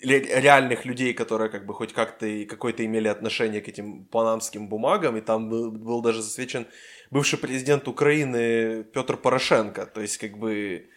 реальных 0.00 0.84
людей, 0.84 1.12
которые 1.12 1.50
как 1.50 1.66
бы 1.66 1.74
хоть 1.74 1.92
как-то 1.92 2.26
и 2.26 2.44
какое-то 2.46 2.84
имели 2.84 3.08
отношение 3.08 3.60
к 3.60 3.68
этим 3.68 4.04
панамским 4.06 4.68
бумагам, 4.68 5.16
и 5.16 5.20
там 5.20 5.48
был, 5.48 5.70
был 5.70 6.02
даже 6.02 6.22
засвечен 6.22 6.66
бывший 7.10 7.38
президент 7.38 7.88
Украины 7.88 8.84
Петр 8.84 9.16
Порошенко, 9.16 9.86
то 9.86 10.00
есть 10.00 10.18
как 10.18 10.38
бы 10.38 10.88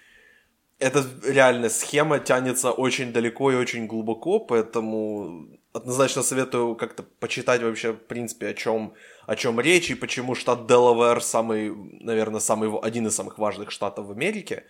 эта 0.80 1.06
реальная 1.26 1.69
схема 1.69 2.19
тянется 2.19 2.72
очень 2.72 3.13
далеко 3.13 3.52
и 3.52 3.56
очень 3.56 3.88
глубоко, 3.88 4.39
поэтому 4.39 5.48
однозначно 5.74 6.24
советую 6.24 6.76
как-то 6.76 7.04
почитать 7.04 7.62
вообще, 7.62 7.93
в 7.93 7.98
принципе, 8.08 8.48
о 8.48 8.54
чем, 8.54 8.93
о 9.28 9.36
чем 9.36 9.60
речь 9.60 9.89
и 9.89 9.96
почему 9.96 10.36
штат 10.36 10.67
Делавэр 10.67 11.22
самый, 11.22 11.74
наверное, 12.02 12.39
самый, 12.39 12.69
один 12.80 13.08
из 13.08 13.15
самых 13.15 13.38
важных 13.38 13.72
штатов 13.72 14.08
в 14.08 14.12
Америке. 14.12 14.63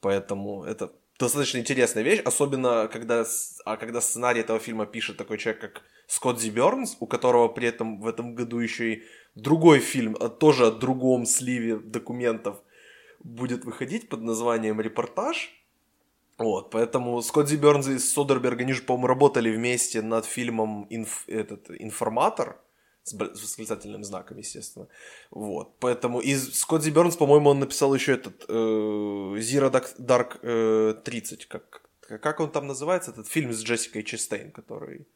Поэтому 0.00 0.64
это 0.64 0.92
достаточно 1.20 1.58
интересная 1.58 2.02
вещь, 2.02 2.20
особенно 2.24 2.88
когда, 2.88 3.24
а 3.64 3.76
когда 3.76 4.00
сценарий 4.00 4.40
этого 4.40 4.58
фильма 4.58 4.86
пишет 4.86 5.16
такой 5.16 5.38
человек, 5.38 5.60
как 5.60 5.82
Скотт 6.06 6.40
Зи 6.40 6.50
Бернс, 6.50 6.96
у 7.00 7.06
которого 7.06 7.48
при 7.48 7.68
этом 7.68 8.00
в 8.00 8.06
этом 8.06 8.34
году 8.34 8.58
еще 8.58 8.94
и 8.94 9.02
другой 9.34 9.78
фильм, 9.78 10.16
а 10.18 10.28
тоже 10.28 10.66
о 10.66 10.70
другом 10.70 11.26
сливе 11.26 11.76
документов 11.76 12.56
будет 13.22 13.64
выходить 13.64 14.08
под 14.08 14.22
названием 14.22 14.80
«Репортаж», 14.80 15.56
вот, 16.38 16.70
поэтому 16.70 17.20
Скотт 17.20 17.52
Бернс 17.52 17.86
и 17.86 17.98
Содерберг, 17.98 18.60
они 18.60 18.72
же, 18.72 18.82
по-моему, 18.82 19.08
работали 19.08 19.54
вместе 19.54 20.00
над 20.00 20.24
фильмом 20.24 20.86
инф, 20.88 21.24
этот, 21.28 21.70
«Информатор», 21.70 22.56
с, 23.02 23.12
восклицательным 23.14 24.04
знаком, 24.04 24.38
естественно. 24.38 24.88
Вот, 25.30 25.78
поэтому 25.78 26.20
и 26.20 26.34
Скотт 26.36 26.86
Бернс, 26.88 27.16
по-моему, 27.16 27.50
он 27.50 27.60
написал 27.60 27.94
еще 27.94 28.12
этот 28.12 28.44
э, 28.48 28.52
Zero 28.52 29.70
Dark, 29.98 30.38
э, 30.42 30.94
30, 31.04 31.46
как, 31.46 31.82
как 32.00 32.40
он 32.40 32.50
там 32.50 32.66
называется, 32.66 33.10
этот 33.10 33.28
фильм 33.28 33.52
с 33.52 33.62
Джессикой 33.62 34.02
Честейн, 34.02 34.52
который... 34.52 35.06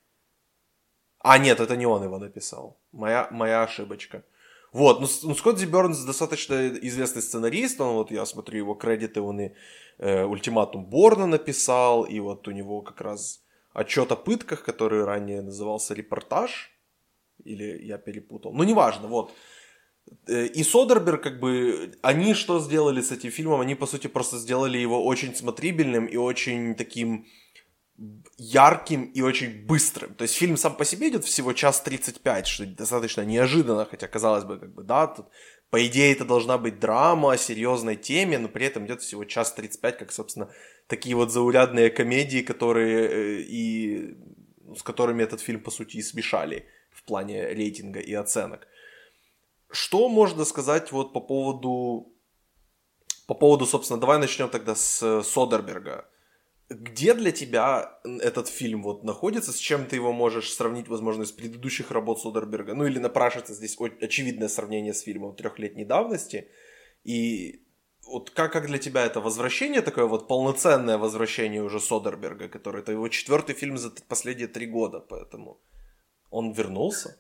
А, 1.18 1.38
нет, 1.38 1.60
это 1.60 1.76
не 1.76 1.86
он 1.86 2.04
его 2.04 2.18
написал. 2.18 2.78
Моя, 2.92 3.28
моя 3.30 3.62
ошибочка. 3.62 4.24
Вот, 4.72 5.00
ну, 5.00 5.06
ну 5.22 5.34
Скотт 5.34 5.64
Бернс 5.64 6.04
достаточно 6.04 6.68
известный 6.68 7.22
сценарист, 7.22 7.80
он 7.80 7.94
вот, 7.94 8.10
я 8.10 8.26
смотрю 8.26 8.58
его 8.58 8.74
кредиты, 8.74 9.20
он 9.20 9.40
и 9.40 9.52
э, 9.98 10.24
ультиматум 10.24 10.84
Борна 10.84 11.26
написал, 11.26 12.02
и 12.02 12.18
вот 12.18 12.48
у 12.48 12.50
него 12.50 12.82
как 12.82 13.00
раз 13.00 13.44
отчет 13.72 14.10
о 14.10 14.16
пытках, 14.16 14.64
который 14.64 15.04
ранее 15.04 15.42
назывался 15.42 15.94
репортаж, 15.94 16.73
или 17.44 17.84
я 17.84 17.98
перепутал, 17.98 18.52
ну 18.52 18.64
неважно, 18.64 19.08
вот. 19.08 19.32
Э, 20.28 20.46
и 20.46 20.62
Содерберг, 20.62 21.22
как 21.22 21.40
бы, 21.40 21.92
они 22.02 22.34
что 22.34 22.60
сделали 22.60 23.00
с 23.00 23.12
этим 23.12 23.30
фильмом? 23.30 23.60
Они, 23.60 23.74
по 23.74 23.86
сути, 23.86 24.06
просто 24.06 24.38
сделали 24.38 24.78
его 24.78 25.04
очень 25.04 25.34
смотрибельным 25.34 26.06
и 26.06 26.16
очень 26.16 26.74
таким 26.74 27.26
ярким 28.38 29.04
и 29.04 29.22
очень 29.22 29.66
быстрым. 29.66 30.14
То 30.14 30.22
есть 30.22 30.34
фильм 30.34 30.56
сам 30.56 30.76
по 30.76 30.84
себе 30.84 31.08
идет 31.08 31.24
всего 31.24 31.52
час 31.52 31.80
35, 31.80 32.46
что 32.46 32.66
достаточно 32.66 33.24
неожиданно, 33.24 33.84
хотя 33.84 34.08
казалось 34.08 34.44
бы, 34.44 34.58
как 34.58 34.74
бы, 34.74 34.82
да, 34.82 35.06
тут 35.06 35.26
по 35.70 35.84
идее, 35.86 36.12
это 36.12 36.24
должна 36.24 36.58
быть 36.58 36.78
драма 36.78 37.32
о 37.32 37.36
серьезной 37.36 37.96
теме, 37.96 38.38
но 38.38 38.48
при 38.48 38.66
этом 38.66 38.86
идет 38.86 39.02
всего 39.02 39.24
час 39.24 39.52
35, 39.54 39.98
как, 39.98 40.12
собственно, 40.12 40.48
такие 40.86 41.16
вот 41.16 41.32
заурядные 41.32 41.90
комедии, 41.90 42.42
которые 42.42 43.08
э, 43.08 43.40
и 43.40 44.16
ну, 44.60 44.76
с 44.76 44.82
которыми 44.82 45.22
этот 45.22 45.40
фильм, 45.40 45.60
по 45.60 45.70
сути, 45.70 45.96
и 45.96 46.02
смешали 46.02 46.66
в 47.04 47.06
плане 47.06 47.48
рейтинга 47.48 48.00
и 48.00 48.14
оценок. 48.14 48.66
Что 49.70 50.08
можно 50.08 50.44
сказать 50.44 50.90
вот 50.92 51.12
по 51.12 51.20
поводу, 51.20 52.12
по 53.26 53.34
поводу, 53.34 53.66
собственно, 53.66 54.00
давай 54.00 54.18
начнем 54.18 54.48
тогда 54.48 54.74
с 54.74 55.22
Содерберга 55.22 56.06
где 56.70 57.14
для 57.14 57.30
тебя 57.30 57.98
этот 58.04 58.48
фильм 58.48 58.82
вот 58.82 59.04
находится, 59.04 59.52
с 59.52 59.58
чем 59.58 59.86
ты 59.86 59.96
его 59.96 60.12
можешь 60.12 60.52
сравнить, 60.52 60.88
возможно, 60.88 61.22
из 61.22 61.32
предыдущих 61.32 61.90
работ 61.90 62.20
Содерберга? 62.20 62.74
Ну 62.74 62.86
или 62.86 62.98
напрашивается 62.98 63.54
здесь 63.54 63.76
очевидное 64.00 64.48
сравнение 64.48 64.94
с 64.94 65.02
фильмом 65.02 65.36
трехлетней 65.36 65.84
давности. 65.84 66.48
И 67.04 67.62
вот 68.06 68.30
как, 68.30 68.52
как 68.52 68.66
для 68.66 68.78
тебя 68.78 69.04
это 69.04 69.20
возвращение, 69.20 69.82
такое 69.82 70.06
вот 70.06 70.26
полноценное 70.26 70.96
возвращение 70.96 71.62
уже 71.62 71.80
Содерберга, 71.80 72.48
который 72.48 72.80
это 72.80 72.92
его 72.92 73.08
четвертый 73.08 73.54
фильм 73.54 73.76
за 73.76 73.90
последние 74.08 74.48
три 74.48 74.66
года, 74.66 75.00
поэтому 75.00 75.60
он 76.34 76.52
вернулся? 76.52 77.16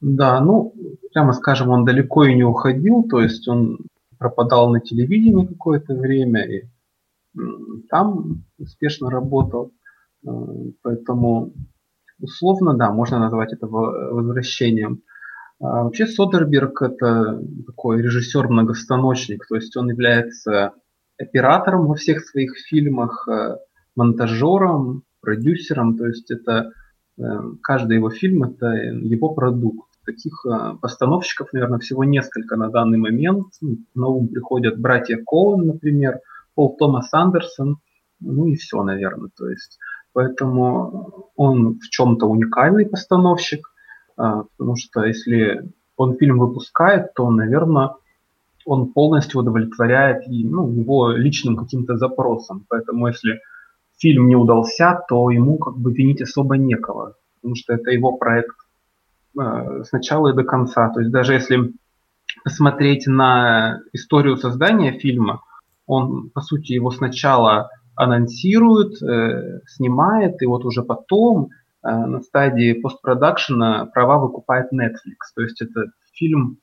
Да, 0.00 0.40
ну, 0.40 0.72
прямо 1.12 1.32
скажем, 1.32 1.68
он 1.68 1.84
далеко 1.84 2.24
и 2.24 2.34
не 2.34 2.44
уходил, 2.44 3.02
то 3.02 3.20
есть 3.20 3.46
он 3.48 3.78
пропадал 4.18 4.70
на 4.70 4.80
телевидении 4.80 5.46
какое-то 5.46 5.94
время, 5.94 6.44
и 6.46 6.64
там 7.90 8.44
успешно 8.58 9.10
работал. 9.10 9.72
Э, 10.26 10.30
поэтому 10.82 11.52
условно, 12.20 12.74
да, 12.74 12.90
можно 12.90 13.18
назвать 13.18 13.52
это 13.52 13.66
возвращением. 13.66 15.02
А 15.60 15.84
вообще 15.84 16.06
Содерберг 16.06 16.80
это 16.82 17.42
такой 17.66 18.00
режиссер-многостаночник, 18.02 19.46
то 19.46 19.56
есть 19.56 19.76
он 19.76 19.90
является 19.90 20.72
оператором 21.18 21.86
во 21.86 21.94
всех 21.94 22.24
своих 22.24 22.56
фильмах, 22.56 23.28
э, 23.28 23.56
монтажером, 23.96 25.02
продюсером, 25.20 25.98
то 25.98 26.06
есть 26.06 26.30
это 26.30 26.70
каждый 27.62 27.96
его 27.96 28.10
фильм 28.10 28.44
это 28.44 28.66
его 28.66 29.30
продукт. 29.30 29.88
Таких 30.04 30.46
постановщиков, 30.80 31.52
наверное, 31.52 31.80
всего 31.80 32.02
несколько 32.02 32.56
на 32.56 32.70
данный 32.70 32.96
момент. 32.96 33.48
На 33.94 34.06
ум 34.06 34.28
приходят 34.28 34.80
братья 34.80 35.22
Коэн, 35.22 35.66
например, 35.66 36.20
Пол 36.54 36.76
Томас 36.76 37.12
Андерсон, 37.12 37.78
ну 38.20 38.46
и 38.46 38.56
все, 38.56 38.82
наверное. 38.82 39.30
То 39.36 39.48
есть, 39.48 39.78
поэтому 40.12 41.30
он 41.36 41.78
в 41.78 41.88
чем-то 41.88 42.26
уникальный 42.26 42.86
постановщик, 42.86 43.70
а, 44.16 44.44
потому 44.56 44.76
что 44.76 45.04
если 45.04 45.70
он 45.96 46.16
фильм 46.16 46.38
выпускает, 46.38 47.14
то, 47.14 47.30
наверное, 47.30 47.90
он 48.64 48.92
полностью 48.92 49.40
удовлетворяет 49.40 50.24
ну, 50.26 50.68
его 50.70 51.12
личным 51.12 51.56
каким-то 51.56 51.96
запросам. 51.96 52.64
Поэтому 52.68 53.06
если 53.06 53.40
фильм 53.98 54.28
не 54.28 54.36
удался, 54.36 55.00
то 55.08 55.30
ему 55.30 55.58
как 55.58 55.76
бы 55.76 55.92
винить 55.92 56.22
особо 56.22 56.56
некого, 56.56 57.14
потому 57.36 57.54
что 57.56 57.74
это 57.74 57.90
его 57.90 58.16
проект 58.16 58.56
э, 59.38 59.82
с 59.84 59.92
начала 59.92 60.28
и 60.28 60.36
до 60.36 60.44
конца. 60.44 60.88
То 60.90 61.00
есть 61.00 61.12
даже 61.12 61.34
если 61.34 61.72
посмотреть 62.44 63.06
на 63.06 63.80
историю 63.92 64.36
создания 64.36 64.98
фильма, 64.98 65.42
он, 65.86 66.30
по 66.30 66.40
сути, 66.40 66.72
его 66.72 66.90
сначала 66.90 67.70
анонсирует, 67.96 69.02
э, 69.02 69.60
снимает, 69.66 70.40
и 70.42 70.46
вот 70.46 70.64
уже 70.64 70.82
потом 70.82 71.50
э, 71.82 71.90
на 71.90 72.20
стадии 72.20 72.74
постпродакшена 72.74 73.86
права 73.86 74.18
выкупает 74.18 74.72
Netflix. 74.72 75.34
То 75.34 75.42
есть 75.42 75.60
это 75.60 75.86
фильм 76.14 76.58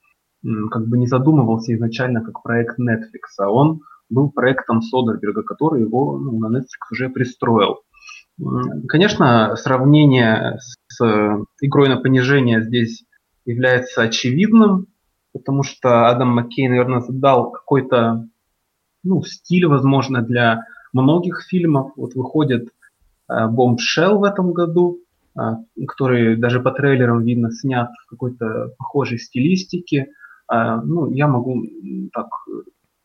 как 0.70 0.88
бы 0.88 1.00
не 1.00 1.08
задумывался 1.08 1.74
изначально 1.74 2.24
как 2.24 2.44
проект 2.44 2.80
Netflix, 2.80 3.40
а 3.40 3.50
он 3.50 3.82
был 4.10 4.30
проектом 4.30 4.82
Содерберга, 4.82 5.44
который 5.44 5.82
его 5.82 6.18
ну, 6.18 6.38
на 6.40 6.58
Netflix 6.58 6.92
уже 6.92 7.10
пристроил. 7.10 7.82
Конечно, 8.88 9.56
сравнение 9.56 10.60
с 10.88 11.04
э, 11.04 11.38
игрой 11.62 11.88
на 11.88 11.98
понижение 11.98 12.62
здесь 12.62 13.06
является 13.46 14.02
очевидным, 14.02 14.88
потому 15.32 15.64
что 15.64 16.10
Адам 16.10 16.30
Маккей, 16.30 16.68
наверное, 16.68 17.00
задал 17.00 17.52
какой-то 17.52 18.28
ну, 19.04 19.24
стиль, 19.24 19.68
возможно, 19.68 20.22
для 20.22 20.66
многих 20.92 21.44
фильмов. 21.48 21.94
Вот 21.96 22.16
выходит 22.16 22.70
Бомбшелл 23.28 24.20
в 24.20 24.24
этом 24.24 24.52
году, 24.52 25.00
э, 25.38 25.42
который 25.88 26.36
даже 26.36 26.60
по 26.60 26.72
трейлерам 26.72 27.24
видно 27.24 27.52
снят 27.52 27.92
в 28.06 28.10
какой-то 28.10 28.74
похожей 28.78 29.18
стилистике. 29.18 30.08
Э, 30.52 30.82
ну, 30.84 31.10
я 31.12 31.28
могу 31.28 31.64
так 32.12 32.28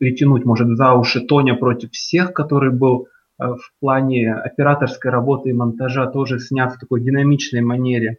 притянуть, 0.01 0.45
может, 0.45 0.75
за 0.75 0.95
уши 0.95 1.21
Тоня 1.21 1.53
против 1.53 1.91
всех, 1.91 2.33
который 2.33 2.71
был 2.71 3.07
в 3.37 3.59
плане 3.79 4.33
операторской 4.33 5.11
работы 5.11 5.51
и 5.51 5.53
монтажа 5.53 6.07
тоже 6.07 6.39
снят 6.39 6.73
в 6.73 6.79
такой 6.79 7.01
динамичной 7.01 7.61
манере. 7.61 8.17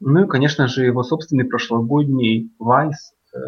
Ну 0.00 0.24
и, 0.24 0.26
конечно 0.26 0.66
же, 0.66 0.84
его 0.84 1.04
собственный 1.04 1.44
прошлогодний 1.44 2.52
Вайс, 2.58 3.12
э, 3.32 3.38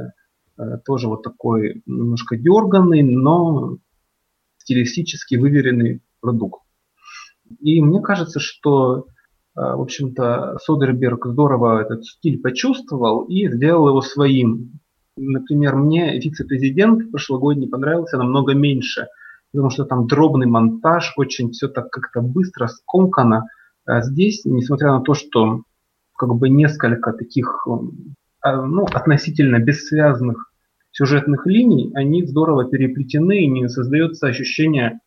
э, 0.58 0.78
тоже 0.84 1.08
вот 1.08 1.24
такой 1.24 1.82
немножко 1.86 2.36
дерганный, 2.36 3.02
но 3.02 3.78
стилистически 4.58 5.34
выверенный 5.34 6.02
продукт. 6.20 6.62
И 7.58 7.82
мне 7.82 8.00
кажется, 8.00 8.38
что, 8.38 9.06
э, 9.56 9.60
в 9.60 9.80
общем-то, 9.80 10.58
Содерберг 10.62 11.26
здорово 11.26 11.80
этот 11.80 12.04
стиль 12.04 12.40
почувствовал 12.40 13.24
и 13.24 13.48
сделал 13.48 13.88
его 13.88 14.02
своим. 14.02 14.78
Например, 15.16 15.76
мне 15.76 16.18
вице-президент 16.18 17.10
прошлогодний 17.10 17.68
понравился 17.68 18.16
намного 18.16 18.54
меньше, 18.54 19.08
потому 19.52 19.70
что 19.70 19.84
там 19.84 20.06
дробный 20.06 20.46
монтаж, 20.46 21.12
очень 21.16 21.50
все 21.50 21.68
так 21.68 21.90
как-то 21.90 22.22
быстро, 22.22 22.66
скомкано. 22.68 23.48
А 23.84 24.00
здесь, 24.02 24.44
несмотря 24.44 24.92
на 24.92 25.00
то, 25.00 25.14
что 25.14 25.62
как 26.16 26.34
бы 26.34 26.48
несколько 26.48 27.12
таких 27.12 27.66
а, 28.40 28.62
ну, 28.62 28.84
относительно 28.84 29.58
бессвязных 29.58 30.50
сюжетных 30.90 31.46
линий, 31.46 31.90
они 31.94 32.24
здорово 32.24 32.64
переплетены, 32.64 33.44
и 33.44 33.48
не 33.48 33.68
создается 33.68 34.28
ощущение, 34.28 35.00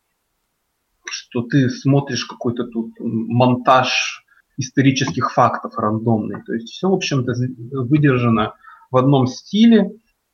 что 1.08 1.42
ты 1.42 1.68
смотришь 1.68 2.24
какой-то 2.24 2.64
тут 2.64 2.92
монтаж 2.98 4.24
исторических 4.56 5.32
фактов 5.32 5.76
рандомный. 5.76 6.42
То 6.44 6.54
есть 6.54 6.68
все, 6.68 6.88
в 6.88 6.94
общем-то, 6.94 7.34
выдержано 7.82 8.54
в 8.96 8.98
одном 8.98 9.26
стиле. 9.26 9.90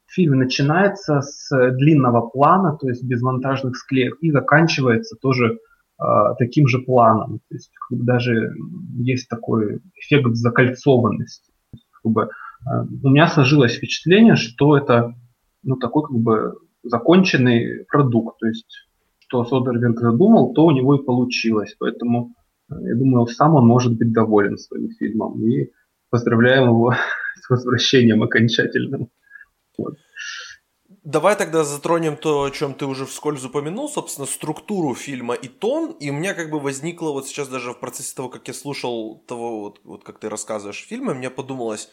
Фильм 0.06 0.38
начинается 0.38 1.20
с 1.20 1.50
длинного 1.72 2.28
плана, 2.28 2.76
то 2.76 2.88
есть 2.88 3.02
без 3.02 3.20
монтажных 3.22 3.76
склеек, 3.76 4.18
и 4.20 4.30
заканчивается 4.30 5.16
тоже 5.20 5.58
а, 5.98 6.34
таким 6.34 6.68
же 6.68 6.78
планом. 6.78 7.40
То 7.48 7.54
есть 7.56 7.72
даже 7.90 8.52
есть 8.98 9.28
такой 9.28 9.80
эффект 9.96 10.34
закольцованности. 10.34 11.52
Как 11.72 12.12
бы, 12.12 12.28
а, 12.64 12.82
у 12.84 13.08
меня 13.08 13.26
сложилось 13.26 13.74
впечатление, 13.74 14.36
что 14.36 14.76
это 14.76 15.12
ну, 15.64 15.74
такой 15.76 16.04
как 16.04 16.16
бы 16.16 16.54
законченный 16.84 17.84
продукт. 17.90 18.38
То 18.38 18.46
есть 18.46 18.66
что 19.18 19.44
Содерберг 19.44 19.98
задумал, 19.98 20.52
то 20.52 20.66
у 20.66 20.70
него 20.70 20.94
и 20.94 21.04
получилось. 21.04 21.74
Поэтому 21.80 22.32
а, 22.68 22.80
я 22.80 22.94
думаю, 22.94 23.26
сам 23.26 23.56
он 23.56 23.66
может 23.66 23.98
быть 23.98 24.12
доволен 24.12 24.56
своим 24.56 24.90
фильмом. 24.90 25.42
И 25.42 25.70
поздравляем 26.12 26.64
его 26.64 26.94
с 27.42 27.50
возвращением 27.50 28.22
окончательным. 28.22 29.10
Вот. 29.76 29.96
Давай 31.04 31.34
тогда 31.34 31.64
затронем 31.64 32.16
то, 32.16 32.44
о 32.44 32.50
чем 32.50 32.74
ты 32.74 32.86
уже 32.86 33.06
вскользь 33.06 33.44
упомянул, 33.44 33.88
собственно, 33.88 34.26
структуру 34.26 34.94
фильма 34.94 35.34
и 35.34 35.48
тон. 35.48 35.96
И 35.98 36.10
у 36.10 36.12
меня 36.12 36.34
как 36.34 36.50
бы 36.50 36.60
возникло 36.60 37.10
вот 37.10 37.26
сейчас 37.26 37.48
даже 37.48 37.72
в 37.72 37.80
процессе 37.80 38.14
того, 38.14 38.28
как 38.28 38.46
я 38.46 38.54
слушал 38.54 39.24
того, 39.26 39.60
вот, 39.62 39.80
вот 39.82 40.04
как 40.04 40.20
ты 40.20 40.28
рассказываешь 40.28 40.86
фильмы, 40.86 41.14
мне 41.14 41.28
подумалось, 41.28 41.88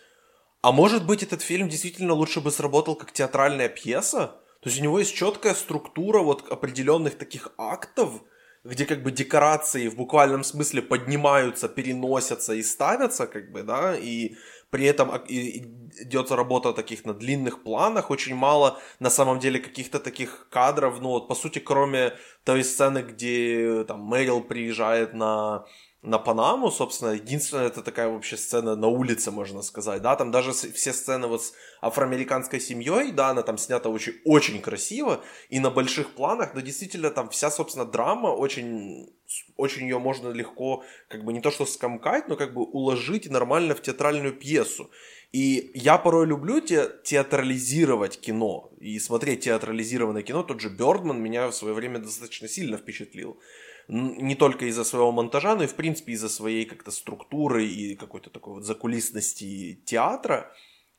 а 0.62 0.71
может 0.71 1.08
быть 1.08 1.23
этот 1.23 1.41
фильм 1.41 1.69
действительно 1.69 2.13
лучше 2.13 2.41
бы 2.41 2.51
сработал 2.51 2.95
как 2.95 3.12
театральная 3.12 3.69
пьеса? 3.69 4.36
То 4.62 4.69
есть 4.69 4.79
у 4.79 4.84
него 4.84 4.99
есть 4.99 5.15
четкая 5.15 5.55
структура 5.55 6.19
вот 6.19 6.51
определенных 6.51 7.17
таких 7.17 7.53
актов, 7.58 8.21
где 8.69 8.86
как 8.86 9.03
бы 9.03 9.12
декорации 9.12 9.88
в 9.89 9.95
буквальном 9.95 10.43
смысле 10.43 10.82
поднимаются, 10.82 11.67
переносятся 11.67 12.53
и 12.53 12.63
ставятся, 12.63 13.27
как 13.27 13.51
бы, 13.51 13.63
да, 13.63 13.95
и 13.97 14.36
при 14.69 14.86
этом 14.86 15.10
идет 15.27 16.32
работа 16.32 16.73
таких 16.73 17.05
на 17.05 17.13
длинных 17.13 17.63
планах, 17.63 18.12
очень 18.12 18.36
мало 18.36 18.79
на 18.99 19.10
самом 19.10 19.39
деле 19.39 19.60
каких-то 19.60 19.99
таких 19.99 20.47
кадров, 20.51 21.01
ну 21.01 21.10
вот 21.10 21.27
по 21.27 21.36
сути 21.36 21.60
кроме 21.60 22.13
той 22.43 22.63
сцены, 22.63 22.99
где 22.99 23.84
там 23.88 24.01
Мэрил 24.01 24.41
приезжает 24.41 25.13
на 25.13 25.65
на 26.02 26.18
Панаму, 26.18 26.72
собственно, 26.72 27.12
единственная 27.12 27.68
это 27.68 27.82
такая 27.82 28.08
вообще 28.08 28.38
сцена 28.38 28.76
на 28.76 28.88
улице, 28.88 29.32
можно 29.32 29.62
сказать, 29.62 30.02
да, 30.02 30.16
там 30.16 30.32
даже 30.32 30.54
все 30.54 30.94
сцены 30.94 31.28
вот 31.28 31.44
с 31.44 31.54
афроамериканской 31.82 32.62
семьей, 32.62 33.12
да, 33.12 33.30
она 33.30 33.42
там 33.42 33.58
снята 33.58 33.90
очень, 33.90 34.14
очень 34.24 34.62
красиво 34.62 35.22
и 35.50 35.60
на 35.60 35.70
больших 35.70 36.12
планах, 36.12 36.54
но 36.54 36.62
действительно 36.62 37.10
там 37.10 37.30
вся, 37.30 37.52
собственно, 37.52 37.86
драма 37.86 38.28
очень, 38.28 39.14
очень 39.58 39.84
ее 39.84 40.00
можно 40.00 40.30
легко, 40.30 40.86
как 41.10 41.26
бы 41.26 41.34
не 41.34 41.42
то 41.42 41.52
что 41.52 41.66
скомкать, 41.66 42.30
но 42.30 42.38
как 42.38 42.54
бы 42.54 42.64
уложить 42.64 43.30
нормально 43.30 43.76
в 43.76 43.82
театральную 43.82 44.34
пьесу. 44.34 44.90
И 45.34 45.70
я 45.76 45.98
порой 45.98 46.26
люблю 46.26 46.60
те, 46.62 46.90
театрализировать 47.04 48.20
кино 48.20 48.72
и 48.80 48.98
смотреть 49.00 49.42
театрализированное 49.42 50.24
кино. 50.24 50.42
Тот 50.42 50.60
же 50.60 50.70
Бёрдман 50.70 51.22
меня 51.22 51.48
в 51.50 51.54
свое 51.54 51.76
время 51.76 52.00
достаточно 52.00 52.48
сильно 52.48 52.78
впечатлил 52.78 53.38
не 53.89 54.36
только 54.36 54.65
из-за 54.65 54.84
своего 54.84 55.12
монтажа, 55.12 55.56
но 55.56 55.63
и 55.63 55.67
в 55.67 55.73
принципе 55.73 56.13
из-за 56.13 56.30
своей 56.30 56.65
как-то 56.65 56.91
структуры 56.91 57.65
и 57.65 57.95
какой-то 57.95 58.30
такой 58.30 58.54
вот 58.54 58.63
закулисности 58.63 59.82
театра. 59.86 60.54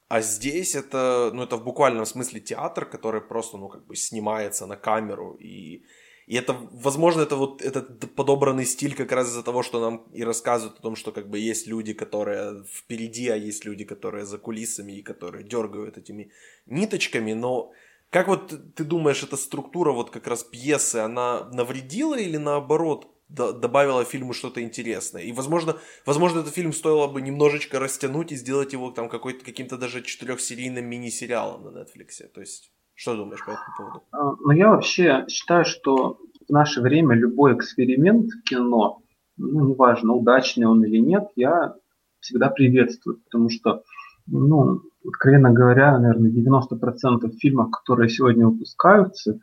А 0.08 0.22
здесь 0.22 0.74
это, 0.74 1.30
ну, 1.32 1.44
это 1.44 1.56
в 1.56 1.62
буквальном 1.62 2.04
смысле 2.04 2.40
театр, 2.40 2.84
который 2.84 3.20
просто, 3.20 3.58
ну, 3.58 3.68
как 3.68 3.86
бы 3.86 3.94
снимается 3.94 4.66
на 4.66 4.76
камеру. 4.76 5.36
И, 5.38 5.84
и 6.26 6.34
это, 6.34 6.56
возможно, 6.72 7.20
это 7.20 7.36
вот 7.36 7.62
этот 7.62 8.12
подобранный 8.16 8.66
стиль 8.66 8.96
как 8.96 9.12
раз 9.12 9.28
из-за 9.28 9.44
того, 9.44 9.62
что 9.62 9.80
нам 9.80 9.98
и 10.12 10.24
рассказывают 10.24 10.80
о 10.80 10.82
том, 10.82 10.96
что 10.96 11.12
как 11.12 11.30
бы 11.30 11.38
есть 11.38 11.68
люди, 11.68 11.92
которые 11.92 12.64
впереди, 12.64 13.28
а 13.28 13.36
есть 13.36 13.64
люди, 13.64 13.84
которые 13.84 14.26
за 14.26 14.38
кулисами 14.38 14.94
и 14.94 15.02
которые 15.02 15.44
дергают 15.44 15.96
этими 15.96 16.32
ниточками. 16.66 17.34
Но 17.34 17.70
как 18.10 18.28
вот 18.28 18.74
ты 18.74 18.84
думаешь, 18.84 19.22
эта 19.22 19.36
структура 19.36 19.92
вот 19.92 20.10
как 20.10 20.26
раз 20.26 20.42
пьесы, 20.44 20.96
она 20.96 21.48
навредила 21.52 22.18
или 22.18 22.36
наоборот 22.36 23.08
добавила 23.28 24.04
фильму 24.04 24.32
что-то 24.32 24.60
интересное? 24.60 25.22
И, 25.22 25.32
возможно, 25.32 25.76
возможно, 26.04 26.40
этот 26.40 26.52
фильм 26.52 26.72
стоило 26.72 27.06
бы 27.06 27.22
немножечко 27.22 27.78
растянуть 27.78 28.32
и 28.32 28.36
сделать 28.36 28.72
его 28.72 28.90
там 28.90 29.08
какой-то, 29.08 29.44
каким-то 29.44 29.78
даже 29.78 30.02
четырехсерийным 30.02 30.84
мини-сериалом 30.84 31.62
на 31.62 31.78
Netflix. 31.78 32.26
То 32.34 32.40
есть, 32.40 32.72
что 32.94 33.16
думаешь 33.16 33.44
по 33.44 33.50
этому 33.50 33.76
поводу? 33.78 34.02
А, 34.10 34.32
ну, 34.32 34.50
я 34.50 34.70
вообще 34.70 35.24
считаю, 35.28 35.64
что 35.64 36.18
в 36.48 36.52
наше 36.52 36.80
время 36.80 37.14
любой 37.14 37.54
эксперимент 37.54 38.26
в 38.26 38.42
кино, 38.42 39.02
ну, 39.36 39.68
неважно, 39.68 40.14
удачный 40.14 40.66
он 40.66 40.84
или 40.84 40.98
нет, 40.98 41.28
я 41.36 41.74
всегда 42.18 42.50
приветствую, 42.50 43.20
потому 43.24 43.48
что, 43.48 43.84
ну, 44.26 44.80
откровенно 45.06 45.50
говоря, 45.50 45.98
наверное, 45.98 46.30
90% 46.30 47.30
фильмов, 47.38 47.70
которые 47.70 48.08
сегодня 48.08 48.46
выпускаются, 48.46 49.40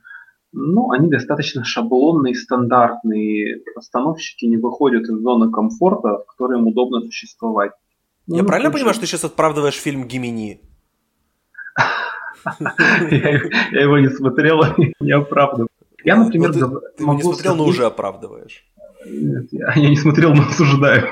ну, 0.54 0.92
они 0.92 1.10
достаточно 1.10 1.64
шаблонные, 1.64 2.34
стандартные. 2.34 3.62
Постановщики 3.76 4.46
не 4.46 4.58
выходят 4.58 5.04
из 5.04 5.20
зоны 5.22 5.52
комфорта, 5.52 6.20
в 6.20 6.26
которой 6.26 6.60
им 6.60 6.68
удобно 6.68 7.02
существовать. 7.02 7.72
Я 8.28 8.42
ну, 8.42 8.48
правильно 8.48 8.72
понимаю, 8.72 8.94
что 8.94 9.02
ты 9.02 9.08
сейчас 9.08 9.24
оправдываешь 9.24 9.76
фильм 9.76 10.08
«Гимини»? 10.08 10.62
Я 12.62 13.82
его 13.82 14.00
не 14.00 14.10
смотрел, 14.10 14.64
не 15.00 15.12
оправдываю. 15.12 15.70
Я, 16.04 16.16
например, 16.16 16.54
Ты 16.54 17.04
не 17.04 17.22
смотрел, 17.22 17.56
но 17.56 17.66
уже 17.66 17.86
оправдываешь. 17.86 18.64
Нет, 19.06 19.48
я 19.52 19.90
не 19.90 19.96
смотрел, 19.96 20.34
но 20.34 20.44
осуждаю. 20.44 21.10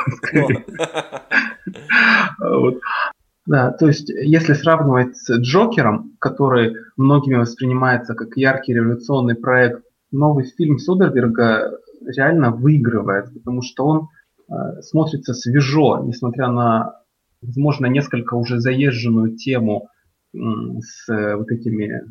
Да, 3.46 3.72
то 3.72 3.88
есть 3.88 4.10
если 4.10 4.54
сравнивать 4.54 5.16
с 5.18 5.38
Джокером, 5.38 6.16
который 6.20 6.76
многими 6.98 7.36
воспринимается 7.36 8.16
как 8.16 8.36
яркий 8.38 8.74
революционный 8.74 9.36
проект, 9.36 9.84
новый 10.12 10.46
фильм 10.46 10.80
Содерберга 10.80 11.78
реально 12.08 12.52
выигрывает, 12.52 13.34
потому 13.34 13.62
что 13.62 13.86
он 13.86 14.08
э, 14.50 14.82
смотрится 14.82 15.34
свежо, 15.34 16.04
несмотря 16.04 16.48
на, 16.48 17.02
возможно, 17.42 17.86
несколько 17.86 18.34
уже 18.34 18.60
заезженную 18.60 19.36
тему 19.36 19.90
э, 20.34 20.38
с 20.82 21.12
э, 21.12 21.36
вот 21.36 21.52
этими 21.52 22.02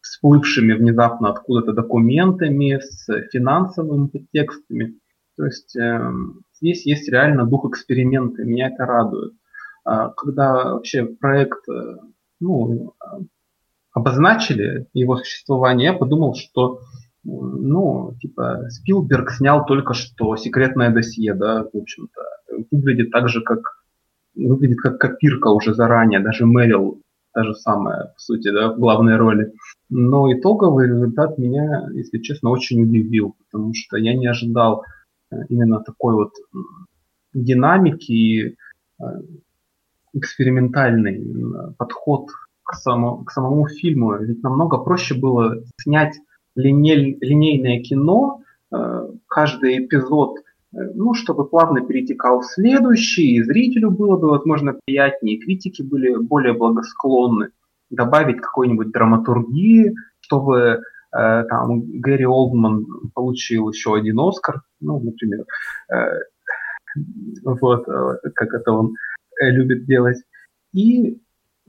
всплывшими 0.00 0.72
внезапно 0.72 1.30
откуда-то 1.30 1.72
документами, 1.72 2.80
с 2.80 3.06
финансовыми 3.30 4.06
подтекстами. 4.08 4.98
То 5.36 5.44
есть 5.44 5.76
э, 5.76 6.10
здесь 6.58 6.86
есть 6.86 7.08
реально 7.10 7.46
дух 7.46 7.66
эксперимента, 7.66 8.44
меня 8.44 8.68
это 8.68 8.86
радует. 8.86 9.34
А 9.84 10.08
когда 10.10 10.74
вообще 10.74 11.04
проект 11.04 11.68
э, 11.68 11.96
ну, 12.40 12.94
обозначили 13.92 14.86
его 14.92 15.16
существование, 15.16 15.92
я 15.92 15.94
подумал, 15.94 16.34
что 16.34 16.80
ну, 17.22 18.14
типа, 18.20 18.66
Спилберг 18.70 19.30
снял 19.30 19.66
только 19.66 19.92
что 19.92 20.36
секретное 20.36 20.90
досье, 20.90 21.34
да, 21.34 21.64
в 21.64 21.76
общем-то. 21.76 22.20
Выглядит 22.70 23.10
так 23.10 23.28
же, 23.28 23.42
как 23.42 23.60
выглядит 24.34 24.78
как 24.78 24.98
копирка 24.98 25.48
уже 25.48 25.74
заранее, 25.74 26.20
даже 26.20 26.46
Мэрил 26.46 27.02
та 27.32 27.44
же 27.44 27.54
самая, 27.54 28.12
по 28.14 28.18
сути, 28.18 28.50
да, 28.50 28.72
в 28.72 28.78
главной 28.78 29.16
роли. 29.16 29.52
Но 29.88 30.32
итоговый 30.32 30.88
результат 30.88 31.38
меня, 31.38 31.88
если 31.92 32.18
честно, 32.18 32.50
очень 32.50 32.82
удивил, 32.82 33.36
потому 33.38 33.72
что 33.74 33.96
я 33.98 34.14
не 34.14 34.26
ожидал 34.26 34.84
э, 35.30 35.36
именно 35.48 35.80
такой 35.80 36.14
вот 36.14 36.32
динамики 37.32 38.12
и 38.12 38.48
э, 38.48 39.04
экспериментальный 40.12 41.74
подход 41.78 42.28
к, 42.64 42.74
само, 42.74 43.24
к 43.24 43.32
самому 43.32 43.68
фильму. 43.68 44.16
Ведь 44.18 44.42
намного 44.42 44.78
проще 44.78 45.14
было 45.14 45.62
снять 45.80 46.14
линей, 46.54 47.18
линейное 47.20 47.82
кино, 47.82 48.42
э, 48.72 49.08
каждый 49.26 49.86
эпизод, 49.86 50.38
э, 50.38 50.76
ну, 50.94 51.14
чтобы 51.14 51.48
плавно 51.48 51.80
перетекал 51.80 52.40
в 52.40 52.46
следующий, 52.46 53.36
и 53.36 53.42
зрителю 53.42 53.90
было 53.90 54.16
бы, 54.16 54.30
возможно, 54.30 54.78
приятнее, 54.84 55.36
и 55.36 55.40
критики 55.40 55.82
были 55.82 56.16
более 56.16 56.54
благосклонны 56.54 57.50
добавить 57.90 58.40
какой-нибудь 58.40 58.92
драматургии, 58.92 59.94
чтобы 60.20 60.58
э, 60.58 61.44
там 61.48 62.00
Гэри 62.00 62.24
Олдман 62.24 62.86
получил 63.14 63.68
еще 63.70 63.96
один 63.96 64.20
Оскар, 64.20 64.62
ну, 64.80 65.00
например, 65.00 65.44
э, 65.92 66.20
вот, 67.44 67.88
э, 67.88 68.30
как 68.34 68.54
это 68.54 68.72
он 68.72 68.86
э, 68.86 69.09
любит 69.40 69.86
делать. 69.86 70.18
И 70.72 71.20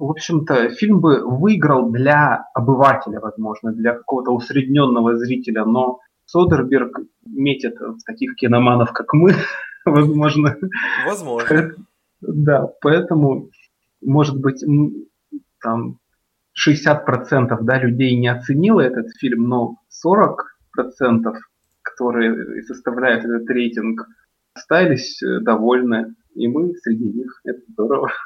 в 0.01 0.09
общем-то, 0.09 0.69
фильм 0.69 0.99
бы 0.99 1.21
выиграл 1.23 1.91
для 1.91 2.47
обывателя, 2.55 3.19
возможно, 3.19 3.71
для 3.71 3.93
какого-то 3.93 4.31
усредненного 4.31 5.15
зрителя, 5.15 5.63
но 5.63 5.99
Содерберг 6.25 7.01
метит 7.23 7.79
в 7.79 7.99
таких 8.03 8.33
киноманов, 8.35 8.93
как 8.93 9.13
мы, 9.13 9.35
возможно. 9.85 10.57
Возможно. 11.05 11.75
Да, 12.21 12.67
поэтому, 12.81 13.51
может 14.01 14.39
быть, 14.41 14.63
там 15.61 15.99
60% 16.67 17.57
да, 17.61 17.79
людей 17.79 18.17
не 18.17 18.27
оценило 18.27 18.81
этот 18.81 19.11
фильм, 19.19 19.49
но 19.49 19.75
40%, 20.03 20.35
которые 21.83 22.63
составляют 22.63 23.23
этот 23.23 23.47
рейтинг, 23.47 24.07
остались 24.55 25.21
э, 25.21 25.39
довольны, 25.41 26.15
и 26.35 26.47
мы 26.47 26.73
среди 26.75 27.05
них. 27.05 27.41
Это 27.43 27.61
здорово. 27.69 28.11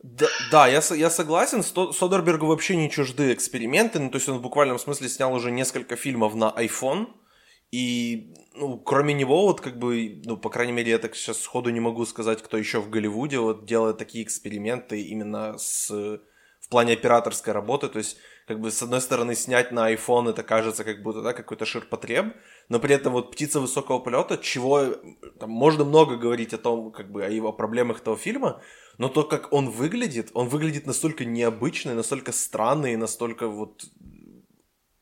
Да, 0.00 0.26
да 0.52 0.68
я, 0.68 0.80
я 0.94 1.10
согласен, 1.10 1.64
Содербергу 1.64 2.46
вообще 2.46 2.76
не 2.76 2.88
чужды 2.88 3.32
эксперименты, 3.32 3.98
ну, 3.98 4.10
то 4.10 4.18
есть 4.18 4.28
он 4.28 4.38
в 4.38 4.42
буквальном 4.42 4.78
смысле 4.78 5.08
снял 5.08 5.34
уже 5.34 5.50
несколько 5.50 5.96
фильмов 5.96 6.36
на 6.36 6.54
iPhone, 6.56 7.08
и, 7.72 8.32
ну, 8.54 8.78
кроме 8.78 9.12
него, 9.12 9.42
вот 9.42 9.60
как 9.60 9.76
бы, 9.78 10.22
ну, 10.24 10.36
по 10.36 10.50
крайней 10.50 10.72
мере, 10.72 10.92
я 10.92 10.98
так 10.98 11.16
сейчас 11.16 11.40
сходу 11.40 11.70
не 11.70 11.80
могу 11.80 12.06
сказать, 12.06 12.42
кто 12.42 12.56
еще 12.56 12.80
в 12.80 12.90
Голливуде 12.90 13.40
вот 13.40 13.66
делает 13.66 13.98
такие 13.98 14.22
эксперименты 14.22 15.02
именно 15.02 15.58
с, 15.58 15.90
в 15.90 16.68
плане 16.68 16.92
операторской 16.92 17.52
работы, 17.52 17.88
то 17.88 17.98
есть 17.98 18.18
как 18.46 18.60
бы 18.60 18.70
с 18.70 18.82
одной 18.82 19.00
стороны 19.00 19.34
снять 19.34 19.72
на 19.72 19.92
iPhone 19.92 20.30
это 20.30 20.42
кажется 20.44 20.84
как 20.84 21.02
будто 21.02 21.20
да, 21.20 21.32
какой-то 21.32 21.66
ширпотреб, 21.66 22.36
но 22.68 22.78
при 22.78 22.94
этом 22.94 23.12
вот 23.12 23.32
«Птица 23.32 23.60
высокого 23.60 23.98
полета», 23.98 24.38
чего 24.38 24.94
там, 25.40 25.50
можно 25.50 25.84
много 25.84 26.16
говорить 26.16 26.54
о 26.54 26.58
том, 26.58 26.92
как 26.92 27.10
бы 27.10 27.24
о 27.24 27.28
его 27.28 27.52
проблемах 27.52 28.00
этого 28.00 28.16
фильма, 28.16 28.62
но 28.98 29.08
то, 29.08 29.24
как 29.24 29.52
он 29.52 29.70
выглядит, 29.70 30.30
он 30.34 30.48
выглядит 30.48 30.86
настолько 30.86 31.24
необычный, 31.24 31.94
настолько 31.94 32.32
странный, 32.32 32.96
настолько 32.96 33.48
вот 33.48 33.84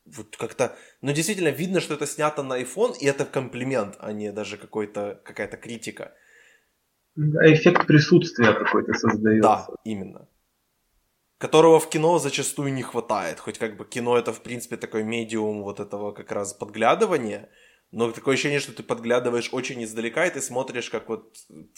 вот 0.05 0.37
как-то, 0.37 0.75
ну 1.01 1.11
действительно 1.13 1.49
видно, 1.49 1.81
что 1.81 1.93
это 1.93 2.07
снято 2.07 2.41
на 2.41 2.61
iPhone, 2.61 2.95
и 2.99 3.05
это 3.05 3.25
комплимент, 3.25 3.95
а 3.99 4.11
не 4.11 4.31
даже 4.31 4.57
какой-то 4.57 5.21
какая-то 5.23 5.57
критика. 5.57 6.13
Эффект 7.17 7.85
присутствия 7.85 8.53
какой-то 8.53 8.93
создается. 8.93 9.41
Да, 9.41 9.67
именно 9.83 10.27
которого 11.45 11.79
в 11.79 11.89
кино 11.89 12.17
зачастую 12.17 12.73
не 12.73 12.81
хватает. 12.81 13.39
Хоть 13.39 13.59
как 13.59 13.77
бы 13.77 13.85
кино 13.85 14.17
это, 14.17 14.33
в 14.33 14.41
принципе, 14.41 14.77
такой 14.77 15.03
медиум 15.03 15.61
вот 15.61 15.79
этого 15.79 16.11
как 16.11 16.31
раз 16.31 16.53
подглядывания, 16.55 17.49
но 17.91 18.11
такое 18.11 18.33
ощущение, 18.33 18.59
что 18.59 18.73
ты 18.73 18.81
подглядываешь 18.81 19.49
очень 19.51 19.83
издалека, 19.83 20.25
и 20.25 20.31
ты 20.31 20.41
смотришь, 20.41 20.89
как 20.89 21.07
вот, 21.07 21.37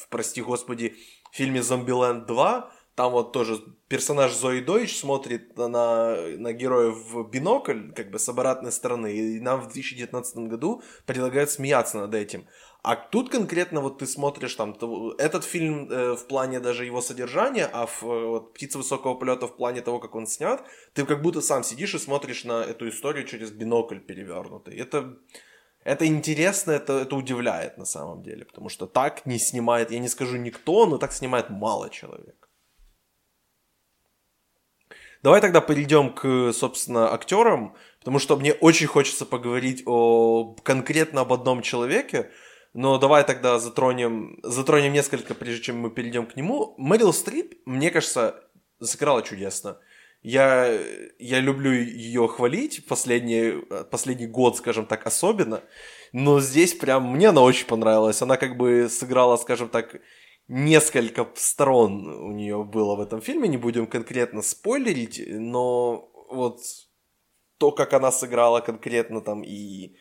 прости 0.09 0.41
господи, 0.41 0.95
в 1.31 1.35
фильме 1.35 1.61
«Зомбиленд 1.61 2.29
2», 2.29 2.69
там 2.95 3.11
вот 3.11 3.33
тоже 3.33 3.59
персонаж 3.89 4.33
Зои 4.33 4.61
Дойч 4.61 4.97
смотрит 4.97 5.57
на, 5.57 6.15
на 6.37 6.53
героев 6.53 6.95
в 7.11 7.29
бинокль, 7.29 7.91
как 7.91 8.09
бы 8.09 8.19
с 8.19 8.29
обратной 8.29 8.71
стороны, 8.71 9.13
и 9.13 9.39
нам 9.41 9.59
в 9.59 9.65
2019 9.65 10.37
году 10.49 10.81
предлагают 11.05 11.51
смеяться 11.51 11.97
над 11.99 12.15
этим. 12.15 12.47
А 12.87 12.95
тут 12.95 13.29
конкретно 13.29 13.81
вот 13.81 13.97
ты 13.97 14.07
смотришь 14.07 14.55
там, 14.55 14.73
этот 15.17 15.43
фильм 15.43 15.91
э, 15.91 16.15
в 16.15 16.25
плане 16.25 16.61
даже 16.61 16.85
его 16.85 17.01
содержания, 17.01 17.69
а 17.73 17.85
в, 17.85 18.01
э, 18.03 18.25
вот, 18.27 18.53
«Птица 18.53 18.77
высокого 18.77 19.15
полета» 19.15 19.45
в 19.45 19.57
плане 19.57 19.81
того, 19.81 19.99
как 19.99 20.15
он 20.15 20.25
снят, 20.25 20.63
ты 20.93 21.05
как 21.05 21.21
будто 21.21 21.41
сам 21.41 21.63
сидишь 21.63 21.95
и 21.95 21.99
смотришь 21.99 22.45
на 22.45 22.63
эту 22.63 22.87
историю 22.87 23.27
через 23.27 23.51
бинокль 23.51 23.99
перевернутый. 23.99 24.77
Это, 24.77 25.17
это 25.83 26.05
интересно, 26.05 26.71
это, 26.71 26.93
это 26.93 27.17
удивляет 27.17 27.77
на 27.77 27.83
самом 27.83 28.23
деле, 28.23 28.45
потому 28.45 28.69
что 28.69 28.87
так 28.87 29.25
не 29.25 29.37
снимает, 29.37 29.91
я 29.91 29.99
не 29.99 30.07
скажу 30.07 30.37
никто, 30.37 30.85
но 30.85 30.97
так 30.97 31.11
снимает 31.11 31.49
мало 31.49 31.89
человек. 31.89 32.49
Давай 35.23 35.41
тогда 35.41 35.59
перейдем 35.59 36.13
к, 36.13 36.53
собственно, 36.53 37.11
актерам, 37.13 37.75
потому 37.99 38.19
что 38.19 38.37
мне 38.37 38.53
очень 38.53 38.87
хочется 38.87 39.25
поговорить 39.25 39.83
о 39.85 40.55
конкретно 40.63 41.19
об 41.19 41.33
одном 41.33 41.61
человеке, 41.61 42.31
но 42.73 42.97
давай 42.97 43.23
тогда 43.23 43.59
затронем, 43.59 44.39
затронем 44.43 44.93
несколько, 44.93 45.33
прежде 45.33 45.63
чем 45.63 45.79
мы 45.79 45.89
перейдем 45.89 46.25
к 46.25 46.35
нему. 46.35 46.75
Мэрил 46.77 47.13
Стрип, 47.13 47.55
мне 47.65 47.91
кажется, 47.91 48.43
сыграла 48.81 49.21
чудесно. 49.23 49.79
Я, 50.21 50.77
я 51.19 51.39
люблю 51.39 51.71
ее 51.71 52.27
хвалить 52.27 52.85
последний, 52.85 53.63
последний 53.91 54.27
год, 54.27 54.57
скажем 54.57 54.85
так, 54.85 55.05
особенно. 55.05 55.61
Но 56.11 56.39
здесь 56.39 56.73
прям 56.73 57.11
мне 57.11 57.29
она 57.29 57.41
очень 57.41 57.67
понравилась. 57.67 58.21
Она 58.21 58.37
как 58.37 58.57
бы 58.57 58.89
сыграла, 58.89 59.37
скажем 59.37 59.69
так, 59.69 60.01
несколько 60.47 61.27
сторон 61.35 62.07
у 62.07 62.31
нее 62.31 62.63
было 62.63 62.95
в 62.95 63.01
этом 63.01 63.21
фильме. 63.21 63.47
Не 63.47 63.57
будем 63.57 63.87
конкретно 63.87 64.41
спойлерить, 64.41 65.21
но 65.27 66.09
вот 66.29 66.61
то, 67.57 67.71
как 67.71 67.93
она 67.93 68.11
сыграла 68.11 68.59
конкретно 68.61 69.21
там 69.21 69.43
и 69.43 69.95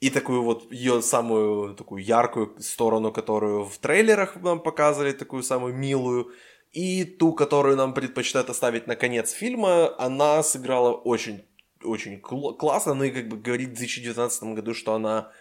и 0.00 0.10
такую 0.10 0.42
вот 0.42 0.72
ее 0.72 1.02
самую 1.02 1.74
такую 1.74 2.02
яркую 2.02 2.54
сторону, 2.60 3.12
которую 3.12 3.64
в 3.64 3.78
трейлерах 3.78 4.36
нам 4.36 4.60
показывали, 4.60 5.12
такую 5.12 5.42
самую 5.42 5.74
милую, 5.74 6.32
и 6.72 7.04
ту, 7.04 7.32
которую 7.32 7.76
нам 7.76 7.94
предпочитают 7.94 8.50
оставить 8.50 8.86
на 8.86 8.96
конец 8.96 9.32
фильма, 9.32 9.94
она 9.98 10.42
сыграла 10.42 10.92
очень, 10.92 11.44
очень 11.82 12.20
классно, 12.20 12.94
ну 12.94 13.04
и 13.04 13.10
как 13.10 13.28
бы 13.28 13.36
говорить 13.36 13.70
в 13.70 13.76
2019 13.76 14.42
году, 14.54 14.74
что 14.74 14.94
она 14.94 15.32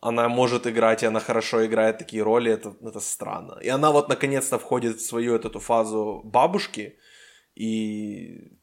она 0.00 0.28
может 0.28 0.66
играть, 0.66 1.02
и 1.02 1.06
она 1.06 1.20
хорошо 1.20 1.66
играет 1.66 1.98
такие 1.98 2.22
роли, 2.22 2.50
это, 2.50 2.74
это 2.80 3.00
странно. 3.00 3.58
И 3.60 3.68
она 3.68 3.90
вот 3.90 4.08
наконец-то 4.08 4.58
входит 4.58 4.96
в 4.96 5.06
свою 5.06 5.32
вот 5.32 5.44
эту 5.44 5.60
фазу 5.60 6.22
бабушки, 6.24 6.96
и, 7.54 8.58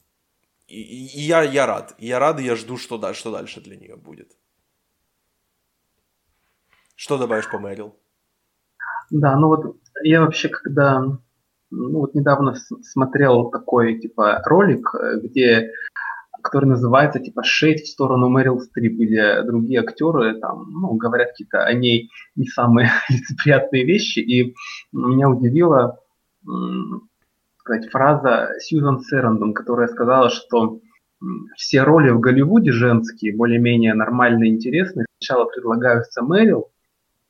и, 0.66 0.82
и 0.82 1.20
я, 1.20 1.42
я 1.42 1.66
рад. 1.66 1.94
Я 1.98 2.18
рад, 2.18 2.40
и 2.40 2.44
я 2.44 2.56
жду, 2.56 2.76
что, 2.76 3.14
что 3.14 3.30
дальше 3.30 3.60
для 3.60 3.76
нее 3.76 3.94
будет. 3.94 4.36
Что 7.08 7.16
добавишь 7.16 7.48
по 7.48 7.58
Мэрил? 7.58 7.96
Да, 9.10 9.34
ну 9.38 9.46
вот 9.46 9.78
я 10.02 10.20
вообще 10.20 10.50
когда 10.50 11.00
ну 11.70 12.00
вот 12.00 12.14
недавно 12.14 12.54
смотрел 12.82 13.48
такой 13.48 13.98
типа 13.98 14.42
ролик, 14.44 14.94
где 15.22 15.72
который 16.42 16.66
называется 16.66 17.18
типа 17.18 17.42
«Шесть 17.44 17.86
в 17.86 17.90
сторону 17.92 18.28
Мэрил 18.28 18.60
Стрип», 18.60 18.98
где 18.98 19.40
другие 19.40 19.80
актеры 19.80 20.38
там, 20.38 20.70
ну, 20.70 20.96
говорят 20.96 21.30
какие-то 21.30 21.64
о 21.64 21.72
ней 21.72 22.10
не 22.36 22.44
самые 22.44 22.90
лицеприятные 23.08 23.86
вещи, 23.86 24.18
и 24.18 24.54
меня 24.92 25.30
удивила 25.30 26.00
сказать, 27.56 27.90
фраза 27.90 28.50
Сьюзан 28.58 29.00
Сэрандон, 29.00 29.54
которая 29.54 29.88
сказала, 29.88 30.28
что 30.28 30.82
все 31.56 31.84
роли 31.84 32.10
в 32.10 32.20
Голливуде 32.20 32.70
женские, 32.70 33.34
более-менее 33.34 33.94
нормальные, 33.94 34.52
интересные, 34.52 35.06
сначала 35.18 35.46
предлагаются 35.46 36.22
Мэрил, 36.22 36.70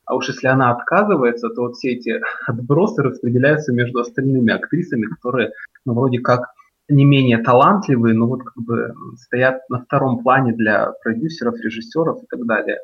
а 0.08 0.14
уж 0.14 0.28
если 0.28 0.46
она 0.46 0.72
отказывается, 0.72 1.50
то 1.50 1.62
вот 1.62 1.76
все 1.76 1.92
эти 1.92 2.20
отбросы 2.46 3.02
распределяются 3.02 3.72
между 3.72 4.00
остальными 4.00 4.52
актрисами, 4.52 5.06
которые, 5.06 5.52
ну, 5.84 5.94
вроде 5.94 6.20
как 6.20 6.48
не 6.88 7.04
менее 7.04 7.38
талантливые, 7.38 8.14
но 8.14 8.26
вот 8.26 8.42
как 8.42 8.56
бы 8.56 8.94
стоят 9.16 9.60
на 9.68 9.82
втором 9.82 10.22
плане 10.22 10.54
для 10.54 10.90
продюсеров, 11.02 11.60
режиссеров 11.60 12.22
и 12.22 12.26
так 12.30 12.46
далее. 12.46 12.78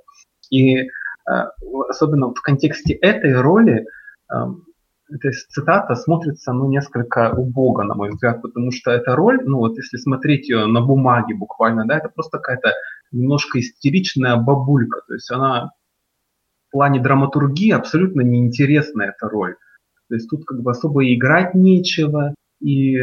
И 0.50 0.76
э, 0.76 0.88
особенно 1.88 2.28
в 2.28 2.40
контексте 2.42 2.92
этой 2.92 3.34
роли 3.40 3.86
э, 4.30 4.34
эта 5.10 5.30
цитата 5.48 5.94
смотрится 5.94 6.52
ну, 6.52 6.68
несколько 6.68 7.32
убого, 7.32 7.82
на 7.82 7.94
мой 7.94 8.10
взгляд, 8.10 8.42
потому 8.42 8.70
что 8.72 8.90
эта 8.90 9.16
роль, 9.16 9.40
ну 9.46 9.58
вот 9.58 9.76
если 9.78 9.96
смотреть 9.96 10.50
ее 10.50 10.66
на 10.66 10.82
бумаге 10.82 11.34
буквально, 11.34 11.86
да, 11.86 11.96
это 11.96 12.10
просто 12.10 12.38
какая-то 12.38 12.74
немножко 13.10 13.58
истеричная 13.58 14.36
бабулька, 14.36 15.00
то 15.06 15.14
есть 15.14 15.30
она 15.30 15.70
плане 16.74 17.00
драматургии 17.00 17.70
абсолютно 17.70 18.22
неинтересная 18.22 19.14
эта 19.16 19.28
роль. 19.28 19.54
То 20.08 20.16
есть 20.16 20.28
тут 20.28 20.44
как 20.44 20.60
бы 20.60 20.72
особо 20.72 21.04
и 21.04 21.14
играть 21.14 21.54
нечего, 21.54 22.34
и 22.60 22.98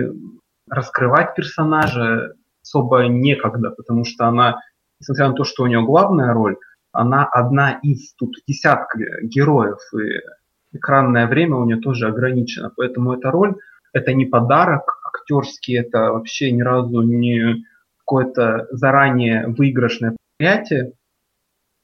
раскрывать 0.70 1.36
персонажа 1.36 2.34
особо 2.62 3.08
некогда, 3.08 3.72
потому 3.72 4.04
что 4.04 4.28
она, 4.28 4.60
несмотря 5.00 5.30
на 5.30 5.34
то, 5.34 5.46
что 5.46 5.64
у 5.64 5.68
нее 5.68 5.82
главная 5.82 6.34
роль, 6.34 6.58
она 6.92 7.26
одна 7.26 7.80
из 7.82 8.14
тут 8.16 8.36
десятка 8.46 9.00
героев, 9.24 9.80
и 9.98 10.78
экранное 10.78 11.28
время 11.28 11.56
у 11.56 11.66
нее 11.66 11.78
тоже 11.78 12.08
ограничено. 12.08 12.72
Поэтому 12.76 13.14
эта 13.14 13.32
роль 13.32 13.56
это 13.94 14.14
не 14.14 14.26
подарок 14.26 15.00
актерский, 15.06 15.78
это 15.78 16.12
вообще 16.12 16.52
ни 16.52 16.62
разу 16.62 17.02
не 17.02 17.66
какое-то 18.00 18.68
заранее 18.72 19.48
выигрышное 19.48 20.18
понятие. 20.38 20.94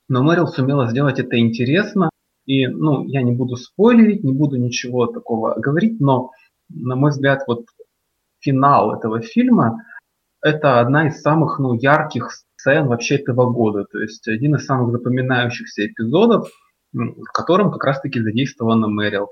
Но 0.10 0.24
Мэрил 0.24 0.48
сумела 0.48 0.90
сделать 0.90 1.20
это 1.20 1.40
интересно. 1.40 2.10
И, 2.46 2.66
ну, 2.68 3.04
я 3.06 3.22
не 3.22 3.34
буду 3.34 3.58
спойлерить, 3.58 4.24
не 4.24 4.34
буду 4.34 4.58
ничего 4.58 5.08
такого 5.08 5.56
говорить, 5.60 6.00
но, 6.00 6.32
на 6.70 6.96
мой 6.96 7.12
взгляд, 7.12 7.44
вот 7.46 7.66
финал 8.40 8.96
этого 8.96 9.22
фильма– 9.22 9.84
это 10.42 10.80
одна 10.80 11.08
из 11.08 11.22
самых, 11.22 11.60
ну, 11.60 11.74
ярких 11.74 12.32
сцен 12.32 12.88
вообще 12.88 13.16
этого 13.16 13.52
года. 13.52 13.86
То 13.92 14.00
есть 14.00 14.28
один 14.28 14.56
из 14.56 14.66
самых 14.66 14.92
запоминающихся 14.92 15.88
эпизодов, 15.88 16.50
в 16.94 17.32
котором 17.34 17.72
как 17.72 17.84
раз-таки 17.84 18.22
задействована 18.22 18.88
Мэрил. 18.88 19.30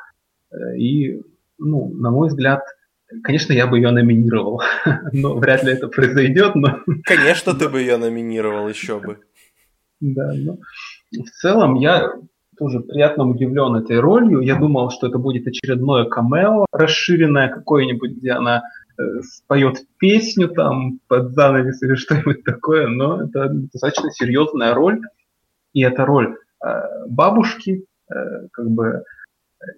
Э, 0.51 0.78
и, 0.78 1.21
ну, 1.57 1.89
на 1.93 2.11
мой 2.11 2.28
взгляд, 2.28 2.63
Конечно, 3.23 3.53
я 3.53 3.67
бы 3.67 3.78
ее 3.78 3.91
номинировал, 3.91 4.61
но 5.13 5.36
вряд 5.36 5.63
ли 5.63 5.73
это 5.73 5.88
произойдет. 5.88 6.55
Но... 6.55 6.80
Конечно, 7.03 7.53
ты 7.59 7.69
бы 7.69 7.80
ее 7.80 7.97
номинировал, 7.97 8.67
еще 8.67 8.99
бы. 8.99 9.19
Да, 10.02 10.32
но 10.34 10.58
в 11.12 11.30
целом 11.30 11.76
я 11.76 12.12
тоже 12.58 12.80
приятно 12.80 13.28
удивлен 13.28 13.76
этой 13.76 14.00
ролью. 14.00 14.41
Я 14.41 14.56
думал, 14.56 14.89
что 14.89 15.08
это 15.08 15.18
будет 15.18 15.48
очередное 15.48 16.06
камео, 16.06 16.66
расширенное 16.72 17.50
какое-нибудь, 17.50 18.18
где 18.18 18.32
она 18.32 18.64
э, 18.98 19.22
споет 19.22 19.86
песню 19.98 20.50
там 20.50 21.00
под 21.08 21.34
занавес 21.34 21.82
или 21.84 21.96
что-нибудь 21.96 22.43
такое, 22.43 22.88
но 22.88 23.24
это 23.24 23.50
достаточно 23.50 24.12
серьезная 24.12 24.74
роль. 24.74 25.00
И 25.74 25.82
эта 25.82 26.06
роль 26.06 26.38
э, 26.64 26.68
бабушки, 27.08 27.86
э, 28.10 28.16
как 28.52 28.70
бы 28.70 29.04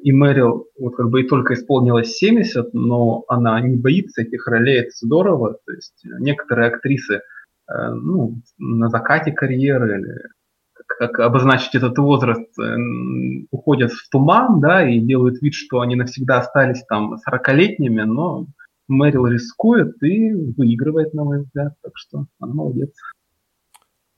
и 0.03 0.11
Мэрил 0.11 0.68
вот 0.78 0.95
как 0.95 1.09
бы 1.09 1.22
и 1.22 1.28
только 1.28 1.53
исполнилось 1.53 2.15
70, 2.18 2.74
но 2.74 3.24
она 3.28 3.59
не 3.61 3.78
боится 3.78 4.22
этих 4.22 4.47
ролей, 4.47 4.80
это 4.80 4.91
здорово. 4.93 5.59
То 5.65 5.72
есть 5.72 6.01
некоторые 6.03 6.70
актрисы 6.70 7.22
ну, 7.70 8.41
на 8.57 8.89
закате 8.89 9.32
карьеры 9.32 9.99
или 9.99 10.13
как 10.88 11.20
обозначить 11.20 11.76
этот 11.76 11.97
возраст, 11.97 12.47
э, 12.59 12.76
уходят 13.51 13.91
в 13.91 14.09
туман, 14.09 14.59
да, 14.59 14.89
и 14.89 14.99
делают 14.99 15.41
вид, 15.41 15.53
что 15.53 15.82
они 15.82 15.95
навсегда 15.95 16.39
остались 16.39 16.84
там 16.86 17.15
40-летними, 17.15 18.01
но 18.01 18.47
Мэрил 18.88 19.28
рискует 19.28 20.01
и 20.01 20.34
выигрывает, 20.34 21.13
на 21.13 21.24
мой 21.24 21.41
взгляд, 21.41 21.74
так 21.84 21.91
что 21.95 22.26
она 22.39 22.53
молодец. 22.53 22.93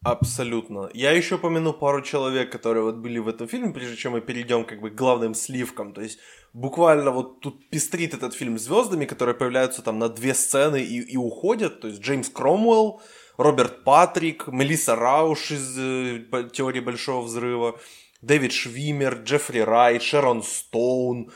Абсолютно. 0.02 0.90
Я 0.94 1.12
еще 1.12 1.38
помяну 1.38 1.74
пару 1.74 2.02
человек, 2.02 2.50
которые 2.52 2.84
вот 2.84 2.96
были 2.98 3.20
в 3.20 3.28
этом 3.28 3.48
фильме, 3.50 3.74
прежде 3.74 3.98
чем 3.98 4.14
мы 4.14 4.22
перейдем 4.22 4.64
как 4.64 4.80
бы 4.80 4.92
к 4.92 4.96
главным 4.96 5.34
сливкам. 5.34 5.94
То 5.94 6.02
есть 6.02 6.20
буквально 6.54 7.12
вот 7.12 7.42
тут 7.42 7.70
пестрит 7.70 8.14
этот 8.14 8.34
фильм 8.34 8.58
звездами, 8.58 9.06
которые 9.06 9.36
появляются 9.36 9.82
там 9.82 10.00
на 10.00 10.08
две 10.08 10.34
сцены 10.34 10.82
и, 10.82 11.02
и 11.02 11.18
уходят. 11.18 11.82
То 11.82 11.90
есть 11.90 12.02
Джеймс 12.02 12.30
Кромвелл, 12.30 13.02
Роберт 13.40 13.84
Патрик, 13.84 14.48
Мелисса 14.48 14.96
Рауш 14.96 15.52
из 15.52 15.78
э, 15.78 16.50
«Теории 16.54 16.80
Большого 16.80 17.24
Взрыва», 17.24 17.80
Дэвид 18.22 18.52
Швимер, 18.52 19.22
Джеффри 19.24 19.60
Райт, 19.60 20.04
Шерон 20.04 20.44
Стоун, 20.44 21.32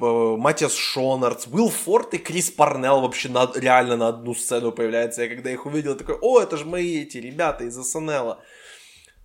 Э, 0.00 0.36
Матиас 0.38 0.74
Шонардс, 0.74 1.46
Уилл 1.48 1.70
Форд 1.70 2.14
и 2.14 2.18
Крис 2.18 2.50
Парнелл 2.50 3.00
вообще 3.00 3.28
на, 3.28 3.50
реально 3.54 3.96
на 3.96 4.08
одну 4.08 4.34
сцену 4.34 4.72
появляются. 4.72 5.22
Я 5.22 5.28
когда 5.28 5.50
их 5.50 5.66
увидел, 5.66 5.96
такой, 5.96 6.16
о, 6.20 6.40
это 6.40 6.56
же 6.56 6.64
мои 6.64 7.02
эти 7.02 7.18
ребята 7.18 7.64
из 7.64 7.74
СНЛ. 7.74 8.36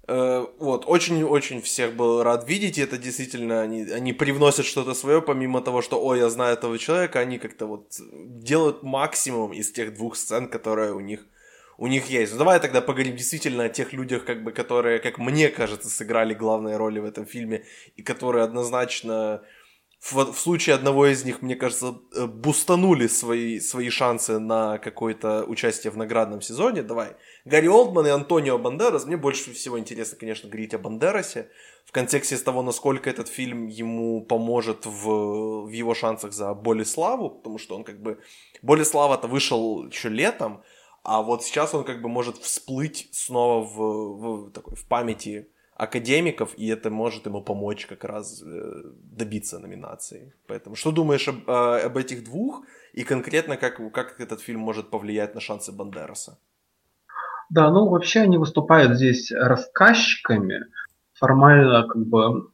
Э, 0.07 0.45
вот, 0.57 0.85
очень-очень 0.87 1.61
всех 1.61 1.95
был 1.95 2.23
рад 2.23 2.49
видеть, 2.49 2.77
и 2.77 2.81
это 2.81 2.97
действительно, 2.97 3.61
они, 3.61 3.83
они 3.83 4.13
привносят 4.13 4.65
что-то 4.65 4.95
свое, 4.95 5.21
помимо 5.21 5.61
того, 5.61 5.81
что, 5.83 6.03
о, 6.03 6.15
я 6.15 6.29
знаю 6.29 6.53
этого 6.53 6.79
человека, 6.79 7.19
они 7.19 7.37
как-то 7.37 7.67
вот 7.67 7.93
делают 7.99 8.81
максимум 8.81 9.53
из 9.53 9.71
тех 9.71 9.93
двух 9.93 10.15
сцен, 10.15 10.47
которые 10.47 10.93
у 10.93 10.99
них 10.99 11.27
у 11.83 11.87
них 11.87 12.09
есть. 12.09 12.31
Ну, 12.31 12.37
давай 12.37 12.61
тогда 12.61 12.79
поговорим 12.79 13.17
действительно 13.17 13.65
о 13.65 13.69
тех 13.69 13.91
людях, 13.91 14.23
как 14.23 14.41
бы, 14.41 14.53
которые, 14.53 14.99
как 14.99 15.17
мне 15.17 15.49
кажется, 15.49 15.89
сыграли 15.89 16.33
главные 16.33 16.77
роли 16.77 16.99
в 16.99 17.03
этом 17.03 17.25
фильме, 17.25 17.65
и 17.97 18.03
которые 18.03 18.45
однозначно 18.45 19.41
в, 19.99 20.31
в 20.31 20.39
случае 20.39 20.75
одного 20.75 21.07
из 21.07 21.25
них, 21.25 21.41
мне 21.41 21.57
кажется, 21.57 21.99
э, 22.15 22.25
бустанули 22.25 23.07
свои, 23.07 23.59
свои 23.59 23.89
шансы 23.89 24.39
на 24.39 24.77
какое-то 24.77 25.43
участие 25.43 25.91
в 25.91 25.97
наградном 25.97 26.41
сезоне. 26.41 26.83
Давай. 26.83 27.17
Гарри 27.43 27.67
Олдман 27.67 28.07
и 28.07 28.11
Антонио 28.11 28.57
Бандерас. 28.57 29.05
Мне 29.05 29.17
больше 29.17 29.51
всего 29.51 29.77
интересно, 29.77 30.17
конечно, 30.17 30.47
говорить 30.49 30.73
о 30.73 30.79
Бандерасе 30.79 31.49
в 31.85 31.91
контексте 31.91 32.37
того, 32.37 32.63
насколько 32.63 33.09
этот 33.09 33.27
фильм 33.27 33.67
ему 33.67 34.21
поможет 34.21 34.85
в, 34.85 35.65
в 35.65 35.69
его 35.69 35.93
шансах 35.93 36.31
за 36.31 36.53
Болеславу, 36.53 37.29
потому 37.29 37.57
что 37.57 37.75
он 37.75 37.83
как 37.83 38.01
бы... 38.01 38.19
Болеслава-то 38.61 39.27
вышел 39.27 39.85
еще 39.87 40.07
летом, 40.07 40.63
а 41.03 41.21
вот 41.21 41.43
сейчас 41.43 41.73
он 41.73 41.83
как 41.83 42.01
бы 42.01 42.09
может 42.09 42.37
всплыть 42.37 43.09
снова 43.11 43.63
в, 43.65 44.47
в, 44.47 44.51
такой, 44.51 44.75
в 44.75 44.87
памяти 44.87 45.47
академиков, 45.75 46.53
и 46.57 46.67
это 46.67 46.89
может 46.89 47.25
ему 47.25 47.41
помочь 47.41 47.85
как 47.87 48.03
раз 48.05 48.41
э, 48.41 48.83
добиться 49.17 49.59
номинации. 49.59 50.33
Поэтому 50.47 50.75
что 50.75 50.91
думаешь 50.91 51.27
об, 51.27 51.49
э, 51.49 51.85
об 51.85 51.97
этих 51.97 52.23
двух 52.23 52.63
и 52.93 53.03
конкретно 53.03 53.57
как, 53.57 53.81
как 53.91 54.19
этот 54.19 54.39
фильм 54.39 54.61
может 54.61 54.89
повлиять 54.89 55.35
на 55.35 55.41
шансы 55.41 55.71
Бандераса? 55.71 56.37
Да, 57.49 57.69
ну 57.71 57.89
вообще 57.89 58.21
они 58.21 58.37
выступают 58.37 58.95
здесь 58.95 59.31
рассказчиками. 59.31 60.65
Формально, 61.13 61.87
как 61.87 62.05
бы, 62.05 62.51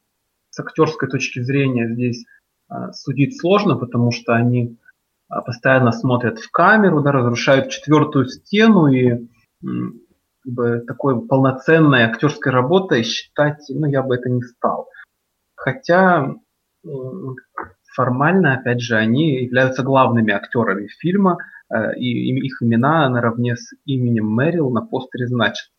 с 0.50 0.60
актерской 0.60 1.10
точки 1.10 1.42
зрения 1.42 1.88
здесь 1.94 2.26
э, 2.72 2.92
судить 2.94 3.40
сложно, 3.40 3.76
потому 3.76 4.12
что 4.12 4.34
они 4.34 4.78
постоянно 5.46 5.92
смотрят 5.92 6.40
в 6.40 6.52
камеру, 6.52 7.02
да, 7.02 7.12
разрушают 7.12 7.70
четвертую 7.70 8.28
стену 8.28 8.88
и 8.88 9.28
как 9.62 10.54
бы, 10.54 10.84
такой 10.88 11.26
полноценной 11.26 12.04
актерской 12.04 12.52
работой 12.52 13.04
считать, 13.04 13.64
ну, 13.70 13.86
я 13.88 14.02
бы 14.02 14.16
это 14.16 14.30
не 14.30 14.42
стал. 14.42 14.88
Хотя 15.56 16.34
формально, 17.94 18.54
опять 18.54 18.82
же, 18.82 18.96
они 18.96 19.44
являются 19.44 19.84
главными 19.84 20.32
актерами 20.32 20.88
фильма, 20.88 21.38
э, 21.70 21.96
и 21.98 22.46
их 22.46 22.62
имена 22.62 23.10
наравне 23.10 23.56
с 23.56 23.74
именем 23.86 24.28
Мэрил 24.28 24.70
на 24.72 24.82
постере 24.82 25.28
значат. 25.28 25.70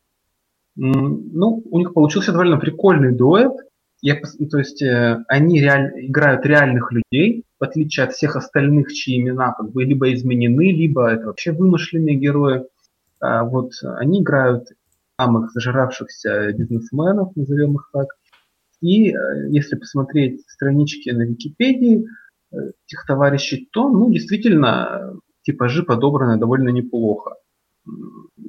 Ну, 0.77 1.63
у 1.65 1.79
них 1.79 1.93
получился 1.95 2.33
довольно 2.33 2.59
прикольный 2.59 3.15
дуэт. 3.15 3.53
Я, 4.03 4.17
то 4.51 4.59
есть 4.59 4.83
э, 4.83 5.23
они 5.29 5.61
реаль, 5.61 6.07
играют 6.07 6.47
реальных 6.47 6.91
людей, 6.93 7.45
в 7.59 7.65
отличие 7.65 8.05
от 8.05 8.13
всех 8.13 8.37
остальных, 8.37 8.93
чьи 8.93 9.21
имена 9.21 9.53
как 9.53 9.73
бы 9.73 9.85
либо 9.85 10.13
изменены, 10.15 10.73
либо 10.73 11.09
это 11.09 11.27
вообще 11.27 11.53
вымышленные 11.53 12.17
герои. 12.17 12.65
А 13.21 13.45
вот 13.45 13.73
они 13.83 14.23
играют 14.23 14.69
самых 15.19 15.53
зажиравшихся 15.53 16.53
бизнесменов, 16.53 17.37
назовем 17.37 17.75
их 17.75 17.91
так. 17.93 18.09
И 18.81 19.11
э, 19.11 19.49
если 19.51 19.77
посмотреть 19.77 20.49
странички 20.49 21.11
на 21.11 21.23
Википедии 21.23 22.07
э, 22.53 22.57
этих 22.87 23.05
товарищей, 23.07 23.69
то, 23.71 23.91
ну, 23.91 24.11
действительно, 24.11 25.15
типажи 25.43 25.83
подобраны 25.83 26.39
довольно 26.39 26.71
неплохо. 26.71 27.35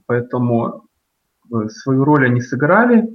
Поэтому 0.05 0.85
э, 1.51 1.67
свою 1.67 2.05
роль 2.05 2.25
они 2.25 2.39
сыграли. 2.39 3.09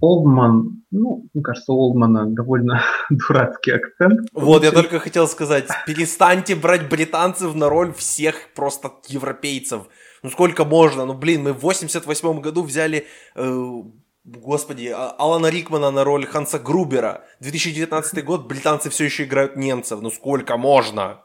Олдман, 0.00 0.84
ну, 0.90 1.28
мне 1.34 1.42
кажется, 1.42 1.72
у 1.72 1.76
Олдмана 1.76 2.26
довольно 2.26 2.82
дурацкий 3.10 3.72
акцент. 3.72 4.28
Вот, 4.32 4.62
я 4.62 4.70
только 4.70 5.00
хотел 5.00 5.26
сказать, 5.26 5.66
перестаньте 5.86 6.54
брать 6.54 6.88
британцев 6.88 7.54
на 7.54 7.68
роль 7.68 7.92
всех 7.92 8.36
просто 8.54 8.92
европейцев. 9.08 9.88
Ну 10.22 10.30
сколько 10.30 10.64
можно? 10.64 11.04
Ну 11.04 11.14
блин, 11.14 11.42
мы 11.42 11.52
в 11.52 11.60
88 11.60 12.40
году 12.40 12.62
взяли, 12.62 13.06
э, 13.34 13.82
господи, 14.24 14.92
а, 14.94 15.14
Алана 15.18 15.48
Рикмана 15.50 15.90
на 15.90 16.04
роль 16.04 16.26
Ханса 16.26 16.58
Грубера. 16.58 17.24
2019 17.40 18.24
год, 18.24 18.46
британцы 18.46 18.90
все 18.90 19.04
еще 19.04 19.24
играют 19.24 19.56
немцев. 19.56 20.00
Ну 20.00 20.10
сколько 20.10 20.56
можно? 20.56 21.22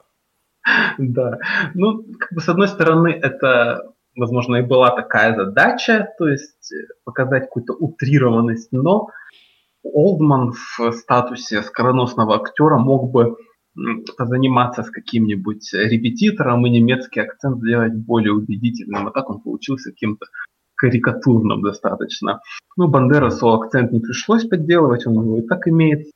Да. 0.98 1.38
Ну, 1.74 2.04
как 2.20 2.34
бы, 2.34 2.42
с 2.42 2.50
одной 2.50 2.68
стороны, 2.68 3.10
это, 3.10 3.93
возможно, 4.16 4.58
и 4.58 4.62
была 4.62 4.96
такая 4.96 5.36
задача, 5.36 6.10
то 6.18 6.28
есть 6.28 6.72
э, 6.72 6.88
показать 7.04 7.44
какую-то 7.44 7.74
утрированность, 7.74 8.72
но 8.72 9.10
Олдман 9.84 10.54
в 10.54 10.92
статусе 10.92 11.62
скороносного 11.62 12.36
актера 12.36 12.78
мог 12.78 13.12
бы 13.12 13.36
позаниматься 14.18 14.84
с 14.84 14.90
каким-нибудь 14.90 15.74
репетитором 15.74 16.66
и 16.66 16.70
немецкий 16.70 17.22
акцент 17.22 17.58
сделать 17.58 17.94
более 17.94 18.34
убедительным, 18.34 19.08
а 19.08 19.12
так 19.12 19.30
он 19.30 19.42
получился 19.42 19.92
каким-то 19.92 20.28
карикатурным 20.76 21.62
достаточно. 21.62 22.42
Ну, 22.78 22.88
Бандерасу 22.88 23.54
акцент 23.54 23.92
не 23.92 24.00
пришлось 24.00 24.46
подделывать, 24.46 25.08
он 25.08 25.14
его 25.14 25.38
и 25.40 25.48
так 25.48 25.68
имеет, 25.68 26.08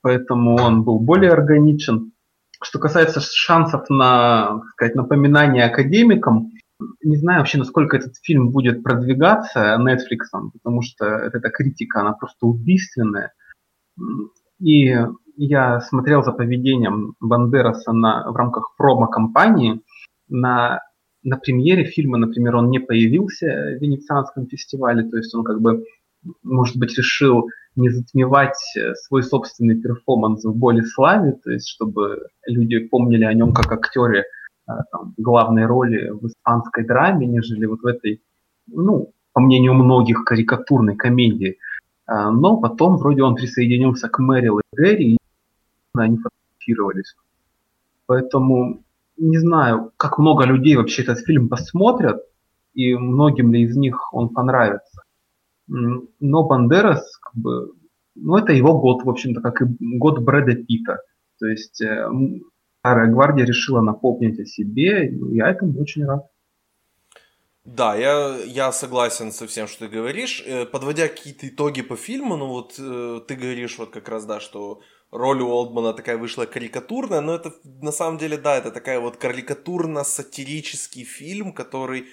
поэтому 0.00 0.56
он 0.56 0.84
был 0.84 0.98
более 0.98 1.32
органичен. 1.32 2.12
Что 2.60 2.80
касается 2.80 3.20
шансов 3.20 3.88
на, 3.88 4.58
так 4.60 4.68
сказать, 4.70 4.94
напоминание 4.96 5.64
академикам, 5.64 6.50
не 7.02 7.16
знаю 7.16 7.40
вообще, 7.40 7.58
насколько 7.58 7.96
этот 7.96 8.16
фильм 8.22 8.50
будет 8.50 8.82
продвигаться 8.82 9.78
Netflix, 9.80 10.50
потому 10.52 10.82
что 10.82 11.06
эта 11.06 11.50
критика, 11.50 12.00
она 12.00 12.12
просто 12.12 12.46
убийственная. 12.46 13.32
И 14.60 14.96
я 15.36 15.80
смотрел 15.80 16.22
за 16.22 16.32
поведением 16.32 17.14
Бандераса 17.20 17.92
на, 17.92 18.30
в 18.30 18.36
рамках 18.36 18.74
промо-компании. 18.76 19.80
На, 20.28 20.80
на 21.22 21.36
премьере 21.36 21.84
фильма, 21.84 22.18
например, 22.18 22.56
он 22.56 22.70
не 22.70 22.78
появился 22.78 23.46
в 23.46 23.82
Венецианском 23.82 24.46
фестивале, 24.46 25.08
то 25.08 25.16
есть 25.16 25.34
он 25.34 25.44
как 25.44 25.60
бы, 25.60 25.84
может 26.42 26.76
быть, 26.76 26.96
решил 26.96 27.48
не 27.76 27.90
затмевать 27.90 28.58
свой 29.06 29.22
собственный 29.22 29.80
перформанс 29.80 30.44
в 30.44 30.54
более 30.54 30.84
славе, 30.84 31.32
то 31.32 31.50
есть 31.50 31.68
чтобы 31.68 32.26
люди 32.46 32.78
помнили 32.80 33.24
о 33.24 33.32
нем 33.32 33.52
как 33.52 33.70
актере 33.72 34.24
там, 34.90 35.14
главной 35.16 35.66
роли 35.66 36.10
в 36.10 36.26
испанской 36.26 36.84
драме, 36.84 37.26
нежели 37.26 37.66
вот 37.66 37.80
в 37.80 37.86
этой, 37.86 38.22
ну, 38.66 39.12
по 39.32 39.40
мнению 39.40 39.74
многих, 39.74 40.24
карикатурной 40.24 40.96
комедии. 40.96 41.58
А, 42.06 42.30
но 42.30 42.56
потом 42.56 42.96
вроде 42.96 43.22
он 43.22 43.34
присоединился 43.34 44.08
к 44.08 44.18
Мэрил 44.18 44.58
и 44.58 44.62
Гэри, 44.76 45.14
и 45.14 45.18
они 45.94 46.18
фотографировались. 46.18 47.16
Поэтому 48.06 48.82
не 49.16 49.38
знаю, 49.38 49.92
как 49.96 50.18
много 50.18 50.44
людей 50.44 50.76
вообще 50.76 51.02
этот 51.02 51.18
фильм 51.20 51.48
посмотрят, 51.48 52.22
и 52.74 52.94
многим 52.94 53.52
ли 53.52 53.62
из 53.62 53.76
них 53.76 54.12
он 54.14 54.28
понравится. 54.28 55.02
Но 55.66 56.44
Бандерас, 56.44 57.16
как 57.18 57.34
бы, 57.34 57.72
ну, 58.14 58.36
это 58.36 58.52
его 58.52 58.78
год, 58.78 59.04
в 59.04 59.10
общем-то, 59.10 59.40
как 59.40 59.60
и 59.60 59.64
год 59.80 60.20
Брэда 60.20 60.54
Питта. 60.54 61.00
То 61.38 61.46
есть 61.46 61.80
э, 61.82 62.08
Старая 62.80 63.10
гвардия 63.10 63.44
решила 63.44 63.80
напомнить 63.80 64.38
о 64.38 64.44
себе, 64.44 65.08
и 65.08 65.36
я 65.36 65.50
этому 65.50 65.80
очень 65.80 66.04
рад. 66.04 66.30
Да, 67.64 67.94
я, 67.96 68.38
я 68.46 68.72
согласен 68.72 69.30
со 69.30 69.46
всем, 69.46 69.68
что 69.68 69.80
ты 69.80 69.88
говоришь. 69.88 70.42
Э, 70.46 70.64
подводя 70.64 71.08
какие-то 71.08 71.46
итоги 71.48 71.82
по 71.82 71.96
фильму, 71.96 72.36
ну 72.36 72.46
вот 72.46 72.76
э, 72.78 73.20
ты 73.28 73.34
говоришь 73.34 73.78
вот 73.78 73.90
как 73.90 74.08
раз, 74.08 74.24
да, 74.24 74.40
что 74.40 74.80
роль 75.10 75.42
у 75.42 75.48
Олдмана 75.48 75.92
такая 75.92 76.16
вышла 76.16 76.46
карикатурная, 76.46 77.20
но 77.20 77.34
это 77.34 77.52
на 77.64 77.92
самом 77.92 78.16
деле, 78.16 78.38
да, 78.38 78.56
это 78.56 78.70
такая 78.70 79.00
вот 79.00 79.22
карикатурно-сатирический 79.22 81.04
фильм, 81.04 81.52
который 81.52 82.06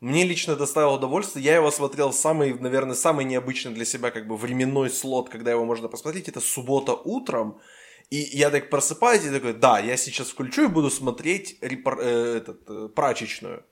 мне 0.00 0.24
лично 0.24 0.54
доставил 0.54 0.94
удовольствие. 0.94 1.44
Я 1.44 1.56
его 1.56 1.70
смотрел 1.70 2.10
в 2.10 2.14
самый, 2.14 2.54
наверное, 2.54 2.94
самый 2.94 3.24
необычный 3.24 3.72
для 3.72 3.84
себя 3.84 4.10
как 4.10 4.28
бы 4.28 4.36
временной 4.36 4.90
слот, 4.90 5.28
когда 5.28 5.50
его 5.50 5.64
можно 5.64 5.88
посмотреть. 5.88 6.28
Это 6.28 6.40
суббота 6.40 6.94
утром. 6.94 7.60
И 8.10 8.16
я 8.16 8.50
так 8.50 8.70
просыпаюсь 8.70 9.24
и 9.24 9.30
такой, 9.30 9.52
да, 9.52 9.78
я 9.78 9.96
сейчас 9.96 10.30
включу 10.30 10.64
и 10.64 10.68
буду 10.68 10.90
смотреть 10.90 11.58
репор... 11.60 12.00
э, 12.00 12.38
этот, 12.38 12.68
э, 12.68 12.88
прачечную. 12.88 13.64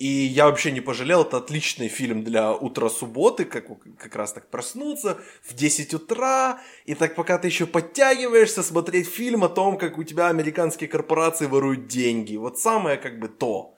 И 0.00 0.06
я 0.06 0.46
вообще 0.46 0.72
не 0.72 0.80
пожалел, 0.80 1.22
это 1.22 1.36
отличный 1.36 1.88
фильм 1.88 2.24
для 2.24 2.52
утра 2.54 2.88
субботы, 2.88 3.44
как, 3.44 3.66
как 3.98 4.16
раз 4.16 4.32
так 4.32 4.48
проснуться 4.50 5.18
в 5.42 5.54
10 5.54 5.94
утра, 5.94 6.58
и 6.86 6.94
так 6.94 7.14
пока 7.14 7.38
ты 7.38 7.48
еще 7.48 7.66
подтягиваешься, 7.66 8.62
смотреть 8.62 9.06
фильм 9.06 9.44
о 9.44 9.48
том, 9.50 9.76
как 9.76 9.98
у 9.98 10.04
тебя 10.04 10.28
американские 10.28 10.88
корпорации 10.88 11.46
воруют 11.46 11.86
деньги. 11.86 12.36
Вот 12.36 12.58
самое 12.58 12.96
как 12.96 13.20
бы 13.20 13.28
то. 13.28 13.76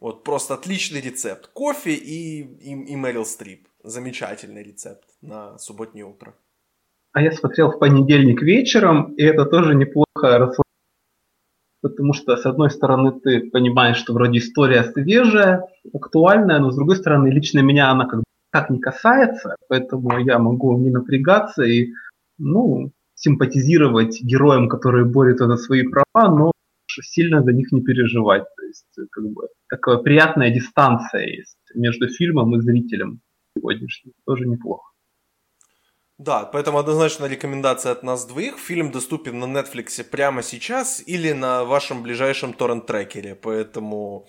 Вот 0.00 0.22
просто 0.22 0.52
отличный 0.54 1.00
рецепт. 1.00 1.46
Кофе 1.54 1.94
и, 1.94 2.42
и, 2.42 2.92
и 2.92 2.96
Мэрил 2.96 3.24
Стрип. 3.24 3.66
Замечательный 3.82 4.62
рецепт 4.62 5.08
на 5.22 5.58
субботнее 5.58 6.04
утро. 6.04 6.34
А 7.14 7.22
я 7.22 7.30
смотрел 7.30 7.70
в 7.70 7.78
понедельник 7.78 8.42
вечером, 8.42 9.14
и 9.14 9.22
это 9.22 9.46
тоже 9.46 9.76
неплохо 9.76 10.04
расслабляет. 10.16 10.64
Потому 11.80 12.12
что, 12.12 12.36
с 12.36 12.44
одной 12.44 12.70
стороны, 12.70 13.12
ты 13.20 13.50
понимаешь, 13.50 13.98
что 13.98 14.14
вроде 14.14 14.38
история 14.38 14.82
свежая, 14.82 15.62
актуальная, 15.92 16.58
но 16.58 16.72
с 16.72 16.76
другой 16.76 16.96
стороны, 16.96 17.28
лично 17.28 17.60
меня 17.60 17.90
она 17.90 18.06
как 18.06 18.20
бы 18.20 18.24
так 18.50 18.68
не 18.70 18.80
касается, 18.80 19.54
поэтому 19.68 20.18
я 20.18 20.40
могу 20.40 20.76
не 20.76 20.90
напрягаться 20.90 21.62
и, 21.62 21.92
ну, 22.38 22.90
симпатизировать 23.14 24.20
героям, 24.20 24.68
которые 24.68 25.04
борются 25.04 25.46
за 25.46 25.56
свои 25.56 25.86
права, 25.86 26.34
но 26.34 26.50
сильно 26.88 27.44
за 27.44 27.52
них 27.52 27.70
не 27.70 27.82
переживать. 27.82 28.44
То 28.56 28.66
есть, 28.66 28.98
как 29.12 29.24
бы, 29.24 29.48
такая 29.68 29.98
приятная 29.98 30.50
дистанция 30.50 31.26
есть 31.26 31.58
между 31.76 32.08
фильмом 32.08 32.56
и 32.56 32.60
зрителем 32.60 33.20
сегодняшним. 33.56 34.14
Тоже 34.26 34.48
неплохо. 34.48 34.93
Да, 36.18 36.44
поэтому 36.44 36.78
однозначно 36.78 37.26
рекомендация 37.26 37.90
от 37.90 38.04
нас 38.04 38.24
двоих. 38.24 38.58
Фильм 38.58 38.92
доступен 38.92 39.40
на 39.40 39.46
Netflix 39.46 40.04
прямо 40.04 40.42
сейчас 40.42 41.02
или 41.04 41.32
на 41.32 41.64
вашем 41.64 42.02
ближайшем 42.02 42.52
торрент-трекере. 42.52 43.34
Поэтому 43.34 44.28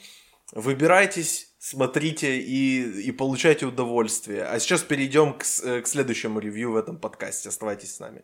выбирайтесь, 0.52 1.54
смотрите 1.60 2.40
и, 2.40 3.02
и 3.02 3.12
получайте 3.12 3.68
удовольствие. 3.68 4.46
А 4.46 4.60
сейчас 4.60 4.82
перейдем 4.82 5.34
к, 5.34 5.44
э, 5.64 5.82
к 5.82 5.88
следующему 5.88 6.40
ревью 6.40 6.72
в 6.72 6.76
этом 6.76 6.98
подкасте. 6.98 7.50
Оставайтесь 7.50 7.96
с 7.96 8.00
нами. 8.00 8.24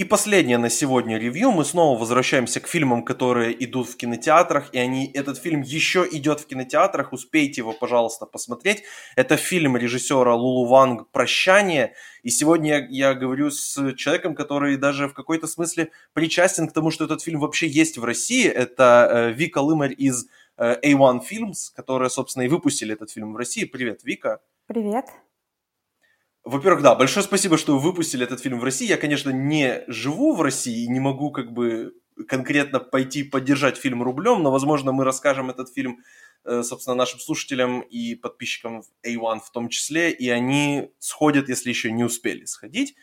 И 0.00 0.04
последнее 0.04 0.56
на 0.56 0.70
сегодня 0.70 1.18
ревью. 1.18 1.50
Мы 1.50 1.62
снова 1.62 2.00
возвращаемся 2.00 2.58
к 2.60 2.66
фильмам, 2.66 3.04
которые 3.04 3.52
идут 3.62 3.86
в 3.86 3.98
кинотеатрах. 3.98 4.70
И 4.72 4.78
они, 4.78 5.10
этот 5.12 5.36
фильм 5.36 5.60
еще 5.60 6.08
идет 6.10 6.40
в 6.40 6.46
кинотеатрах. 6.46 7.12
Успейте 7.12 7.60
его, 7.60 7.74
пожалуйста, 7.74 8.24
посмотреть. 8.24 8.82
Это 9.14 9.36
фильм 9.36 9.76
режиссера 9.76 10.34
Лулу 10.34 10.64
Ванг 10.64 11.10
«Прощание». 11.10 11.92
И 12.22 12.30
сегодня 12.30 12.88
я, 12.88 13.12
говорю 13.12 13.50
с 13.50 13.94
человеком, 13.96 14.34
который 14.34 14.78
даже 14.78 15.06
в 15.06 15.12
какой-то 15.12 15.46
смысле 15.46 15.90
причастен 16.14 16.66
к 16.66 16.72
тому, 16.72 16.90
что 16.90 17.04
этот 17.04 17.20
фильм 17.20 17.38
вообще 17.38 17.66
есть 17.66 17.98
в 17.98 18.04
России. 18.04 18.48
Это 18.48 19.06
э, 19.12 19.32
Вика 19.32 19.58
Лымарь 19.58 19.94
из 19.98 20.28
э, 20.56 20.80
A1 20.82 21.20
Films, 21.30 21.74
которые, 21.76 22.08
собственно, 22.08 22.44
и 22.44 22.48
выпустили 22.48 22.94
этот 22.94 23.10
фильм 23.10 23.34
в 23.34 23.36
России. 23.36 23.66
Привет, 23.66 24.02
Вика. 24.02 24.40
Привет. 24.66 25.04
Во-первых, 26.44 26.82
да, 26.82 26.94
большое 26.94 27.24
спасибо, 27.24 27.58
что 27.58 27.74
вы 27.74 27.80
выпустили 27.80 28.24
этот 28.24 28.40
фильм 28.40 28.60
в 28.60 28.64
России. 28.64 28.88
Я, 28.88 28.96
конечно, 28.96 29.30
не 29.30 29.84
живу 29.88 30.34
в 30.34 30.40
России 30.40 30.84
и 30.84 30.88
не 30.88 31.00
могу 31.00 31.30
как 31.30 31.52
бы 31.52 31.92
конкретно 32.28 32.80
пойти 32.80 33.22
поддержать 33.22 33.76
фильм 33.76 34.02
рублем, 34.02 34.42
но, 34.42 34.50
возможно, 34.50 34.92
мы 34.92 35.04
расскажем 35.04 35.50
этот 35.50 35.72
фильм, 35.72 36.00
э, 36.44 36.62
собственно, 36.62 36.96
нашим 36.96 37.20
слушателям 37.20 37.80
и 37.80 38.14
подписчикам 38.14 38.82
A1 39.06 39.40
в 39.40 39.50
том 39.50 39.68
числе, 39.68 40.10
и 40.10 40.28
они 40.30 40.90
сходят, 40.98 41.48
если 41.48 41.68
еще 41.68 41.92
не 41.92 42.04
успели 42.04 42.46
сходить. 42.46 42.94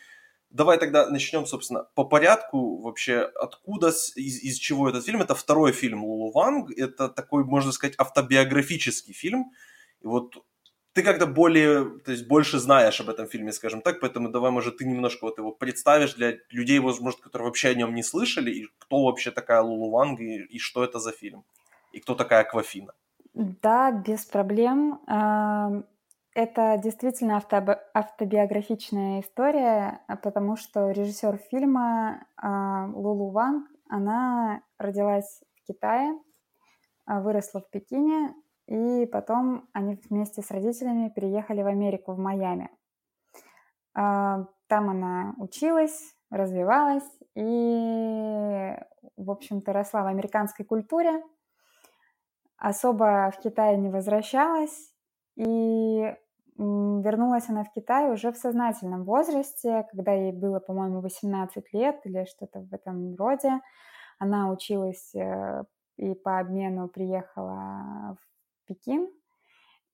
Давай 0.50 0.78
тогда 0.78 1.08
начнем, 1.08 1.46
собственно, 1.46 1.84
по 1.94 2.04
порядку 2.04 2.80
вообще, 2.80 3.20
откуда, 3.20 3.88
из, 3.88 4.42
из 4.42 4.56
чего 4.58 4.88
этот 4.88 5.04
фильм. 5.04 5.20
Это 5.20 5.34
второй 5.34 5.72
фильм 5.72 6.04
Лулу 6.04 6.32
Ванг, 6.32 6.70
это 6.70 7.08
такой, 7.08 7.44
можно 7.44 7.70
сказать, 7.70 7.94
автобиографический 7.98 9.12
фильм. 9.12 9.52
И 10.00 10.06
вот 10.06 10.42
ты 10.98 11.04
как-то 11.04 11.26
более, 11.26 12.00
то 12.00 12.10
есть 12.10 12.26
больше 12.26 12.58
знаешь 12.58 13.00
об 13.00 13.08
этом 13.08 13.28
фильме, 13.28 13.52
скажем 13.52 13.82
так, 13.82 14.00
поэтому 14.00 14.30
давай, 14.30 14.50
может, 14.50 14.78
ты 14.78 14.84
немножко 14.84 15.26
вот 15.26 15.38
его 15.38 15.52
представишь 15.52 16.14
для 16.14 16.38
людей, 16.50 16.80
возможно, 16.80 17.22
которые 17.22 17.46
вообще 17.46 17.68
о 17.68 17.74
нем 17.74 17.94
не 17.94 18.02
слышали, 18.02 18.50
и 18.50 18.66
кто 18.78 19.04
вообще 19.04 19.30
такая 19.30 19.60
Лулу 19.62 19.90
Ванг, 19.90 20.18
и, 20.18 20.38
и 20.56 20.58
что 20.58 20.82
это 20.82 20.98
за 20.98 21.12
фильм, 21.12 21.44
и 21.92 22.00
кто 22.00 22.16
такая 22.16 22.40
Аквафина. 22.40 22.94
Да, 23.34 23.92
без 23.92 24.24
проблем. 24.24 25.00
Это 26.34 26.80
действительно 26.82 27.40
автобиографичная 27.94 29.20
история, 29.20 30.00
потому 30.22 30.56
что 30.56 30.90
режиссер 30.90 31.38
фильма 31.48 32.26
а, 32.36 32.86
Лулу 32.92 33.30
Ванг, 33.30 33.68
она 33.88 34.62
родилась 34.78 35.42
в 35.54 35.66
Китае, 35.68 36.18
а, 37.06 37.20
выросла 37.20 37.60
в 37.60 37.70
Пекине, 37.70 38.34
и 38.68 39.06
потом 39.06 39.66
они 39.72 39.98
вместе 40.10 40.42
с 40.42 40.50
родителями 40.50 41.08
переехали 41.08 41.62
в 41.62 41.66
Америку, 41.66 42.12
в 42.12 42.18
Майами. 42.18 42.70
А, 43.94 44.44
там 44.66 44.90
она 44.90 45.34
училась, 45.38 46.14
развивалась 46.30 47.08
и, 47.34 48.76
в 49.16 49.30
общем-то, 49.30 49.72
росла 49.72 50.02
в 50.02 50.08
американской 50.08 50.66
культуре. 50.66 51.22
Особо 52.58 53.32
в 53.34 53.40
Китае 53.40 53.78
не 53.78 53.88
возвращалась. 53.88 54.92
И 55.36 56.14
вернулась 56.58 57.48
она 57.48 57.64
в 57.64 57.72
Китай 57.72 58.12
уже 58.12 58.32
в 58.32 58.36
сознательном 58.36 59.04
возрасте, 59.04 59.86
когда 59.90 60.12
ей 60.12 60.32
было, 60.32 60.60
по-моему, 60.60 61.00
18 61.00 61.72
лет 61.72 62.00
или 62.04 62.26
что-то 62.26 62.60
в 62.60 62.74
этом 62.74 63.16
роде. 63.16 63.60
Она 64.18 64.50
училась 64.50 65.14
э, 65.14 65.62
и 65.96 66.14
по 66.14 66.40
обмену 66.40 66.88
приехала 66.88 68.18
Пекин 68.68 69.08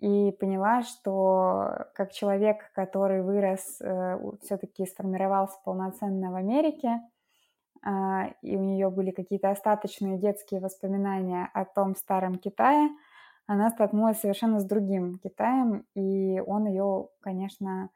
и 0.01 0.33
поняла, 0.33 0.83
что 0.83 1.87
как 1.95 2.13
человек, 2.13 2.73
который 2.75 3.23
вырос, 3.23 3.81
э, 3.81 4.19
все-таки 4.43 4.85
сформировался 4.87 5.57
полноценно 5.65 6.31
в 6.31 6.35
Америке, 6.35 7.01
а, 7.83 8.29
и 8.43 8.57
у 8.57 8.63
нее 8.63 8.91
были 8.91 9.11
какие-то 9.11 9.51
остаточные 9.51 10.19
детские 10.19 10.61
воспоминания 10.61 11.51
о 11.55 11.65
том 11.65 11.95
старом 11.95 12.37
Китае, 12.37 12.91
она 13.47 13.71
столкнулась 13.71 14.21
совершенно 14.21 14.59
с 14.59 14.65
другим 14.65 15.19
Китаем, 15.19 15.87
и 15.95 16.41
он 16.41 16.67
ее, 16.67 17.09
конечно, 17.21 17.91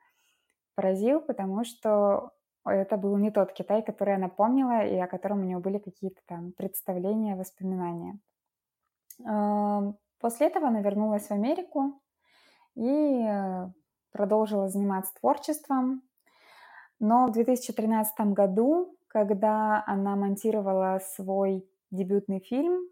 поразил, 0.74 1.20
потому 1.20 1.64
что 1.64 2.32
это 2.64 2.96
был 2.98 3.16
не 3.16 3.30
тот 3.30 3.52
Китай, 3.52 3.82
который 3.82 4.14
она 4.14 4.28
помнила, 4.28 4.84
и 4.84 4.96
о 4.96 5.06
котором 5.06 5.40
у 5.40 5.44
нее 5.44 5.58
были 5.58 5.78
какие-то 5.78 6.20
там 6.26 6.52
представления, 6.52 7.34
воспоминания. 7.34 8.18
После 10.20 10.48
этого 10.48 10.68
она 10.68 10.80
вернулась 10.80 11.26
в 11.26 11.30
Америку 11.30 12.00
и 12.74 13.24
э, 13.24 13.70
продолжила 14.12 14.68
заниматься 14.68 15.14
творчеством. 15.14 16.02
Но 17.00 17.26
в 17.26 17.32
2013 17.32 18.32
году 18.32 18.98
когда 19.08 19.82
она 19.86 20.14
монтировала 20.14 21.00
свой 21.14 21.68
дебютный 21.90 22.40
фильм, 22.40 22.82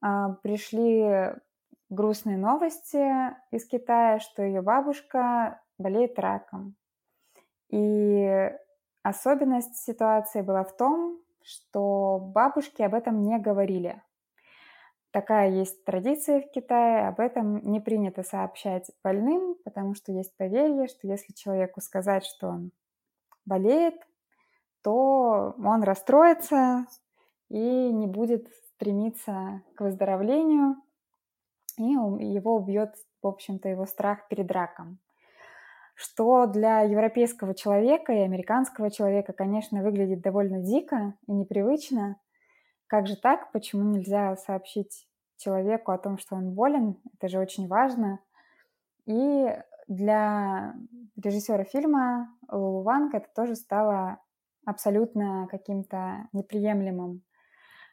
а, 0.00 0.34
пришли 0.42 1.32
грустные 1.88 2.36
новости 2.36 3.32
из 3.50 3.66
Китая, 3.66 4.18
что 4.18 4.42
ее 4.42 4.60
бабушка 4.60 5.62
болеет 5.78 6.18
раком. 6.18 6.74
И 7.70 8.52
особенность 9.02 9.76
ситуации 9.76 10.42
была 10.42 10.64
в 10.64 10.76
том, 10.76 11.18
что 11.42 12.18
бабушки 12.20 12.82
об 12.82 12.94
этом 12.94 13.22
не 13.22 13.38
говорили. 13.38 14.02
Такая 15.10 15.50
есть 15.50 15.84
традиция 15.84 16.42
в 16.42 16.50
Китае, 16.50 17.08
об 17.08 17.18
этом 17.18 17.58
не 17.70 17.80
принято 17.80 18.22
сообщать 18.22 18.90
больным, 19.02 19.56
потому 19.64 19.94
что 19.94 20.12
есть 20.12 20.36
поверье, 20.36 20.86
что 20.86 21.06
если 21.06 21.32
человеку 21.32 21.80
сказать, 21.80 22.24
что 22.24 22.48
он 22.48 22.72
болеет, 23.46 23.94
то 24.82 25.54
он 25.58 25.82
расстроится 25.82 26.86
и 27.48 27.92
не 27.92 28.06
будет 28.06 28.48
стремиться 28.74 29.62
к 29.74 29.80
выздоровлению, 29.80 30.76
и 31.78 31.84
его 31.84 32.56
убьет, 32.56 32.94
в 33.22 33.26
общем-то, 33.26 33.68
его 33.68 33.86
страх 33.86 34.28
перед 34.28 34.50
раком. 34.50 34.98
Что 35.94 36.46
для 36.46 36.82
европейского 36.82 37.54
человека 37.54 38.12
и 38.12 38.18
американского 38.18 38.90
человека, 38.90 39.32
конечно, 39.32 39.82
выглядит 39.82 40.20
довольно 40.20 40.60
дико 40.60 41.14
и 41.26 41.32
непривычно. 41.32 42.20
Как 42.88 43.06
же 43.06 43.16
так? 43.16 43.52
Почему 43.52 43.84
нельзя 43.84 44.34
сообщить 44.36 45.06
человеку 45.36 45.92
о 45.92 45.98
том, 45.98 46.18
что 46.18 46.34
он 46.34 46.54
болен? 46.54 46.96
Это 47.14 47.28
же 47.28 47.38
очень 47.38 47.68
важно. 47.68 48.18
И 49.06 49.46
для 49.86 50.74
режиссера 51.16 51.64
фильма 51.64 52.34
Лулу 52.50 52.82
Ванг 52.82 53.14
это 53.14 53.28
тоже 53.34 53.54
стало 53.54 54.18
абсолютно 54.66 55.46
каким-то 55.50 56.28
неприемлемым 56.32 57.22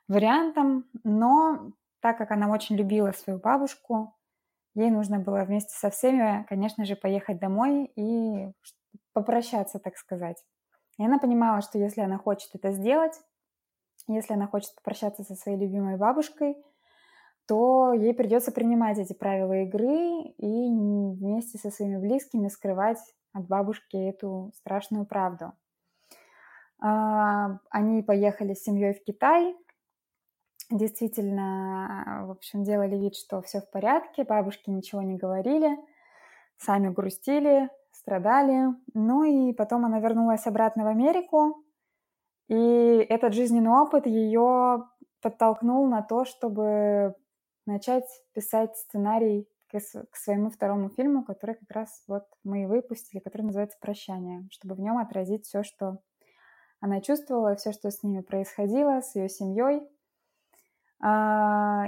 вариантом, 0.08 0.86
но 1.04 1.72
так 2.02 2.18
как 2.18 2.32
она 2.32 2.50
очень 2.50 2.76
любила 2.76 3.12
свою 3.12 3.40
бабушку, 3.40 4.16
ей 4.76 4.92
нужно 4.92 5.20
было 5.20 5.44
вместе 5.44 5.74
со 5.76 5.90
всеми, 5.90 6.46
конечно 6.48 6.86
же, 6.86 6.96
поехать 6.96 7.40
домой 7.40 7.92
и 7.96 8.52
попрощаться, 9.14 9.80
так 9.80 9.98
сказать. 9.98 10.44
И 10.98 11.06
она 11.06 11.18
понимала, 11.18 11.62
что 11.62 11.80
если 11.80 12.02
она 12.02 12.18
хочет 12.18 12.50
это 12.54 12.72
сделать, 12.72 13.20
если 14.08 14.34
она 14.34 14.48
хочет 14.48 14.76
попрощаться 14.76 15.24
со 15.24 15.36
своей 15.36 15.58
любимой 15.58 15.98
бабушкой, 15.98 16.58
то 17.48 17.94
ей 17.94 18.14
придется 18.14 18.52
принимать 18.52 18.98
эти 18.98 19.14
правила 19.14 19.54
игры 19.64 20.34
и 20.38 20.70
вместе 20.70 21.58
со 21.58 21.70
своими 21.70 21.98
близкими 21.98 22.48
скрывать 22.48 23.00
от 23.34 23.48
бабушки 23.48 23.98
эту 23.98 24.52
страшную 24.56 25.06
правду. 25.06 25.54
А, 26.80 27.60
они 27.70 28.02
поехали 28.02 28.54
с 28.54 28.64
семьей 28.64 28.94
в 28.94 29.04
Китай. 29.04 29.56
Действительно, 30.72 32.24
в 32.26 32.32
общем, 32.32 32.64
делали 32.64 32.96
вид, 32.96 33.16
что 33.16 33.42
все 33.42 33.62
в 33.62 33.70
порядке, 33.70 34.24
бабушки 34.24 34.72
ничего 34.72 35.04
не 35.04 35.16
говорили, 35.16 35.78
сами 36.58 36.90
грустили, 36.90 37.70
страдали. 37.92 38.70
Ну 38.94 39.24
и 39.24 39.54
потом 39.54 39.86
она 39.86 40.00
вернулась 40.00 40.48
обратно 40.48 40.84
в 40.84 40.88
Америку, 40.88 41.64
и 42.48 42.56
этот 42.56 43.34
жизненный 43.34 43.72
опыт 43.72 44.06
ее 44.06 44.88
подтолкнул 45.22 45.88
на 45.88 46.02
то, 46.02 46.26
чтобы 46.26 47.16
начать 47.66 48.06
писать 48.34 48.76
сценарий 48.78 49.48
к, 49.68 50.16
своему 50.16 50.50
второму 50.50 50.90
фильму, 50.90 51.24
который 51.24 51.56
как 51.56 51.72
раз 51.72 52.04
вот 52.08 52.26
мы 52.44 52.64
и 52.64 52.66
выпустили, 52.66 53.20
который 53.20 53.44
называется 53.44 53.78
«Прощание», 53.82 54.48
чтобы 54.52 54.76
в 54.76 54.80
нем 54.80 54.98
отразить 54.98 55.46
все, 55.46 55.64
что 55.64 56.00
она 56.80 57.02
чувствовала 57.02 57.56
все, 57.56 57.72
что 57.72 57.90
с 57.90 58.04
ними 58.04 58.22
происходило, 58.22 59.02
с 59.02 59.16
ее 59.16 59.28
семьей. 59.28 59.82
А, 61.02 61.88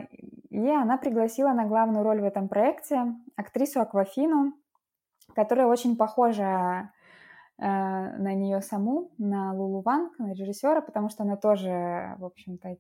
и 0.50 0.70
она 0.70 0.98
пригласила 0.98 1.54
на 1.54 1.66
главную 1.66 2.04
роль 2.04 2.22
в 2.22 2.26
этом 2.26 2.50
проекте 2.50 3.16
актрису 3.36 3.80
Аквафину, 3.80 4.54
которая 5.36 5.68
очень 5.68 5.96
похожа 5.96 6.92
на 7.60 8.34
нее 8.34 8.62
саму, 8.62 9.12
на 9.18 9.54
Лулу 9.54 9.82
Ванг, 9.82 10.18
на 10.20 10.34
режиссера, 10.34 10.82
потому 10.82 11.10
что 11.10 11.24
она 11.24 11.38
тоже, 11.38 12.16
в 12.20 12.26
общем-то, 12.26 12.70
э, 12.70 12.78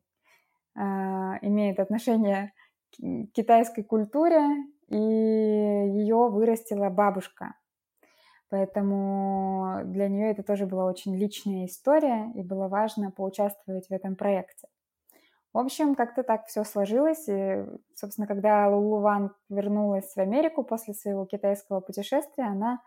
имеет 1.41 1.79
отношение 1.79 2.53
к 2.91 3.31
китайской 3.33 3.81
культуре, 3.81 4.39
и 4.87 4.95
ее 4.95 6.29
вырастила 6.29 6.89
бабушка. 6.89 7.55
Поэтому 8.49 9.81
для 9.83 10.07
нее 10.07 10.31
это 10.31 10.43
тоже 10.43 10.65
была 10.65 10.85
очень 10.85 11.15
личная 11.15 11.65
история, 11.65 12.31
и 12.35 12.43
было 12.43 12.67
важно 12.67 13.11
поучаствовать 13.11 13.87
в 13.87 13.91
этом 13.91 14.15
проекте. 14.15 14.67
В 15.53 15.57
общем, 15.57 15.95
как-то 15.95 16.23
так 16.23 16.45
все 16.45 16.63
сложилось. 16.63 17.27
И, 17.27 17.65
собственно, 17.95 18.27
когда 18.27 18.69
Лулу 18.69 18.99
Ван 18.99 19.33
вернулась 19.49 20.13
в 20.13 20.17
Америку 20.17 20.63
после 20.63 20.93
своего 20.93 21.25
китайского 21.25 21.79
путешествия, 21.79 22.45
она 22.45 22.79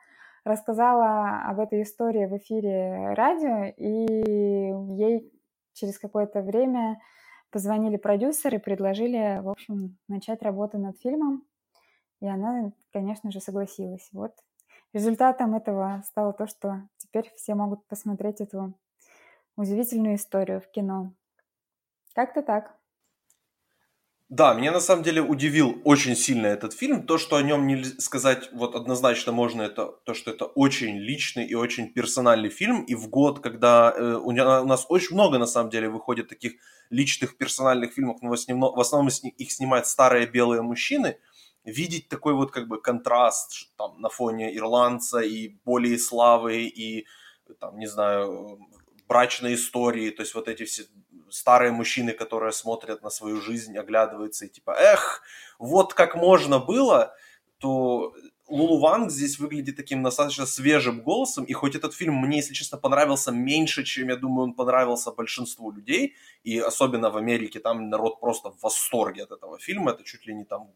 рассказала 0.44 1.42
об 1.42 1.60
этой 1.60 1.82
истории 1.82 2.26
в 2.26 2.36
эфире 2.38 3.14
радио, 3.14 3.72
и 3.76 4.94
ей 4.94 5.32
через 5.74 5.98
какое-то 5.98 6.42
время 6.42 7.00
позвонили 7.50 7.96
продюсеры, 7.96 8.58
предложили, 8.58 9.40
в 9.42 9.48
общем, 9.48 9.98
начать 10.08 10.42
работу 10.42 10.78
над 10.78 10.98
фильмом. 10.98 11.44
И 12.20 12.26
она, 12.26 12.72
конечно 12.92 13.30
же, 13.30 13.40
согласилась. 13.40 14.08
Вот 14.12 14.32
Результатом 14.92 15.54
этого 15.54 16.02
стало 16.04 16.32
то, 16.32 16.48
что 16.48 16.82
теперь 16.96 17.32
все 17.36 17.54
могут 17.54 17.86
посмотреть 17.86 18.40
эту 18.40 18.74
удивительную 19.56 20.16
историю 20.16 20.60
в 20.60 20.68
кино. 20.68 21.14
Как-то 22.12 22.42
так. 22.42 22.76
Да, 24.30 24.54
меня 24.54 24.70
на 24.70 24.80
самом 24.80 25.02
деле 25.02 25.20
удивил 25.20 25.82
очень 25.84 26.16
сильно 26.16 26.46
этот 26.46 26.72
фильм. 26.72 27.04
То, 27.04 27.18
что 27.18 27.36
о 27.36 27.42
нем 27.42 27.66
не 27.66 27.84
сказать 27.84 28.48
вот 28.52 28.76
однозначно 28.76 29.32
можно, 29.32 29.62
это 29.62 29.86
то, 30.04 30.14
что 30.14 30.30
это 30.30 30.44
очень 30.44 30.98
личный 30.98 31.46
и 31.46 31.54
очень 31.54 31.92
персональный 31.92 32.48
фильм. 32.48 32.84
И 32.84 32.94
в 32.94 33.08
год, 33.08 33.40
когда 33.40 33.92
э, 33.94 34.14
у 34.14 34.30
нас 34.30 34.86
очень 34.88 35.14
много 35.14 35.38
на 35.38 35.46
самом 35.46 35.70
деле 35.70 35.88
выходит 35.88 36.28
таких 36.28 36.52
личных 36.90 37.36
персональных 37.36 37.92
фильмов, 37.92 38.22
но 38.22 38.30
в 38.30 38.32
основном, 38.32 38.72
в 38.74 38.80
основном 38.80 39.08
их 39.08 39.52
снимают 39.52 39.86
старые 39.86 40.26
белые 40.26 40.62
мужчины– 40.62 41.18
видеть 41.64 42.08
такой 42.08 42.34
вот 42.34 42.50
как 42.50 42.68
бы 42.68 42.80
контраст 42.80 43.74
там 43.76 44.00
на 44.00 44.08
фоне 44.08 44.56
ирландца 44.56 45.20
и 45.20 45.48
более 45.64 45.98
славы 45.98 46.64
и 46.64 47.06
там, 47.58 47.78
не 47.78 47.86
знаю, 47.86 48.58
брачной 49.08 49.54
истории, 49.54 50.10
то 50.10 50.22
есть 50.22 50.34
вот 50.34 50.48
эти 50.48 50.64
все 50.64 50.84
старые 51.30 51.72
мужчины, 51.72 52.12
которые 52.12 52.52
смотрят 52.52 53.02
на 53.02 53.10
свою 53.10 53.40
жизнь, 53.40 53.76
оглядываются 53.76 54.46
и 54.46 54.48
типа, 54.48 54.76
эх, 54.78 55.22
вот 55.58 55.94
как 55.94 56.14
можно 56.14 56.58
было, 56.58 57.14
то 57.58 58.14
Лулу 58.50 58.80
Ванг 58.80 59.10
здесь 59.10 59.38
выглядит 59.38 59.76
таким 59.76 60.02
достаточно 60.02 60.44
свежим 60.44 61.02
голосом, 61.02 61.44
и 61.44 61.52
хоть 61.52 61.76
этот 61.76 61.94
фильм 61.94 62.16
мне, 62.16 62.38
если 62.38 62.52
честно, 62.52 62.78
понравился 62.78 63.30
меньше, 63.30 63.84
чем, 63.84 64.08
я 64.08 64.16
думаю, 64.16 64.48
он 64.48 64.54
понравился 64.54 65.12
большинству 65.12 65.70
людей, 65.70 66.16
и 66.42 66.58
особенно 66.58 67.10
в 67.10 67.16
Америке 67.16 67.60
там 67.60 67.88
народ 67.90 68.20
просто 68.20 68.50
в 68.50 68.60
восторге 68.60 69.22
от 69.22 69.30
этого 69.30 69.58
фильма, 69.60 69.92
это 69.92 70.02
чуть 70.02 70.26
ли 70.26 70.34
не 70.34 70.44
там 70.44 70.72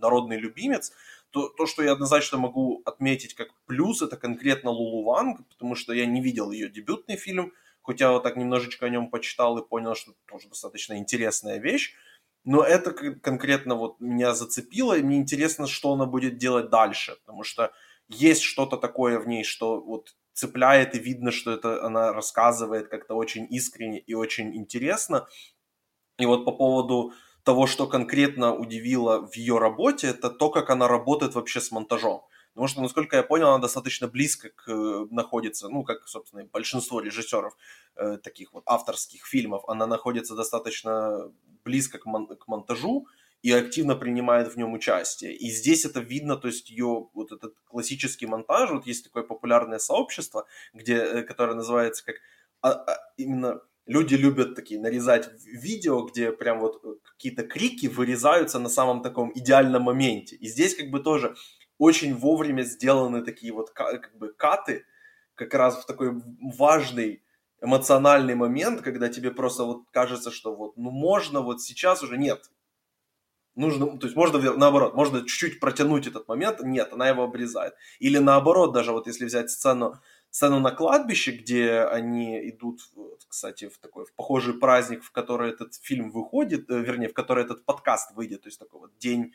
народный 0.00 0.38
любимец, 0.38 0.92
то, 1.30 1.48
то 1.48 1.66
что 1.66 1.82
я 1.82 1.92
однозначно 1.92 2.38
могу 2.38 2.82
отметить 2.84 3.34
как 3.34 3.48
плюс, 3.66 4.02
это 4.02 4.16
конкретно 4.16 4.70
Лулу 4.70 5.02
Ванг, 5.02 5.40
потому 5.48 5.74
что 5.74 5.92
я 5.92 6.06
не 6.06 6.22
видел 6.22 6.52
ее 6.52 6.68
дебютный 6.68 7.16
фильм, 7.16 7.52
хотя 7.86 8.12
вот 8.12 8.24
так 8.24 8.36
немножечко 8.36 8.86
о 8.86 8.88
нем 8.88 9.10
почитал 9.10 9.56
и 9.58 9.66
понял, 9.66 9.94
что 9.94 10.10
это 10.10 10.20
тоже 10.26 10.48
достаточно 10.48 10.98
интересная 10.98 11.58
вещь, 11.58 11.94
но 12.44 12.62
это 12.62 12.92
конкретно 12.92 13.74
вот 13.74 14.00
меня 14.00 14.34
зацепило, 14.34 14.96
и 14.96 15.02
мне 15.02 15.18
интересно, 15.18 15.66
что 15.66 15.92
она 15.92 16.06
будет 16.06 16.36
делать 16.36 16.70
дальше, 16.70 17.16
потому 17.24 17.42
что 17.42 17.72
есть 18.08 18.42
что-то 18.42 18.76
такое 18.76 19.18
в 19.18 19.26
ней, 19.26 19.44
что 19.44 19.80
вот 19.80 20.14
цепляет 20.32 20.94
и 20.94 20.98
видно, 20.98 21.30
что 21.30 21.52
это 21.52 21.84
она 21.84 22.12
рассказывает 22.12 22.88
как-то 22.88 23.14
очень 23.14 23.46
искренне 23.50 23.98
и 23.98 24.14
очень 24.14 24.54
интересно. 24.54 25.26
И 26.18 26.26
вот 26.26 26.44
по 26.44 26.52
поводу 26.52 27.12
того, 27.42 27.66
что 27.66 27.86
конкретно 27.86 28.54
удивило 28.54 29.26
в 29.26 29.34
ее 29.36 29.58
работе, 29.58 30.08
это 30.08 30.30
то, 30.30 30.50
как 30.50 30.70
она 30.70 30.88
работает 30.88 31.34
вообще 31.34 31.60
с 31.60 31.70
монтажом. 31.70 32.22
Потому 32.56 32.68
что, 32.68 32.80
насколько 32.80 33.16
я 33.16 33.22
понял, 33.22 33.48
она 33.48 33.58
достаточно 33.58 34.08
близко 34.08 34.48
к, 34.48 34.66
э, 34.70 35.06
находится, 35.10 35.68
ну, 35.68 35.84
как, 35.84 36.08
собственно, 36.08 36.42
большинство 36.46 37.00
режиссеров 37.00 37.54
э, 37.96 38.16
таких 38.16 38.54
вот 38.54 38.62
авторских 38.64 39.26
фильмов, 39.26 39.62
она 39.68 39.86
находится 39.86 40.34
достаточно 40.34 41.30
близко 41.64 41.98
к, 41.98 42.06
мон- 42.06 42.34
к 42.34 42.48
монтажу 42.48 43.08
и 43.42 43.52
активно 43.52 43.94
принимает 43.94 44.54
в 44.54 44.56
нем 44.56 44.72
участие. 44.72 45.36
И 45.36 45.50
здесь 45.50 45.84
это 45.84 46.00
видно, 46.00 46.38
то 46.38 46.48
есть 46.48 46.70
ее 46.70 47.10
вот 47.12 47.30
этот 47.30 47.52
классический 47.66 48.24
монтаж, 48.24 48.70
вот 48.70 48.86
есть 48.86 49.04
такое 49.04 49.22
популярное 49.22 49.78
сообщество, 49.78 50.46
где, 50.72 50.94
э, 50.94 51.22
которое 51.24 51.56
называется 51.56 52.06
как 52.06 52.16
а, 52.62 52.70
а, 52.70 52.98
именно 53.18 53.60
люди 53.84 54.14
любят 54.14 54.54
такие 54.54 54.80
нарезать 54.80 55.28
видео, 55.44 56.06
где 56.06 56.32
прям 56.32 56.60
вот 56.60 56.80
э, 56.82 56.94
какие-то 57.04 57.42
крики 57.42 57.86
вырезаются 57.86 58.58
на 58.58 58.70
самом 58.70 59.02
таком 59.02 59.30
идеальном 59.34 59.82
моменте. 59.82 60.36
И 60.36 60.48
здесь 60.48 60.74
как 60.74 60.90
бы 60.90 61.00
тоже 61.00 61.34
очень 61.78 62.14
вовремя 62.14 62.62
сделаны 62.62 63.22
такие 63.22 63.52
вот 63.52 63.70
как 63.70 64.16
бы 64.16 64.32
каты, 64.32 64.84
как 65.34 65.54
раз 65.54 65.82
в 65.82 65.86
такой 65.86 66.20
важный 66.40 67.22
эмоциональный 67.60 68.34
момент, 68.34 68.82
когда 68.82 69.08
тебе 69.08 69.30
просто 69.30 69.64
вот 69.64 69.84
кажется, 69.90 70.30
что 70.30 70.54
вот, 70.54 70.76
ну 70.76 70.90
можно 70.90 71.40
вот 71.40 71.62
сейчас 71.62 72.02
уже 72.02 72.16
нет. 72.16 72.50
Нужно, 73.54 73.98
то 73.98 74.06
есть 74.06 74.16
можно 74.16 74.38
наоборот, 74.56 74.94
можно 74.94 75.20
чуть-чуть 75.20 75.60
протянуть 75.60 76.06
этот 76.06 76.28
момент, 76.28 76.60
нет, 76.60 76.92
она 76.92 77.08
его 77.08 77.24
обрезает. 77.24 77.74
Или 77.98 78.18
наоборот, 78.18 78.74
даже 78.74 78.92
вот 78.92 79.06
если 79.06 79.24
взять 79.24 79.50
сцену, 79.50 79.94
сцену 80.28 80.60
на 80.60 80.72
кладбище, 80.72 81.32
где 81.32 81.80
они 81.80 82.50
идут, 82.50 82.80
кстати, 83.26 83.70
в 83.70 83.78
такой 83.78 84.04
в 84.04 84.14
похожий 84.14 84.52
праздник, 84.52 85.02
в 85.02 85.10
который 85.10 85.50
этот 85.52 85.74
фильм 85.74 86.10
выходит, 86.10 86.70
э, 86.70 86.78
вернее, 86.80 87.08
в 87.08 87.14
который 87.14 87.44
этот 87.44 87.64
подкаст 87.64 88.14
выйдет, 88.14 88.42
то 88.42 88.48
есть 88.48 88.58
такой 88.58 88.80
вот 88.80 88.98
день 88.98 89.32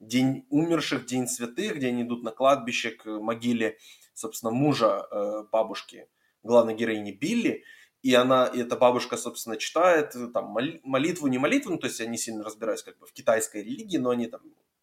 День 0.00 0.46
умерших, 0.48 1.06
День 1.06 1.28
святых, 1.28 1.76
где 1.76 1.88
они 1.88 2.02
идут 2.02 2.22
на 2.22 2.30
кладбище 2.30 2.90
к 2.90 3.06
могиле, 3.06 3.78
собственно, 4.14 4.50
мужа 4.50 5.06
э, 5.10 5.44
бабушки, 5.52 6.08
главной 6.42 6.74
героини 6.74 7.12
Билли. 7.12 7.64
И 8.02 8.14
она, 8.14 8.46
и 8.46 8.60
эта 8.60 8.76
бабушка, 8.76 9.18
собственно, 9.18 9.56
читает 9.58 10.16
э, 10.16 10.28
там 10.28 10.56
молитву, 10.84 11.28
не 11.28 11.38
молитву, 11.38 11.72
ну, 11.72 11.78
то 11.78 11.86
есть 11.86 12.00
я 12.00 12.06
не 12.06 12.16
сильно 12.16 12.42
разбираюсь 12.42 12.82
как 12.82 12.98
бы 12.98 13.06
в 13.06 13.12
китайской 13.12 13.62
религии, 13.62 13.98
но 13.98 14.10
они 14.10 14.26
там 14.26 14.40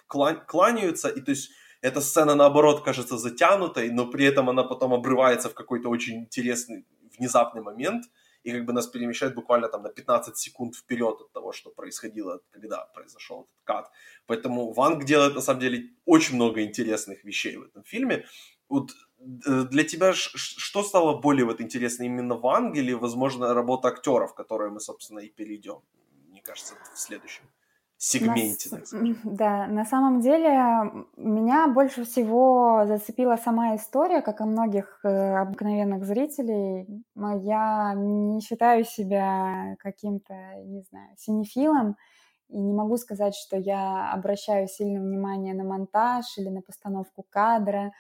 кланяются, 0.07 1.09
и 1.09 1.19
то 1.19 1.31
есть 1.31 1.49
эта 1.81 1.99
сцена, 1.99 2.35
наоборот, 2.35 2.83
кажется 2.83 3.17
затянутой, 3.17 3.89
но 3.89 4.05
при 4.05 4.25
этом 4.25 4.49
она 4.49 4.63
потом 4.63 4.93
обрывается 4.93 5.49
в 5.49 5.53
какой-то 5.53 5.89
очень 5.89 6.19
интересный, 6.19 6.85
внезапный 7.17 7.61
момент– 7.61 8.05
и 8.43 8.51
как 8.51 8.65
бы 8.65 8.73
нас 8.73 8.87
перемещает 8.87 9.35
буквально 9.35 9.67
там 9.67 9.83
на 9.83 9.89
15 9.89 10.37
секунд 10.37 10.75
вперед 10.75 11.21
от 11.21 11.31
того, 11.31 11.51
что 11.51 11.69
происходило, 11.69 12.41
когда 12.51 12.85
произошел 12.93 13.41
этот 13.41 13.63
кат. 13.63 13.91
Поэтому 14.25 14.71
Ванг 14.73 15.03
делает, 15.05 15.35
на 15.35 15.41
самом 15.41 15.59
деле, 15.61 15.89
очень 16.05 16.35
много 16.35 16.63
интересных 16.63 17.23
вещей 17.23 17.57
в 17.57 17.63
этом 17.63 17.83
фильме. 17.83 18.25
Вот 18.69 18.91
э, 19.45 19.63
для 19.69 19.83
тебя 19.83 20.13
что 20.13 20.83
стало 20.83 21.17
более 21.17 21.45
вот 21.45 21.61
интересно, 21.61 22.03
именно 22.03 22.35
Ванг 22.35 22.75
или, 22.77 22.93
возможно, 22.93 23.53
работа 23.53 23.87
актеров, 23.89 24.33
которые 24.33 24.71
мы, 24.71 24.79
собственно, 24.79 25.19
и 25.19 25.29
перейдем, 25.29 25.81
мне 26.29 26.41
кажется, 26.41 26.75
в 26.93 26.97
следующем? 26.97 27.43
Сегменте, 27.97 28.69
на. 28.69 29.15
Да, 29.23 29.67
на 29.67 29.85
самом 29.85 30.21
деле 30.21 31.05
меня 31.17 31.67
больше 31.67 32.03
всего 32.05 32.85
зацепила 32.85 33.37
сама 33.37 33.75
история, 33.75 34.21
как 34.21 34.41
и 34.41 34.43
многих 34.43 34.99
э, 35.03 35.35
обыкновенных 35.37 36.05
зрителей. 36.05 36.87
Я 37.15 37.93
не 37.95 38.41
считаю 38.41 38.83
себя 38.85 39.75
каким-то, 39.79 40.33
не 40.65 40.81
знаю, 40.81 41.09
синефилом, 41.17 41.97
и 42.49 42.57
не 42.57 42.73
могу 42.73 42.97
сказать, 42.97 43.35
что 43.35 43.57
я 43.57 44.11
обращаю 44.13 44.67
сильное 44.67 45.01
внимание 45.01 45.53
на 45.53 45.65
монтаж 45.65 46.37
или 46.37 46.49
на 46.49 46.61
постановку 46.61 47.25
кадра 47.29 47.91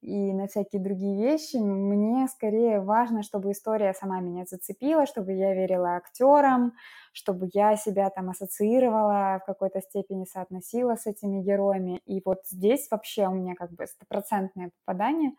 и 0.00 0.32
на 0.32 0.46
всякие 0.46 0.80
другие 0.80 1.16
вещи. 1.30 1.56
Мне 1.56 2.28
скорее 2.28 2.80
важно, 2.80 3.22
чтобы 3.22 3.50
история 3.50 3.92
сама 3.94 4.20
меня 4.20 4.44
зацепила, 4.46 5.06
чтобы 5.06 5.32
я 5.32 5.54
верила 5.54 5.96
актерам, 5.96 6.74
чтобы 7.12 7.48
я 7.52 7.76
себя 7.76 8.08
там 8.10 8.30
ассоциировала, 8.30 9.40
в 9.42 9.46
какой-то 9.46 9.80
степени 9.80 10.24
соотносила 10.24 10.96
с 10.96 11.06
этими 11.06 11.40
героями. 11.42 12.00
И 12.06 12.22
вот 12.24 12.46
здесь 12.46 12.88
вообще 12.90 13.26
у 13.26 13.32
меня 13.32 13.54
как 13.54 13.72
бы 13.72 13.86
стопроцентное 13.86 14.70
попадание, 14.84 15.32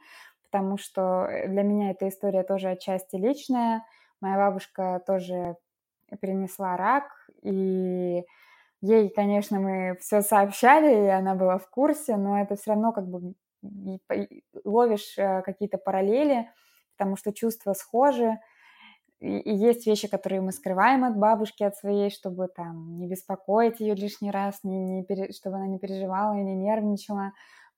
потому 0.43 0.77
что 0.77 1.27
для 1.47 1.63
меня 1.63 1.91
эта 1.91 2.09
история 2.09 2.43
тоже 2.43 2.69
отчасти 2.69 3.15
личная. 3.15 3.85
Моя 4.21 4.35
бабушка 4.37 5.01
тоже 5.07 5.55
перенесла 6.21 6.75
рак, 6.75 7.05
и 7.43 8.25
ей, 8.81 9.09
конечно, 9.09 9.59
мы 9.59 9.97
все 10.01 10.21
сообщали, 10.21 11.05
и 11.05 11.07
она 11.07 11.35
была 11.35 11.57
в 11.57 11.69
курсе, 11.69 12.17
но 12.17 12.41
это 12.41 12.55
все 12.55 12.71
равно 12.71 12.91
как 12.91 13.07
бы 13.07 13.33
ловишь 14.63 15.17
э, 15.17 15.41
какие-то 15.41 15.77
параллели, 15.77 16.49
потому 16.97 17.15
что 17.15 17.33
чувства 17.33 17.73
схожи, 17.73 18.39
и, 19.19 19.53
есть 19.53 19.85
вещи, 19.85 20.07
которые 20.07 20.41
мы 20.41 20.51
скрываем 20.51 21.03
от 21.03 21.17
бабушки, 21.17 21.63
от 21.63 21.75
своей, 21.75 22.09
чтобы 22.09 22.47
там 22.47 22.97
не 22.97 23.07
беспокоить 23.07 23.79
ее 23.79 23.93
лишний 23.95 24.31
раз, 24.31 24.59
не, 24.63 24.79
не 24.79 25.03
пере, 25.03 25.31
чтобы 25.33 25.57
она 25.57 25.67
не 25.67 25.79
переживала 25.79 26.33
и 26.35 26.43
не 26.43 26.55
нервничала. 26.55 27.33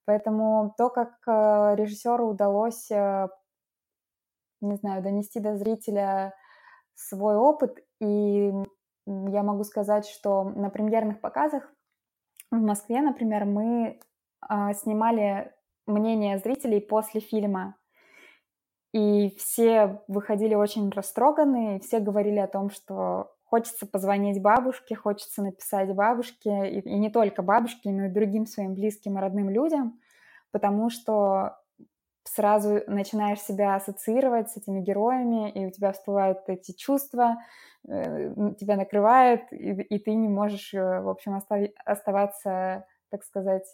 Поэтому 0.06 0.74
то, 0.78 0.90
как 0.90 1.14
э, 1.28 1.76
режиссеру 1.76 2.28
удалось, 2.28 2.90
э, 2.92 3.28
не 4.62 4.76
знаю, 4.76 5.02
донести 5.02 5.40
до 5.40 5.58
зрителя 5.58 6.34
свой 6.94 7.36
опыт, 7.36 7.80
и 8.00 8.52
я 9.08 9.44
могу 9.44 9.64
сказать, 9.64 10.08
что 10.08 10.44
на 10.44 10.70
премьерных 10.70 11.22
показах 11.22 11.72
в 12.52 12.62
Москве, 12.62 13.02
например, 13.02 13.46
мы 13.46 14.00
э, 14.50 14.74
снимали 14.74 15.54
мнение 15.88 16.38
зрителей 16.40 16.82
после 16.82 17.22
фильма. 17.22 17.76
И 18.94 19.36
все 19.38 20.02
выходили 20.08 20.54
очень 20.54 20.90
растроганные, 20.90 21.80
все 21.80 22.00
говорили 22.00 22.40
о 22.40 22.48
том, 22.48 22.70
что 22.70 23.32
хочется 23.46 23.86
позвонить 23.86 24.42
бабушке, 24.42 24.96
хочется 24.96 25.42
написать 25.42 25.94
бабушке, 25.94 26.70
и, 26.70 26.80
и 26.80 26.98
не 26.98 27.10
только 27.10 27.42
бабушке, 27.42 27.92
но 27.92 28.06
и 28.06 28.10
другим 28.10 28.46
своим 28.46 28.74
близким 28.74 29.18
и 29.18 29.22
родным 29.22 29.50
людям, 29.50 30.00
потому 30.52 30.90
что 30.90 31.58
сразу 32.24 32.82
начинаешь 32.88 33.42
себя 33.42 33.76
ассоциировать 33.76 34.50
с 34.50 34.58
этими 34.58 34.80
героями, 34.80 35.52
и 35.52 35.66
у 35.66 35.72
тебя 35.72 35.92
всплывают 35.92 36.40
эти 36.48 36.72
чувства, 36.72 37.38
э, 37.88 38.34
тебя 38.60 38.78
накрывает, 38.78 39.52
и, 39.52 39.72
и 39.82 40.00
ты 40.00 40.14
не 40.14 40.30
можешь, 40.30 40.74
э, 40.74 41.02
в 41.02 41.10
общем, 41.10 41.36
оставить, 41.36 41.74
оставаться, 41.84 42.86
так 43.10 43.24
сказать, 43.24 43.66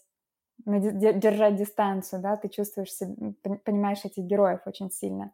держать 0.66 1.55
дистанцию, 1.55 2.22
да, 2.22 2.36
ты 2.36 2.49
чувствуешь, 2.49 2.91
себя, 2.91 3.14
понимаешь 3.64 4.03
этих 4.03 4.24
героев 4.24 4.62
очень 4.66 4.91
сильно. 4.91 5.32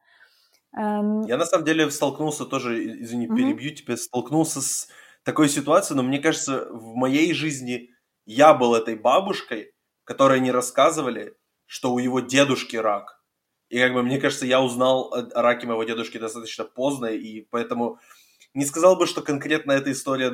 Эм, 0.75 1.21
Я 1.21 1.37
на 1.37 1.45
самом 1.45 1.65
деле 1.65 1.89
столкнулся 1.91 2.45
тоже, 2.45 3.01
извини, 3.01 3.27
mm-hmm. 3.27 3.35
перебью 3.35 3.75
тебя, 3.75 3.97
столкнулся 3.97 4.61
с 4.61 4.87
такой 5.23 5.49
ситуацией, 5.49 5.97
но 5.97 6.03
мне 6.03 6.19
кажется, 6.19 6.67
в 6.71 6.95
моей 6.95 7.33
жизни 7.33 7.89
я 8.25 8.53
был 8.53 8.75
этой 8.75 8.95
бабушкой, 8.95 9.73
которой 10.03 10.39
не 10.39 10.51
рассказывали, 10.51 11.35
что 11.65 11.93
у 11.93 11.99
его 11.99 12.19
дедушки 12.19 12.75
рак. 12.75 13.23
И 13.69 13.79
как 13.79 13.93
бы 13.93 14.03
мне 14.03 14.19
кажется, 14.19 14.45
я 14.45 14.61
узнал 14.61 15.13
о 15.13 15.41
раке 15.41 15.65
моего 15.65 15.83
дедушки 15.83 16.17
достаточно 16.17 16.65
поздно, 16.65 17.07
и 17.07 17.41
поэтому 17.49 17.99
не 18.53 18.65
сказал 18.65 18.95
бы, 18.95 19.07
что 19.07 19.21
конкретно 19.21 19.71
эта 19.71 19.91
история 19.91 20.29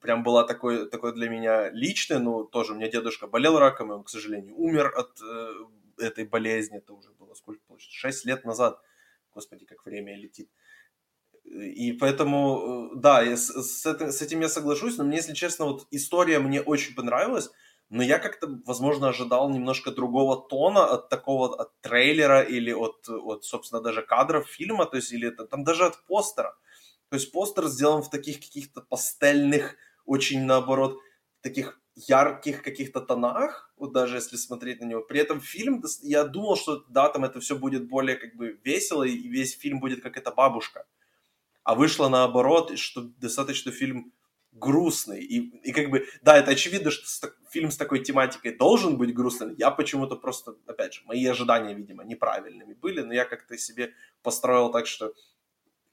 прям 0.00 0.22
была 0.22 0.44
такой, 0.44 0.88
такой 0.90 1.14
для 1.14 1.28
меня 1.28 1.70
личной, 1.70 2.18
но 2.18 2.44
тоже 2.44 2.72
у 2.72 2.76
меня 2.76 2.88
дедушка 2.88 3.26
болел 3.26 3.58
раком, 3.58 3.92
и 3.92 3.94
он, 3.94 4.04
к 4.04 4.08
сожалению, 4.08 4.56
умер 4.56 4.92
от 4.96 5.20
э, 5.22 6.04
этой 6.04 6.24
болезни. 6.24 6.78
Это 6.78 6.92
уже 6.94 7.10
было 7.12 7.34
сколько 7.34 7.62
получится? 7.66 7.94
Шесть 7.94 8.24
лет 8.24 8.44
назад. 8.44 8.80
Господи, 9.32 9.66
как 9.66 9.84
время 9.84 10.16
летит. 10.16 10.50
И 11.44 11.92
поэтому, 11.92 12.90
э, 12.92 12.96
да, 12.96 13.22
я 13.22 13.36
с, 13.36 13.46
с, 13.48 13.86
с 13.86 14.22
этим 14.22 14.40
я 14.40 14.48
соглашусь, 14.48 14.98
но 14.98 15.04
мне, 15.04 15.18
если 15.18 15.34
честно, 15.34 15.66
вот 15.66 15.86
история 15.92 16.40
мне 16.40 16.60
очень 16.60 16.94
понравилась, 16.96 17.50
но 17.88 18.02
я 18.02 18.18
как-то, 18.18 18.48
возможно, 18.66 19.08
ожидал 19.08 19.50
немножко 19.50 19.90
другого 19.90 20.48
тона 20.48 20.86
от 20.86 21.08
такого, 21.08 21.54
от 21.54 21.80
трейлера 21.80 22.42
или 22.42 22.72
от, 22.72 23.08
от 23.08 23.44
собственно, 23.44 23.80
даже 23.80 24.02
кадров 24.02 24.48
фильма, 24.48 24.86
то 24.86 24.96
есть, 24.96 25.12
или 25.12 25.30
там 25.30 25.64
даже 25.64 25.86
от 25.86 26.04
постера. 26.06 26.56
То 27.10 27.16
есть 27.16 27.32
постер 27.32 27.66
сделан 27.66 28.02
в 28.02 28.10
таких 28.10 28.36
каких-то 28.36 28.80
пастельных, 28.80 29.76
очень 30.06 30.44
наоборот, 30.44 30.98
таких 31.42 31.80
ярких 31.96 32.62
каких-то 32.62 33.00
тонах, 33.00 33.72
вот 33.76 33.92
даже 33.92 34.16
если 34.16 34.36
смотреть 34.36 34.80
на 34.80 34.86
него. 34.86 35.02
При 35.02 35.20
этом 35.20 35.40
фильм, 35.40 35.82
я 36.02 36.24
думал, 36.24 36.56
что 36.56 36.84
да, 36.88 37.08
там 37.08 37.24
это 37.24 37.40
все 37.40 37.56
будет 37.56 37.88
более 37.88 38.16
как 38.16 38.36
бы 38.36 38.60
весело, 38.64 39.02
и 39.02 39.28
весь 39.28 39.58
фильм 39.58 39.80
будет 39.80 40.02
как 40.02 40.16
эта 40.16 40.30
бабушка. 40.30 40.86
А 41.64 41.74
вышло 41.74 42.08
наоборот, 42.08 42.78
что 42.78 43.02
достаточно 43.02 43.72
фильм 43.72 44.12
грустный. 44.52 45.20
И, 45.20 45.38
и 45.68 45.72
как 45.72 45.90
бы, 45.90 46.06
да, 46.22 46.36
это 46.36 46.52
очевидно, 46.52 46.90
что 46.90 47.06
с, 47.06 47.20
фильм 47.50 47.70
с 47.70 47.76
такой 47.76 48.02
тематикой 48.02 48.56
должен 48.56 48.96
быть 48.96 49.14
грустным. 49.14 49.54
Я 49.58 49.70
почему-то 49.70 50.16
просто, 50.16 50.56
опять 50.66 50.94
же, 50.94 51.02
мои 51.06 51.24
ожидания, 51.26 51.74
видимо, 51.74 52.04
неправильными 52.04 52.74
были, 52.74 53.00
но 53.00 53.12
я 53.12 53.24
как-то 53.24 53.56
себе 53.58 53.92
построил 54.22 54.70
так, 54.70 54.86
что 54.86 55.12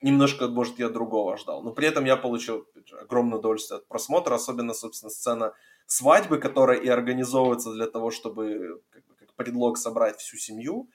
немножко, 0.02 0.48
может, 0.48 0.80
я 0.80 0.90
другого 0.90 1.38
ждал. 1.38 1.64
Но 1.64 1.72
при 1.72 1.88
этом 1.88 2.06
я 2.06 2.18
получил 2.18 2.68
огромное 3.02 3.40
удовольствие 3.40 3.78
от 3.78 3.88
просмотра, 3.88 4.36
особенно, 4.36 4.74
собственно, 4.74 5.10
сцена 5.10 5.54
свадьбы, 5.86 6.38
которая 6.38 6.80
и 6.80 6.88
организовывается 6.88 7.74
для 7.74 7.88
того, 7.88 8.12
чтобы 8.12 8.82
как, 8.90 9.06
бы, 9.06 9.16
как 9.16 9.34
предлог 9.36 9.78
собрать 9.78 10.20
всю 10.20 10.38
семью 10.38 10.90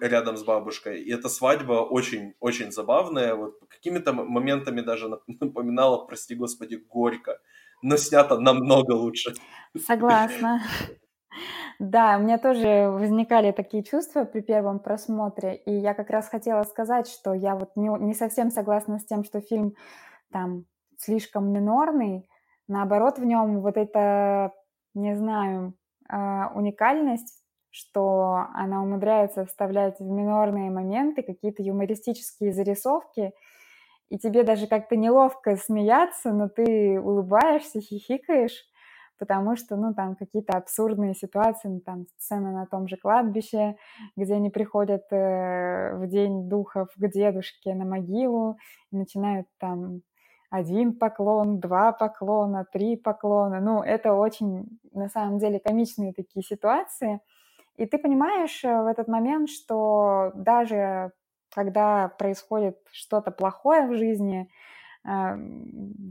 рядом 0.00 0.36
с 0.36 0.44
бабушкой. 0.44 1.02
И 1.02 1.12
эта 1.12 1.28
свадьба 1.28 1.84
очень-очень 1.84 2.72
забавная. 2.72 3.34
Вот 3.34 3.58
какими-то 3.68 4.12
моментами 4.12 4.80
даже 4.80 5.10
напоминала, 5.26 6.04
прости 6.04 6.34
господи, 6.34 6.76
горько. 6.76 7.40
Но 7.82 7.96
снято 7.96 8.38
намного 8.38 8.92
лучше. 8.92 9.34
Согласна. 9.76 10.62
Да, 11.78 12.16
у 12.18 12.22
меня 12.22 12.38
тоже 12.38 12.88
возникали 12.90 13.52
такие 13.52 13.82
чувства 13.82 14.24
при 14.24 14.40
первом 14.40 14.78
просмотре, 14.78 15.56
и 15.56 15.72
я 15.72 15.94
как 15.94 16.10
раз 16.10 16.28
хотела 16.28 16.62
сказать, 16.64 17.08
что 17.08 17.34
я 17.34 17.54
вот 17.54 17.76
не, 17.76 17.88
не 17.88 18.14
совсем 18.14 18.50
согласна 18.50 18.98
с 18.98 19.04
тем, 19.04 19.24
что 19.24 19.40
фильм 19.40 19.74
там 20.30 20.64
слишком 20.98 21.52
минорный, 21.52 22.28
наоборот, 22.68 23.18
в 23.18 23.24
нем 23.24 23.60
вот 23.60 23.76
эта, 23.76 24.52
не 24.94 25.16
знаю, 25.16 25.74
а, 26.08 26.52
уникальность, 26.54 27.42
что 27.70 28.46
она 28.54 28.82
умудряется 28.82 29.46
вставлять 29.46 29.98
в 29.98 30.04
минорные 30.04 30.70
моменты 30.70 31.22
какие-то 31.22 31.62
юмористические 31.62 32.52
зарисовки, 32.52 33.32
и 34.10 34.18
тебе 34.18 34.42
даже 34.42 34.66
как-то 34.66 34.94
неловко 34.94 35.56
смеяться, 35.56 36.32
но 36.32 36.48
ты 36.48 37.00
улыбаешься, 37.00 37.80
хихикаешь, 37.80 38.66
потому 39.22 39.54
что, 39.54 39.76
ну, 39.76 39.94
там 39.94 40.16
какие-то 40.16 40.58
абсурдные 40.58 41.14
ситуации, 41.14 41.68
ну, 41.68 41.78
там 41.78 42.06
сцена 42.18 42.50
на 42.50 42.66
том 42.66 42.88
же 42.88 42.96
кладбище, 42.96 43.76
где 44.16 44.34
они 44.34 44.50
приходят 44.50 45.04
э, 45.12 45.94
в 45.94 46.08
день 46.08 46.48
духов 46.48 46.88
к 46.96 47.08
дедушке 47.08 47.72
на 47.76 47.84
могилу 47.84 48.56
и 48.90 48.96
начинают 48.96 49.46
там 49.60 50.02
один 50.50 50.98
поклон, 50.98 51.60
два 51.60 51.92
поклона, 51.92 52.66
три 52.72 52.96
поклона. 52.96 53.60
Ну, 53.60 53.80
это 53.80 54.12
очень, 54.12 54.80
на 54.90 55.08
самом 55.08 55.38
деле, 55.38 55.60
комичные 55.60 56.12
такие 56.12 56.42
ситуации. 56.42 57.20
И 57.76 57.86
ты 57.86 57.98
понимаешь 57.98 58.64
э, 58.64 58.82
в 58.82 58.86
этот 58.86 59.06
момент, 59.06 59.50
что 59.50 60.32
даже 60.34 61.12
когда 61.54 62.08
происходит 62.08 62.76
что-то 62.90 63.30
плохое 63.30 63.86
в 63.86 63.94
жизни, 63.94 64.48
э, 65.04 65.36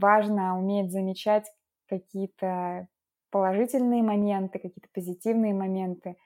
важно 0.00 0.58
уметь 0.58 0.90
замечать 0.90 1.44
какие-то 1.92 2.88
положительные 3.32 4.02
моменты, 4.02 4.60
какие-то 4.60 4.88
позитивные 4.94 5.54
моменты. 5.54 6.16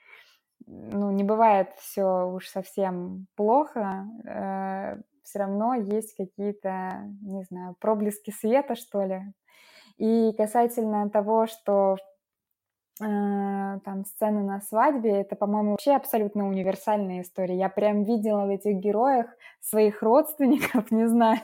Ну, 0.67 1.13
не 1.13 1.25
бывает 1.25 1.69
все 1.79 2.27
уж 2.29 2.49
совсем 2.49 3.27
плохо, 3.37 4.05
э, 4.25 5.01
все 5.23 5.39
равно 5.39 5.75
есть 5.75 6.17
какие-то, 6.17 7.05
не 7.23 7.43
знаю, 7.45 7.77
проблески 7.81 8.31
света, 8.31 8.75
что 8.75 9.03
ли. 9.05 9.23
И 9.97 10.33
касательно 10.37 11.09
того, 11.09 11.47
что 11.47 11.97
э, 13.01 13.05
там 13.85 14.05
сцены 14.05 14.43
на 14.43 14.61
свадьбе, 14.61 15.21
это, 15.21 15.37
по-моему, 15.37 15.73
вообще 15.73 15.93
абсолютно 15.93 16.49
универсальная 16.49 17.23
история. 17.23 17.57
Я 17.57 17.69
прям 17.69 18.05
видела 18.05 18.47
в 18.47 18.51
этих 18.51 18.77
героях 18.77 19.27
своих 19.61 20.03
родственников, 20.03 20.91
не 20.91 21.09
знаю, 21.09 21.39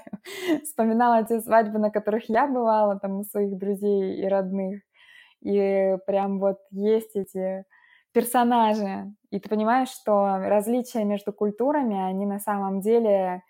вспоминала 0.65 1.25
те 1.25 1.41
свадьбы, 1.41 1.79
на 1.79 1.91
которых 1.91 2.29
я 2.29 2.47
бывала, 2.47 2.99
там, 2.99 3.21
у 3.21 3.25
своих 3.25 3.57
друзей 3.57 4.21
и 4.21 4.27
родных 4.27 4.83
и 5.43 5.97
прям 6.07 6.39
вот 6.39 6.59
есть 6.71 7.17
эти 7.17 7.65
персонажи, 8.13 9.13
и 9.31 9.41
ты 9.41 9.49
понимаешь, 9.49 9.89
что 9.89 10.39
различия 10.39 11.05
между 11.05 11.33
культурами, 11.33 11.99
они 11.99 12.27
на 12.27 12.39
самом 12.39 12.81
деле 12.81 13.43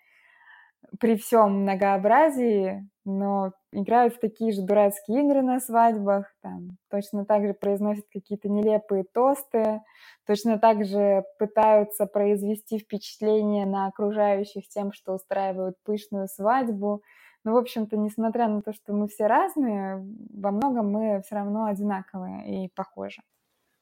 при 0.99 1.15
всем 1.17 1.61
многообразии, 1.61 2.87
но 3.05 3.51
играют 3.71 4.15
в 4.15 4.19
такие 4.19 4.51
же 4.51 4.61
дурацкие 4.61 5.25
игры 5.25 5.41
на 5.41 5.59
свадьбах, 5.59 6.33
там, 6.41 6.77
точно 6.89 7.25
так 7.25 7.45
же 7.45 7.53
произносят 7.53 8.05
какие-то 8.13 8.49
нелепые 8.49 9.03
тосты, 9.03 9.81
точно 10.25 10.59
так 10.59 10.85
же 10.85 11.23
пытаются 11.39 12.05
произвести 12.05 12.79
впечатление 12.79 13.65
на 13.65 13.87
окружающих 13.87 14.67
тем, 14.67 14.93
что 14.93 15.13
устраивают 15.13 15.75
пышную 15.83 16.27
свадьбу. 16.27 17.01
Ну, 17.43 17.53
в 17.53 17.57
общем-то, 17.57 17.97
несмотря 17.97 18.47
на 18.47 18.61
то, 18.61 18.73
что 18.73 18.93
мы 18.93 19.07
все 19.07 19.27
разные, 19.27 20.05
во 20.33 20.51
многом 20.51 20.89
мы 20.91 21.21
все 21.25 21.35
равно 21.35 21.65
одинаковые 21.65 22.65
и 22.65 22.69
похожи. 22.69 23.21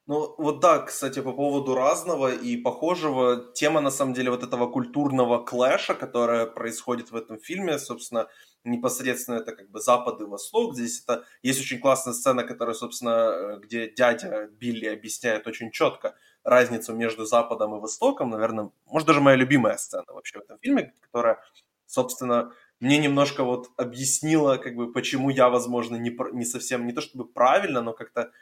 Ну, 0.06 0.34
вот 0.36 0.58
да, 0.58 0.80
кстати, 0.80 1.22
по 1.22 1.32
поводу 1.32 1.76
разного 1.76 2.32
и 2.34 2.56
похожего, 2.56 3.52
тема, 3.54 3.80
на 3.80 3.90
самом 3.90 4.14
деле, 4.14 4.32
вот 4.32 4.42
этого 4.42 4.66
культурного 4.66 5.44
клэша, 5.44 5.94
которая 5.94 6.46
происходит 6.46 7.12
в 7.12 7.16
этом 7.16 7.38
фильме, 7.38 7.78
собственно, 7.78 8.26
непосредственно 8.64 9.36
это 9.36 9.52
как 9.52 9.70
бы 9.70 9.78
Запад 9.80 10.20
и 10.20 10.24
Восток. 10.24 10.74
Здесь 10.74 11.04
это 11.04 11.24
есть 11.42 11.60
очень 11.60 11.78
классная 11.78 12.14
сцена, 12.14 12.42
которая, 12.42 12.74
собственно, 12.74 13.60
где 13.62 13.88
дядя 13.88 14.48
Билли 14.48 14.86
объясняет 14.86 15.46
очень 15.46 15.70
четко 15.70 16.16
разницу 16.42 16.92
между 16.94 17.24
Западом 17.24 17.76
и 17.76 17.80
Востоком. 17.80 18.30
Наверное, 18.30 18.70
может, 18.86 19.06
даже 19.06 19.20
моя 19.20 19.36
любимая 19.36 19.76
сцена 19.76 20.04
вообще 20.08 20.40
в 20.40 20.42
этом 20.42 20.58
фильме, 20.58 20.94
которая, 21.00 21.38
собственно, 21.86 22.52
мне 22.82 22.98
немножко 22.98 23.44
вот 23.44 23.70
объяснило, 23.76 24.56
как 24.56 24.74
бы, 24.74 24.92
почему 24.92 25.30
я, 25.30 25.48
возможно, 25.48 25.94
не, 25.94 26.10
не 26.32 26.44
совсем, 26.44 26.84
не 26.84 26.92
то 26.92 27.00
чтобы 27.00 27.24
правильно, 27.24 27.80
но 27.80 27.92
как-то 27.92 28.32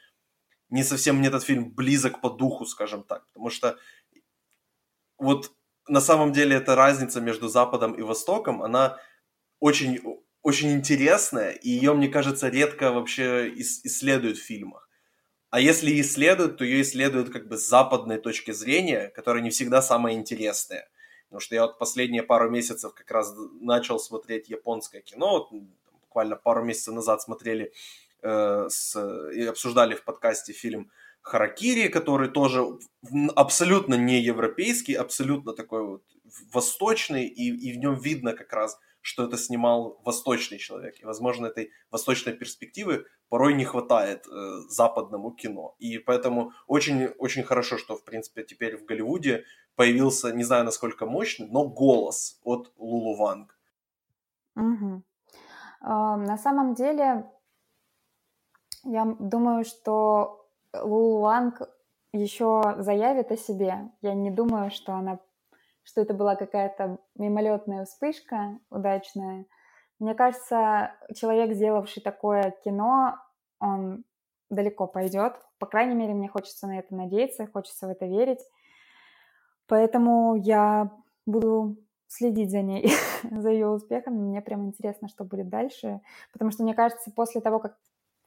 не 0.70 0.82
совсем 0.82 1.16
мне 1.16 1.28
этот 1.28 1.42
фильм 1.42 1.70
близок 1.70 2.22
по 2.22 2.30
духу, 2.30 2.64
скажем 2.64 3.02
так. 3.02 3.26
Потому 3.28 3.50
что 3.50 3.78
вот 5.18 5.52
на 5.88 6.00
самом 6.00 6.32
деле 6.32 6.56
эта 6.56 6.74
разница 6.74 7.20
между 7.20 7.48
Западом 7.48 7.92
и 7.92 8.00
Востоком, 8.00 8.62
она 8.62 8.96
очень, 9.58 10.00
очень 10.40 10.72
интересная, 10.72 11.50
и 11.50 11.68
ее, 11.68 11.92
мне 11.92 12.08
кажется, 12.08 12.48
редко 12.48 12.92
вообще 12.92 13.52
исследуют 13.56 14.38
в 14.38 14.42
фильмах. 14.42 14.88
А 15.50 15.60
если 15.60 16.00
исследуют, 16.00 16.56
то 16.56 16.64
ее 16.64 16.80
исследуют 16.80 17.28
как 17.28 17.46
бы 17.46 17.58
с 17.58 17.68
западной 17.68 18.16
точки 18.18 18.52
зрения, 18.52 19.08
которая 19.08 19.42
не 19.42 19.50
всегда 19.50 19.82
самая 19.82 20.14
интересная. 20.14 20.89
Потому 21.30 21.40
что 21.40 21.54
я 21.54 21.62
вот 21.62 21.78
последние 21.78 22.24
пару 22.24 22.50
месяцев 22.50 22.92
как 22.92 23.08
раз 23.12 23.32
начал 23.60 24.00
смотреть 24.00 24.48
японское 24.48 25.00
кино. 25.00 25.30
Вот, 25.30 25.62
буквально 26.02 26.34
пару 26.34 26.64
месяцев 26.64 26.92
назад 26.92 27.22
смотрели 27.22 27.72
э, 28.22 28.66
с, 28.68 29.30
и 29.32 29.44
обсуждали 29.44 29.94
в 29.94 30.02
подкасте 30.02 30.52
фильм 30.52 30.90
Харакири, 31.22 31.86
который 31.86 32.28
тоже 32.28 32.66
абсолютно 33.36 33.94
не 33.94 34.20
европейский, 34.20 34.94
абсолютно 34.94 35.52
такой 35.52 35.86
вот 35.86 36.02
восточный, 36.52 37.26
и, 37.26 37.48
и 37.48 37.72
в 37.74 37.78
нем 37.78 37.94
видно 37.94 38.32
как 38.32 38.52
раз 38.52 38.80
что 39.00 39.24
это 39.24 39.36
снимал 39.36 40.00
восточный 40.04 40.58
человек. 40.58 41.00
И, 41.00 41.04
возможно, 41.04 41.46
этой 41.46 41.70
восточной 41.90 42.32
перспективы 42.32 43.06
порой 43.28 43.54
не 43.54 43.64
хватает 43.64 44.26
э, 44.26 44.30
западному 44.68 45.30
кино. 45.30 45.74
И 45.78 45.98
поэтому 45.98 46.52
очень-очень 46.66 47.44
хорошо, 47.44 47.78
что, 47.78 47.96
в 47.96 48.04
принципе, 48.04 48.42
теперь 48.42 48.76
в 48.76 48.84
Голливуде 48.84 49.44
появился, 49.76 50.32
не 50.32 50.44
знаю, 50.44 50.64
насколько 50.64 51.06
мощный, 51.06 51.48
но 51.48 51.68
голос 51.68 52.38
от 52.44 52.72
Лулу 52.76 53.16
Ванг. 53.16 53.58
Угу. 54.56 55.02
Э, 55.82 55.86
на 56.16 56.36
самом 56.36 56.74
деле, 56.74 57.30
я 58.84 59.04
думаю, 59.18 59.64
что 59.64 60.46
Лулу 60.74 61.20
Ванг 61.20 61.62
еще 62.12 62.76
заявит 62.78 63.30
о 63.30 63.36
себе. 63.36 63.90
Я 64.02 64.14
не 64.14 64.30
думаю, 64.30 64.70
что 64.70 64.92
она 64.94 65.20
что 65.82 66.00
это 66.00 66.14
была 66.14 66.36
какая-то 66.36 66.98
мимолетная 67.16 67.84
вспышка 67.84 68.58
удачная. 68.70 69.46
Мне 69.98 70.14
кажется, 70.14 70.94
человек, 71.14 71.54
сделавший 71.54 72.02
такое 72.02 72.54
кино, 72.64 73.16
он 73.58 74.04
далеко 74.48 74.86
пойдет. 74.86 75.34
По 75.58 75.66
крайней 75.66 75.94
мере, 75.94 76.14
мне 76.14 76.28
хочется 76.28 76.66
на 76.66 76.78
это 76.78 76.94
надеяться, 76.94 77.46
хочется 77.46 77.86
в 77.86 77.90
это 77.90 78.06
верить. 78.06 78.40
Поэтому 79.66 80.36
я 80.36 80.90
буду 81.26 81.76
следить 82.06 82.50
за 82.50 82.62
ней, 82.62 82.90
за 83.30 83.50
ее 83.50 83.68
успехами. 83.68 84.16
Мне 84.16 84.40
прям 84.40 84.66
интересно, 84.66 85.08
что 85.08 85.24
будет 85.24 85.48
дальше. 85.48 86.00
Потому 86.32 86.50
что, 86.50 86.62
мне 86.62 86.74
кажется, 86.74 87.10
после 87.10 87.40
того, 87.40 87.58
как 87.58 87.76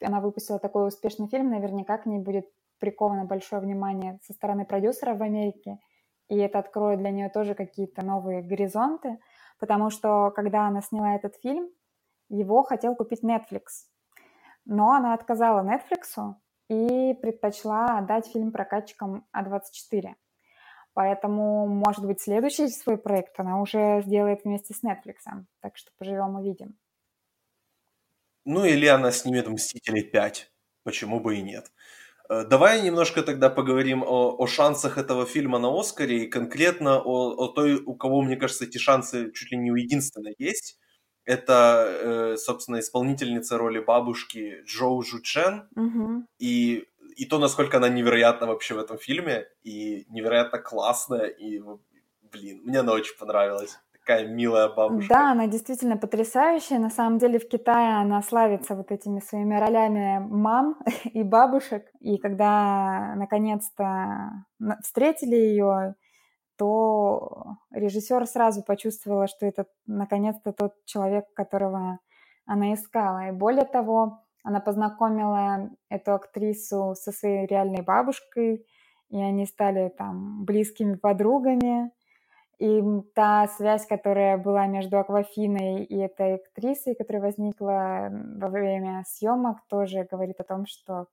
она 0.01 0.21
выпустила 0.21 0.59
такой 0.59 0.87
успешный 0.87 1.27
фильм, 1.27 1.49
наверняка 1.49 1.97
к 1.97 2.05
ней 2.05 2.19
будет 2.19 2.47
приковано 2.79 3.25
большое 3.25 3.61
внимание 3.61 4.19
со 4.23 4.33
стороны 4.33 4.65
продюсеров 4.65 5.17
в 5.17 5.23
Америке– 5.23 5.79
и 6.29 6.37
это 6.37 6.59
откроет 6.59 6.99
для 6.99 7.11
нее 7.11 7.29
тоже 7.29 7.55
какие-то 7.55 8.03
новые 8.03 8.41
горизонты, 8.41 9.19
потому 9.59 9.89
что 9.89 10.31
когда 10.31 10.67
она 10.67 10.81
сняла 10.81 11.15
этот 11.15 11.35
фильм, 11.41 11.69
его 12.29 12.63
хотел 12.63 12.95
купить 12.95 13.23
Netflix, 13.23 13.87
но 14.65 14.91
она 14.93 15.13
отказала 15.13 15.61
Netflix 15.61 16.35
и 16.69 17.13
предпочла 17.21 17.97
отдать 17.99 18.27
фильм 18.27 18.51
прокатчикам 18.51 19.27
А24. 19.35 20.15
Поэтому, 20.93 21.67
может 21.67 22.05
быть, 22.05 22.21
следующий 22.21 22.67
свой 22.67 22.97
проект 22.97 23.39
она 23.39 23.59
уже 23.61 24.01
сделает 24.05 24.43
вместе 24.43 24.73
с 24.73 24.83
Netflix. 24.83 25.45
Так 25.59 25.75
что 25.75 25.91
поживем 25.97 26.35
увидим. 26.35 26.77
Ну, 28.45 28.65
или 28.65 28.85
она 28.87 29.11
снимет 29.11 29.47
«Мстителей 29.47 30.09
5». 30.09 30.47
Почему 30.83 31.19
бы 31.19 31.37
и 31.37 31.41
нет? 31.41 31.71
Э, 32.29 32.45
давай 32.45 32.81
немножко 32.81 33.21
тогда 33.23 33.49
поговорим 33.49 34.03
о, 34.03 34.35
о 34.37 34.47
шансах 34.47 34.97
этого 34.97 35.25
фильма 35.25 35.59
на 35.59 35.77
Оскаре 35.79 36.25
и 36.25 36.27
конкретно 36.27 36.99
о, 36.99 37.35
о 37.35 37.47
той, 37.47 37.75
у 37.75 37.95
кого, 37.95 38.21
мне 38.21 38.35
кажется, 38.37 38.65
эти 38.65 38.77
шансы 38.77 39.31
чуть 39.33 39.51
ли 39.51 39.57
не 39.57 39.71
у 39.71 39.75
единственной 39.75 40.35
есть. 40.37 40.79
Это, 41.25 42.33
э, 42.33 42.37
собственно, 42.37 42.79
исполнительница 42.79 43.57
роли 43.57 43.79
бабушки 43.79 44.61
Джоу 44.65 45.01
Жу 45.03 45.21
Чен. 45.21 45.67
Мгм. 45.75 46.27
И, 46.37 46.85
и 47.15 47.25
то, 47.25 47.39
насколько 47.39 47.77
она 47.77 47.89
невероятна 47.89 48.47
вообще 48.47 48.73
в 48.75 48.79
этом 48.79 48.97
фильме. 48.97 49.47
И 49.63 50.05
невероятно 50.09 50.59
классная. 50.59 51.27
И, 51.27 51.61
блин, 52.21 52.61
мне 52.65 52.79
она 52.79 52.93
очень 52.93 53.17
понравилась. 53.17 53.77
Такая 54.05 54.27
милая 54.27 54.67
бабушка. 54.67 55.13
Да, 55.13 55.31
она 55.31 55.47
действительно 55.47 55.95
потрясающая. 55.95 56.77
На 56.77 56.89
самом 56.89 57.19
деле 57.19 57.39
в 57.39 57.47
Китае 57.47 58.01
она 58.01 58.21
славится 58.21 58.75
вот 58.75 58.91
этими 58.91 59.19
своими 59.19 59.55
ролями 59.55 60.19
мам 60.19 60.77
и 61.05 61.23
бабушек. 61.23 61.85
И 62.01 62.17
когда 62.17 63.13
наконец-то 63.15 64.45
на- 64.59 64.77
встретили 64.83 65.35
ее, 65.35 65.95
то 66.57 67.55
режиссер 67.71 68.25
сразу 68.27 68.61
почувствовала, 68.63 69.27
что 69.27 69.45
это 69.45 69.67
наконец-то 69.87 70.51
тот 70.51 70.73
человек, 70.85 71.25
которого 71.33 71.99
она 72.45 72.73
искала. 72.73 73.29
И 73.29 73.31
более 73.31 73.65
того, 73.65 74.23
она 74.43 74.59
познакомила 74.59 75.69
эту 75.89 76.13
актрису 76.13 76.93
со 76.95 77.13
своей 77.13 77.47
реальной 77.47 77.81
бабушкой, 77.81 78.65
и 79.09 79.17
они 79.17 79.45
стали 79.45 79.89
там 79.97 80.43
близкими 80.43 80.95
подругами. 80.95 81.91
И 82.59 82.81
та 83.15 83.47
связь, 83.47 83.85
которая 83.87 84.37
была 84.37 84.67
между 84.67 84.99
Аквафиной 84.99 85.83
и 85.83 85.97
этой 85.97 86.35
актрисой, 86.35 86.95
которая 86.95 87.23
возникла 87.23 88.09
во 88.11 88.47
время 88.49 89.03
съемок, 89.07 89.57
тоже 89.67 90.07
говорит 90.09 90.39
о 90.39 90.43
том, 90.43 90.65
что 90.65 91.07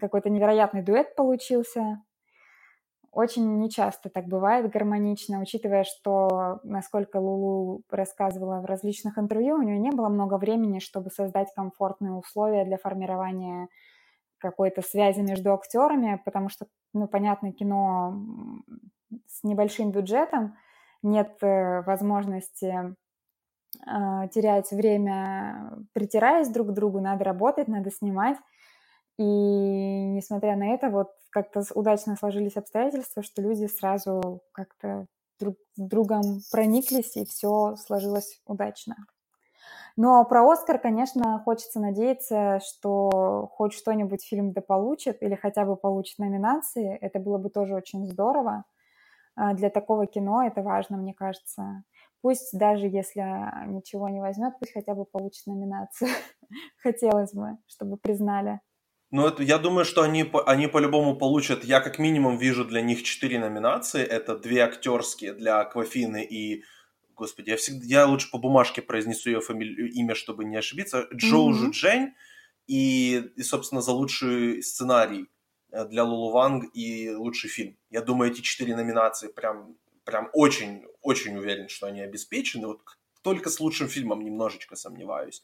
какой-то 0.00 0.30
невероятный 0.30 0.82
дуэт 0.82 1.14
получился. 1.16 2.02
Очень 3.10 3.58
нечасто 3.58 4.10
так 4.10 4.26
бывает 4.26 4.70
гармонично, 4.70 5.40
учитывая, 5.40 5.84
что, 5.84 6.58
насколько 6.64 7.18
Лулу 7.18 7.82
рассказывала 7.88 8.60
в 8.60 8.64
различных 8.64 9.18
интервью, 9.18 9.54
у 9.56 9.62
нее 9.62 9.78
не 9.78 9.90
было 9.90 10.08
много 10.08 10.36
времени, 10.36 10.80
чтобы 10.80 11.10
создать 11.10 11.52
комфортные 11.54 12.12
условия 12.12 12.64
для 12.64 12.76
формирования 12.76 13.68
какой-то 14.38 14.82
связи 14.82 15.20
между 15.20 15.54
актерами, 15.54 16.20
потому 16.24 16.48
что, 16.48 16.66
ну, 16.92 17.06
понятно, 17.06 17.52
кино 17.52 18.20
с 19.26 19.44
небольшим 19.44 19.90
бюджетом, 19.90 20.56
нет 21.02 21.36
э, 21.42 21.82
возможности 21.82 22.94
э, 23.86 24.28
терять 24.32 24.70
время, 24.70 25.72
притираясь 25.92 26.48
друг 26.48 26.68
к 26.68 26.72
другу, 26.72 27.00
надо 27.00 27.24
работать, 27.24 27.68
надо 27.68 27.90
снимать. 27.90 28.38
И 29.18 29.22
несмотря 29.22 30.56
на 30.56 30.74
это, 30.74 30.90
вот 30.90 31.10
как-то 31.30 31.62
удачно 31.74 32.16
сложились 32.16 32.56
обстоятельства, 32.56 33.22
что 33.22 33.42
люди 33.42 33.66
сразу 33.66 34.42
как-то 34.52 35.06
друг 35.38 35.56
с 35.76 35.80
другом 35.80 36.40
прониклись, 36.50 37.16
и 37.16 37.24
все 37.24 37.76
сложилось 37.76 38.40
удачно. 38.46 38.96
Но 39.96 40.24
про 40.24 40.50
Оскар, 40.50 40.80
конечно, 40.80 41.40
хочется 41.44 41.78
надеяться, 41.78 42.60
что 42.64 43.48
хоть 43.52 43.72
что-нибудь 43.72 44.24
фильм 44.24 44.52
да 44.52 44.60
получит, 44.60 45.22
или 45.22 45.36
хотя 45.36 45.64
бы 45.64 45.76
получит 45.76 46.18
номинации. 46.18 46.96
Это 47.00 47.20
было 47.20 47.38
бы 47.38 47.48
тоже 47.48 47.74
очень 47.74 48.04
здорово. 48.06 48.64
А, 49.36 49.54
Для 49.54 49.70
такого 49.70 50.06
кино 50.06 50.42
это 50.46 50.62
важно, 50.62 50.96
мне 50.96 51.14
кажется. 51.14 51.84
Пусть 52.20 52.56
даже 52.58 52.86
если 52.86 53.20
ничего 53.68 54.08
не 54.08 54.20
возьмет, 54.20 54.54
пусть 54.58 54.72
хотя 54.72 54.94
бы 54.94 55.04
получит 55.04 55.46
номинацию. 55.46 56.08
Хотелось 56.82 57.34
бы, 57.34 57.58
чтобы 57.66 57.96
признали. 57.96 58.60
Ну, 59.10 59.26
это, 59.26 59.42
я 59.42 59.58
думаю, 59.58 59.84
что 59.84 60.02
они, 60.02 60.30
они 60.46 60.66
по-любому 60.66 61.16
получат. 61.16 61.64
Я 61.64 61.80
как 61.80 61.98
минимум 61.98 62.38
вижу 62.38 62.64
для 62.64 62.80
них 62.80 63.02
четыре 63.02 63.38
номинации. 63.38 64.02
Это 64.02 64.38
две 64.38 64.62
актерские 64.62 65.34
для 65.34 65.60
Аквафины 65.60 66.24
и... 66.24 66.64
Господи, 67.14 67.50
я 67.50 67.56
всегда... 67.56 67.84
Я 67.86 68.06
лучше 68.06 68.30
по 68.30 68.38
бумажке 68.38 68.82
произнесу 68.82 69.30
ее 69.30 69.40
фамилию, 69.40 69.92
имя, 69.92 70.16
чтобы 70.16 70.44
не 70.44 70.56
ошибиться. 70.56 71.06
Джоу 71.14 71.50
Мгм. 71.50 71.54
Жуджень. 71.58 72.14
И, 72.66 73.18
и, 73.36 73.42
собственно, 73.42 73.82
за 73.82 73.92
лучший 73.92 74.62
сценарий 74.62 75.28
для 75.88 76.04
Лулу 76.04 76.30
Ванг 76.30 76.70
и 76.74 77.10
лучший 77.10 77.50
фильм. 77.50 77.76
Я 77.90 78.00
думаю, 78.00 78.30
эти 78.30 78.40
четыре 78.40 78.76
номинации 78.76 79.28
прям, 79.28 79.76
прям 80.04 80.30
очень, 80.32 80.84
очень 81.02 81.36
уверен, 81.36 81.68
что 81.68 81.86
они 81.86 82.00
обеспечены. 82.00 82.68
Вот 82.68 82.80
только 83.22 83.50
с 83.50 83.58
лучшим 83.60 83.88
фильмом 83.88 84.22
немножечко 84.24 84.76
сомневаюсь. 84.76 85.42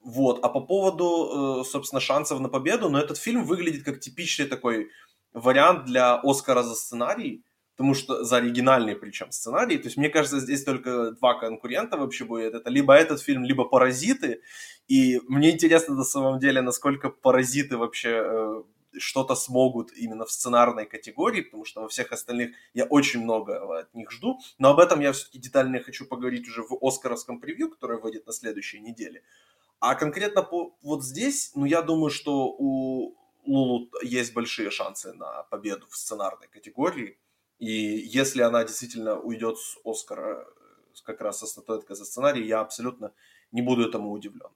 Вот, 0.00 0.44
а 0.44 0.48
по 0.48 0.60
поводу, 0.60 1.60
э, 1.60 1.64
собственно, 1.64 2.00
шансов 2.00 2.40
на 2.40 2.48
победу, 2.48 2.88
но 2.88 2.98
этот 2.98 3.18
фильм 3.18 3.44
выглядит 3.44 3.84
как 3.84 4.00
типичный 4.00 4.46
такой 4.46 4.90
вариант 5.32 5.84
для 5.84 6.16
Оскара 6.16 6.62
за 6.62 6.74
сценарий, 6.74 7.44
потому 7.76 7.94
что 7.94 8.24
за 8.24 8.36
оригинальный 8.36 8.96
причем 8.96 9.30
сценарий. 9.30 9.78
То 9.78 9.86
есть, 9.86 9.96
мне 9.96 10.08
кажется, 10.08 10.40
здесь 10.40 10.64
только 10.64 11.12
два 11.12 11.34
конкурента 11.34 11.96
вообще 11.96 12.24
будет. 12.24 12.54
Это 12.54 12.68
либо 12.70 12.94
этот 12.94 13.20
фильм, 13.20 13.44
либо 13.44 13.64
«Паразиты». 13.64 14.40
И 14.88 15.20
мне 15.28 15.50
интересно 15.50 15.94
на 15.94 16.04
самом 16.04 16.40
деле, 16.40 16.62
насколько 16.62 17.08
«Паразиты» 17.08 17.76
вообще 17.76 18.22
э, 18.24 18.62
что-то 18.98 19.34
смогут 19.34 19.92
именно 19.92 20.24
в 20.24 20.32
сценарной 20.32 20.86
категории, 20.86 21.42
потому 21.42 21.64
что 21.64 21.82
во 21.82 21.88
всех 21.88 22.12
остальных 22.12 22.52
я 22.74 22.84
очень 22.84 23.22
много 23.22 23.80
от 23.80 23.94
них 23.94 24.10
жду. 24.10 24.38
Но 24.58 24.70
об 24.70 24.78
этом 24.78 25.00
я 25.00 25.12
все-таки 25.12 25.38
детально 25.38 25.80
хочу 25.80 26.06
поговорить 26.06 26.48
уже 26.48 26.62
в 26.62 26.76
«Оскаровском 26.80 27.40
превью», 27.40 27.70
которое 27.70 27.98
выйдет 27.98 28.26
на 28.26 28.32
следующей 28.32 28.80
неделе. 28.80 29.22
А 29.80 29.94
конкретно 29.94 30.42
по, 30.42 30.76
вот 30.82 31.04
здесь, 31.04 31.52
ну, 31.54 31.64
я 31.64 31.82
думаю, 31.82 32.10
что 32.10 32.54
у 32.56 33.16
Лулу 33.44 33.90
есть 34.02 34.32
большие 34.34 34.70
шансы 34.70 35.12
на 35.12 35.42
победу 35.44 35.86
в 35.88 35.96
сценарной 35.96 36.48
категории. 36.48 37.18
И 37.58 37.70
если 37.70 38.42
она 38.42 38.64
действительно 38.64 39.18
уйдет 39.18 39.58
с 39.58 39.78
Оскара 39.84 40.42
э, 40.42 40.44
как 41.04 41.20
раз 41.20 41.40
со 41.40 41.46
статуэткой 41.46 41.96
за 41.96 42.04
сценарий, 42.04 42.46
я 42.46 42.60
абсолютно 42.60 43.12
не 43.50 43.62
буду 43.62 43.88
этому 43.88 44.12
удивлен. 44.12 44.50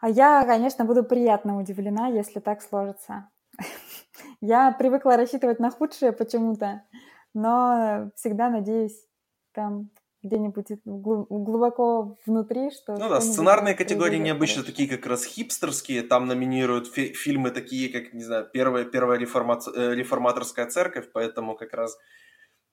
А 0.00 0.08
я, 0.08 0.44
конечно, 0.44 0.84
буду 0.84 1.04
приятно 1.04 1.58
удивлена, 1.58 2.08
если 2.08 2.40
так 2.40 2.62
сложится. 2.62 3.30
Я 4.40 4.72
привыкла 4.72 5.16
рассчитывать 5.16 5.58
на 5.58 5.70
худшее 5.70 6.12
почему-то, 6.12 6.82
но 7.34 8.10
всегда 8.16 8.50
надеюсь 8.50 9.06
там 9.52 9.90
где-нибудь 10.22 10.66
глу- 10.84 11.26
глубоко 11.28 12.18
внутри, 12.24 12.70
что... 12.70 12.94
Ну 12.94 13.08
да, 13.08 13.20
сценарные 13.20 13.74
категории 13.74 14.16
необычно 14.16 14.62
такие 14.64 14.88
как 14.88 15.06
раз 15.06 15.24
хипстерские, 15.24 16.02
там 16.02 16.26
номинируют 16.26 16.88
фи- 16.88 17.12
фильмы 17.12 17.50
такие, 17.50 17.90
как, 17.90 18.14
не 18.14 18.24
знаю, 18.24 18.48
первая, 18.50 18.84
первая 18.84 19.18
реформац- 19.18 19.70
э, 19.74 19.94
реформаторская 19.94 20.66
церковь, 20.66 21.10
поэтому 21.12 21.54
как 21.56 21.74
раз 21.74 21.98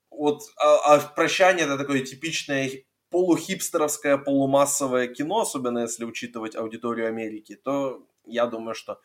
вот, 0.09 0.43
а, 0.57 0.95
а 0.95 0.99
«Прощание» 0.99 1.65
это 1.65 1.77
такое 1.77 2.01
типичное 2.01 2.69
полухипстеровское, 3.09 4.17
полумассовое 4.17 5.07
кино, 5.07 5.41
особенно 5.41 5.79
если 5.79 6.05
учитывать 6.05 6.55
аудиторию 6.55 7.07
Америки, 7.07 7.55
то 7.55 8.07
я 8.25 8.45
думаю, 8.45 8.73
что 8.75 8.99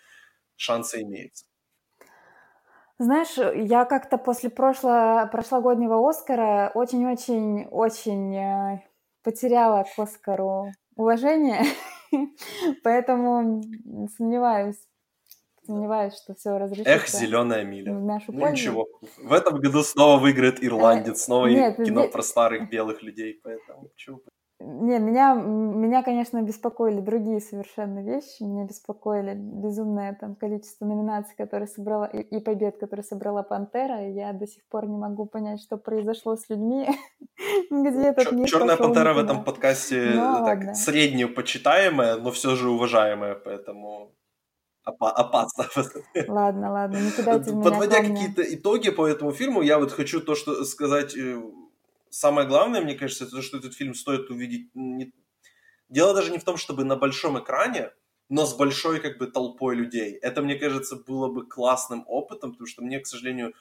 шансы 0.56 1.02
имеются. 1.02 1.46
Знаешь, 2.98 3.36
я 3.68 3.84
как-то 3.84 4.16
после 4.16 4.48
прошло, 4.48 5.28
прошлогоднего 5.30 6.08
Оскара 6.08 6.70
очень-очень-очень 6.74 8.34
э, 8.36 8.82
потеряла 9.22 9.84
к 9.84 9.98
Оскару 9.98 10.72
уважение, 10.96 11.60
поэтому 12.82 13.62
сомневаюсь, 14.16 14.78
сомневаюсь, 15.66 16.14
что 16.14 16.34
все 16.34 16.56
разрешится 16.56 16.90
Эх, 16.90 17.08
зеленая 17.08 17.64
в 17.64 17.68
миля. 17.68 17.92
нашу 17.92 18.32
Ну 18.32 18.40
пользу. 18.40 18.52
ничего, 18.54 18.86
в 19.18 19.32
этом 19.32 19.58
году 19.60 19.82
снова 19.82 20.18
выиграет 20.18 20.64
ирландец, 20.64 21.24
снова 21.24 21.48
нет, 21.48 21.76
кино 21.76 22.00
здесь- 22.02 22.12
про 22.12 22.22
старых 22.22 22.70
белых 22.70 23.02
людей, 23.02 23.38
поэтому 23.42 23.90
чего 23.96 24.20
Не, 24.58 24.98
меня, 24.98 25.34
меня, 25.34 26.02
конечно, 26.02 26.40
беспокоили 26.40 27.00
другие 27.00 27.40
совершенно 27.40 28.02
вещи. 28.02 28.42
Меня 28.42 28.64
беспокоили 28.64 29.34
безумное 29.34 30.16
там 30.18 30.34
количество 30.34 30.86
номинаций, 30.86 31.36
которые 31.36 31.66
собрала, 31.66 32.06
и, 32.06 32.20
и 32.20 32.40
побед, 32.40 32.78
которые 32.78 33.04
собрала 33.04 33.42
Пантера. 33.42 34.08
И 34.08 34.14
я 34.14 34.32
до 34.32 34.46
сих 34.46 34.66
пор 34.68 34.86
не 34.86 34.96
могу 34.96 35.26
понять, 35.26 35.60
что 35.60 35.76
произошло 35.76 36.36
с 36.36 36.48
людьми, 36.48 36.88
где 37.70 38.08
этот 38.08 38.32
мир 38.32 38.48
Черная 38.48 38.78
пантера 38.78 39.12
в 39.12 39.18
этом 39.18 39.44
подкасте 39.44 40.12
Ну, 40.14 40.42
э, 40.42 40.44
так, 40.46 40.74
среднюю 40.74 41.34
почитаемая, 41.34 42.16
но 42.16 42.30
все 42.30 42.56
же 42.56 42.70
уважаемая, 42.70 43.34
поэтому 43.34 44.14
опа- 44.88 45.12
опасно. 45.12 45.66
Ладно, 46.28 46.72
ладно, 46.72 46.96
не 46.96 47.10
кидайте 47.10 47.50
в 47.50 47.56
меня 47.56 47.70
Подводя 47.70 48.00
какие-то 48.00 48.42
итоги 48.42 48.88
по 48.88 49.06
этому 49.06 49.32
фильму, 49.32 49.60
я 49.60 49.78
вот 49.78 49.92
хочу 49.92 50.22
то, 50.22 50.34
что 50.34 50.64
сказать. 50.64 51.14
Самое 52.18 52.48
главное, 52.48 52.80
мне 52.80 52.94
кажется, 52.94 53.24
это 53.24 53.36
то, 53.36 53.42
что 53.42 53.58
этот 53.58 53.74
фильм 53.74 53.92
стоит 53.92 54.30
увидеть. 54.30 54.70
Дело 55.90 56.14
даже 56.14 56.30
не 56.30 56.38
в 56.38 56.44
том, 56.44 56.56
чтобы 56.56 56.82
на 56.82 56.96
большом 56.96 57.38
экране, 57.38 57.92
но 58.30 58.46
с 58.46 58.56
большой 58.56 59.00
как 59.00 59.18
бы 59.18 59.26
толпой 59.26 59.76
людей. 59.76 60.14
Это, 60.14 60.40
мне 60.40 60.54
кажется, 60.54 60.96
было 60.96 61.28
бы 61.28 61.46
классным 61.46 62.04
опытом, 62.06 62.52
потому 62.52 62.66
что 62.66 62.82
мне, 62.82 63.00
к 63.00 63.06
сожалению, 63.06 63.52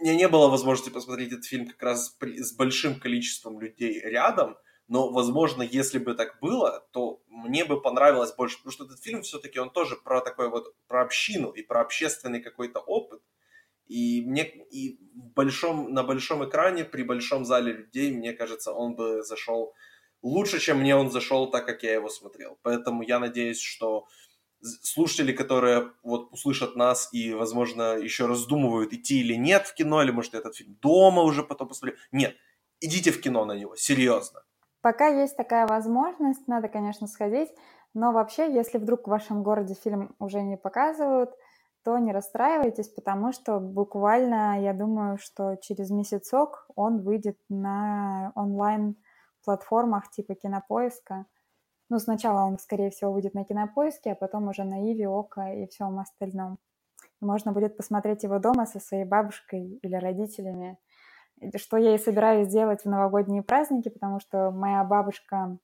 меня 0.00 0.16
не 0.16 0.28
было 0.28 0.48
возможности 0.48 0.90
посмотреть 0.90 1.30
этот 1.34 1.44
фильм 1.44 1.68
как 1.68 1.80
раз 1.84 2.16
с 2.20 2.52
большим 2.56 2.98
количеством 2.98 3.60
людей 3.60 4.00
рядом, 4.00 4.56
но, 4.88 5.12
возможно, 5.12 5.62
если 5.62 5.98
бы 5.98 6.14
так 6.14 6.40
было, 6.40 6.88
то 6.90 7.22
мне 7.28 7.64
бы 7.64 7.80
понравилось 7.80 8.34
больше, 8.34 8.56
потому 8.56 8.72
что 8.72 8.84
этот 8.86 9.00
фильм 9.04 9.22
все-таки, 9.22 9.60
он 9.60 9.70
тоже 9.70 9.94
про 9.94 10.20
такой 10.20 10.50
вот, 10.50 10.74
про 10.88 11.02
общину 11.02 11.50
и 11.50 11.62
про 11.62 11.80
общественный 11.80 12.42
какой-то 12.42 12.80
опыт, 12.80 13.22
и 13.86 14.22
мне 14.26 14.44
и 14.70 14.98
в 15.14 15.32
большом, 15.34 15.92
на 15.92 16.02
большом 16.02 16.48
экране, 16.48 16.84
при 16.84 17.02
большом 17.02 17.44
зале 17.44 17.72
людей, 17.72 18.12
мне 18.12 18.32
кажется, 18.32 18.72
он 18.72 18.96
бы 18.96 19.22
зашел 19.22 19.74
лучше, 20.22 20.58
чем 20.58 20.80
мне 20.80 20.96
он 20.96 21.10
зашел, 21.10 21.50
так 21.50 21.66
как 21.66 21.82
я 21.82 21.92
его 21.92 22.08
смотрел. 22.08 22.58
Поэтому 22.62 23.02
я 23.02 23.18
надеюсь, 23.18 23.60
что 23.60 24.06
слушатели, 24.62 25.32
которые 25.32 25.92
вот 26.02 26.32
услышат 26.32 26.76
нас 26.76 27.08
и, 27.12 27.34
возможно, 27.34 27.96
еще 27.96 28.26
раздумывают, 28.26 28.92
идти 28.92 29.20
или 29.20 29.34
нет 29.34 29.66
в 29.66 29.74
кино, 29.74 30.02
или, 30.02 30.10
может, 30.10 30.34
этот 30.34 30.56
фильм 30.56 30.76
дома 30.80 31.22
уже 31.22 31.42
потом 31.42 31.68
посмотрю. 31.68 31.96
Нет, 32.12 32.34
идите 32.80 33.10
в 33.10 33.20
кино 33.20 33.44
на 33.44 33.52
него, 33.52 33.76
серьезно. 33.76 34.42
Пока 34.80 35.08
есть 35.08 35.36
такая 35.36 35.66
возможность, 35.66 36.46
надо, 36.48 36.68
конечно, 36.68 37.06
сходить, 37.06 37.48
но 37.94 38.12
вообще, 38.12 38.52
если 38.52 38.78
вдруг 38.78 39.06
в 39.06 39.10
вашем 39.10 39.42
городе 39.42 39.74
фильм 39.74 40.14
уже 40.18 40.42
не 40.42 40.56
показывают, 40.56 41.30
то 41.84 41.98
не 41.98 42.12
расстраивайтесь, 42.12 42.88
потому 42.88 43.32
что 43.32 43.60
буквально, 43.60 44.60
я 44.62 44.72
думаю, 44.72 45.18
что 45.18 45.56
через 45.56 45.90
месяцок 45.90 46.66
он 46.74 47.02
выйдет 47.02 47.38
на 47.48 48.32
онлайн-платформах 48.34 50.10
типа 50.10 50.34
Кинопоиска. 50.34 51.26
Ну, 51.90 51.98
сначала 51.98 52.46
он, 52.46 52.58
скорее 52.58 52.90
всего, 52.90 53.12
выйдет 53.12 53.34
на 53.34 53.44
Кинопоиске, 53.44 54.12
а 54.12 54.14
потом 54.14 54.48
уже 54.48 54.64
на 54.64 54.90
Иви, 54.90 55.06
Ока 55.06 55.52
и 55.52 55.66
всем 55.66 55.98
остальном. 55.98 56.58
Можно 57.20 57.52
будет 57.52 57.76
посмотреть 57.76 58.22
его 58.22 58.38
дома 58.38 58.66
со 58.66 58.80
своей 58.80 59.04
бабушкой 59.04 59.78
или 59.82 59.94
родителями, 59.94 60.78
что 61.56 61.76
я 61.76 61.94
и 61.94 61.98
собираюсь 61.98 62.48
делать 62.48 62.82
в 62.82 62.88
новогодние 62.88 63.42
праздники, 63.42 63.90
потому 63.90 64.20
что 64.20 64.50
моя 64.50 64.82
бабушка 64.84 65.58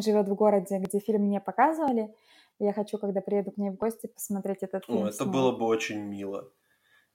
живет 0.00 0.28
в 0.28 0.34
городе, 0.34 0.78
где 0.78 0.98
фильм 0.98 1.28
не 1.28 1.40
показывали, 1.40 2.14
я 2.58 2.72
хочу, 2.72 2.98
когда 2.98 3.20
приеду 3.20 3.50
к 3.50 3.56
ней 3.56 3.70
в 3.70 3.76
гости, 3.76 4.06
посмотреть 4.06 4.62
этот 4.62 4.84
фильм. 4.86 5.04
О, 5.04 5.08
это 5.08 5.16
снова. 5.16 5.32
было 5.32 5.52
бы 5.52 5.66
очень 5.66 6.00
мило. 6.00 6.50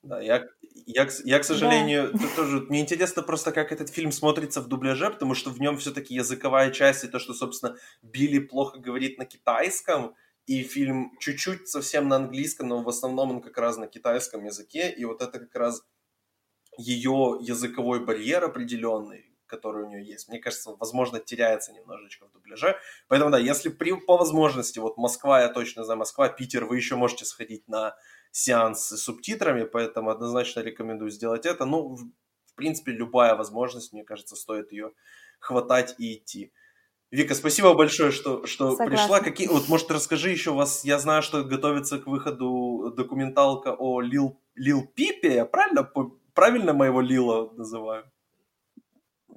Да, 0.03 0.21
я, 0.21 0.45
я, 0.85 1.07
я, 1.25 1.39
к 1.39 1.43
сожалению, 1.43 2.11
да. 2.13 2.19
тоже 2.35 2.61
мне 2.69 2.81
интересно 2.81 3.23
просто, 3.23 3.51
как 3.51 3.71
этот 3.71 3.89
фильм 3.89 4.11
смотрится 4.11 4.61
в 4.61 4.67
дубляже, 4.67 5.09
потому 5.09 5.33
что 5.33 5.49
в 5.49 5.59
нем 5.59 5.77
все-таки 5.77 6.13
языковая 6.13 6.71
часть 6.71 7.03
и 7.03 7.07
то, 7.07 7.19
что, 7.19 7.33
собственно, 7.33 7.75
Билли 8.01 8.39
плохо 8.39 8.79
говорит 8.79 9.17
на 9.17 9.25
китайском, 9.25 10.15
и 10.45 10.63
фильм 10.63 11.11
чуть-чуть 11.19 11.67
совсем 11.67 12.07
на 12.07 12.15
английском, 12.15 12.69
но 12.69 12.81
в 12.81 12.87
основном 12.87 13.31
он 13.31 13.41
как 13.41 13.57
раз 13.57 13.77
на 13.77 13.87
китайском 13.87 14.45
языке, 14.45 14.89
и 14.89 15.03
вот 15.03 15.21
это 15.21 15.39
как 15.39 15.53
раз 15.55 15.83
ее 16.77 17.37
языковой 17.41 18.03
барьер 18.05 18.45
определенный, 18.45 19.26
который 19.47 19.83
у 19.83 19.87
нее 19.87 20.05
есть, 20.05 20.27
мне 20.27 20.39
кажется, 20.39 20.75
возможно, 20.79 21.19
теряется 21.19 21.73
немножечко 21.73 22.27
в 22.27 22.31
дубляже. 22.31 22.77
Поэтому, 23.07 23.31
да, 23.31 23.39
если 23.39 23.69
при, 23.69 23.93
по 23.93 24.17
возможности, 24.17 24.79
вот 24.79 24.97
Москва, 24.97 25.41
я 25.41 25.49
точно 25.49 25.83
знаю, 25.83 25.99
Москва, 25.99 26.29
Питер, 26.29 26.65
вы 26.65 26.77
еще 26.77 26.95
можете 26.95 27.25
сходить 27.25 27.67
на 27.67 27.95
сеанс 28.31 28.87
с 28.87 28.97
субтитрами, 28.97 29.63
поэтому 29.63 30.09
однозначно 30.09 30.59
рекомендую 30.59 31.09
сделать 31.09 31.45
это. 31.45 31.65
Ну, 31.65 31.95
в, 31.95 31.99
в 32.45 32.55
принципе, 32.55 32.91
любая 32.91 33.35
возможность, 33.35 33.93
мне 33.93 34.03
кажется, 34.03 34.35
стоит 34.35 34.71
ее 34.71 34.91
хватать 35.39 35.95
и 35.97 36.15
идти. 36.15 36.51
Вика, 37.09 37.35
спасибо 37.35 37.73
большое, 37.73 38.11
что, 38.11 38.45
что 38.45 38.75
пришла. 38.75 39.21
Какие, 39.21 39.47
вот, 39.47 39.69
может, 39.69 39.89
расскажи 39.91 40.29
еще 40.29 40.51
вас, 40.51 40.83
я 40.83 40.99
знаю, 40.99 41.21
что 41.21 41.43
готовится 41.43 41.99
к 41.99 42.07
выходу 42.07 42.93
документалка 42.97 43.73
о 43.73 44.01
Лил, 44.01 44.41
Лил 44.55 44.85
Пипе, 44.85 45.35
я 45.35 45.45
правильно, 45.45 45.89
правильно 46.33 46.73
моего 46.73 46.99
Лила 46.99 47.53
называю? 47.53 48.11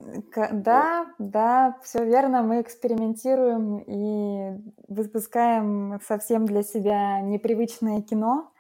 Да, 0.01 1.07
да, 1.19 1.79
все 1.83 2.05
верно. 2.05 2.43
Мы 2.43 2.63
экспериментируем 2.63 3.79
и 3.79 4.59
выпускаем 4.89 6.01
совсем 6.07 6.47
для 6.47 6.63
себя 6.63 7.21
непривычное 7.21 8.01
кино. 8.03 8.51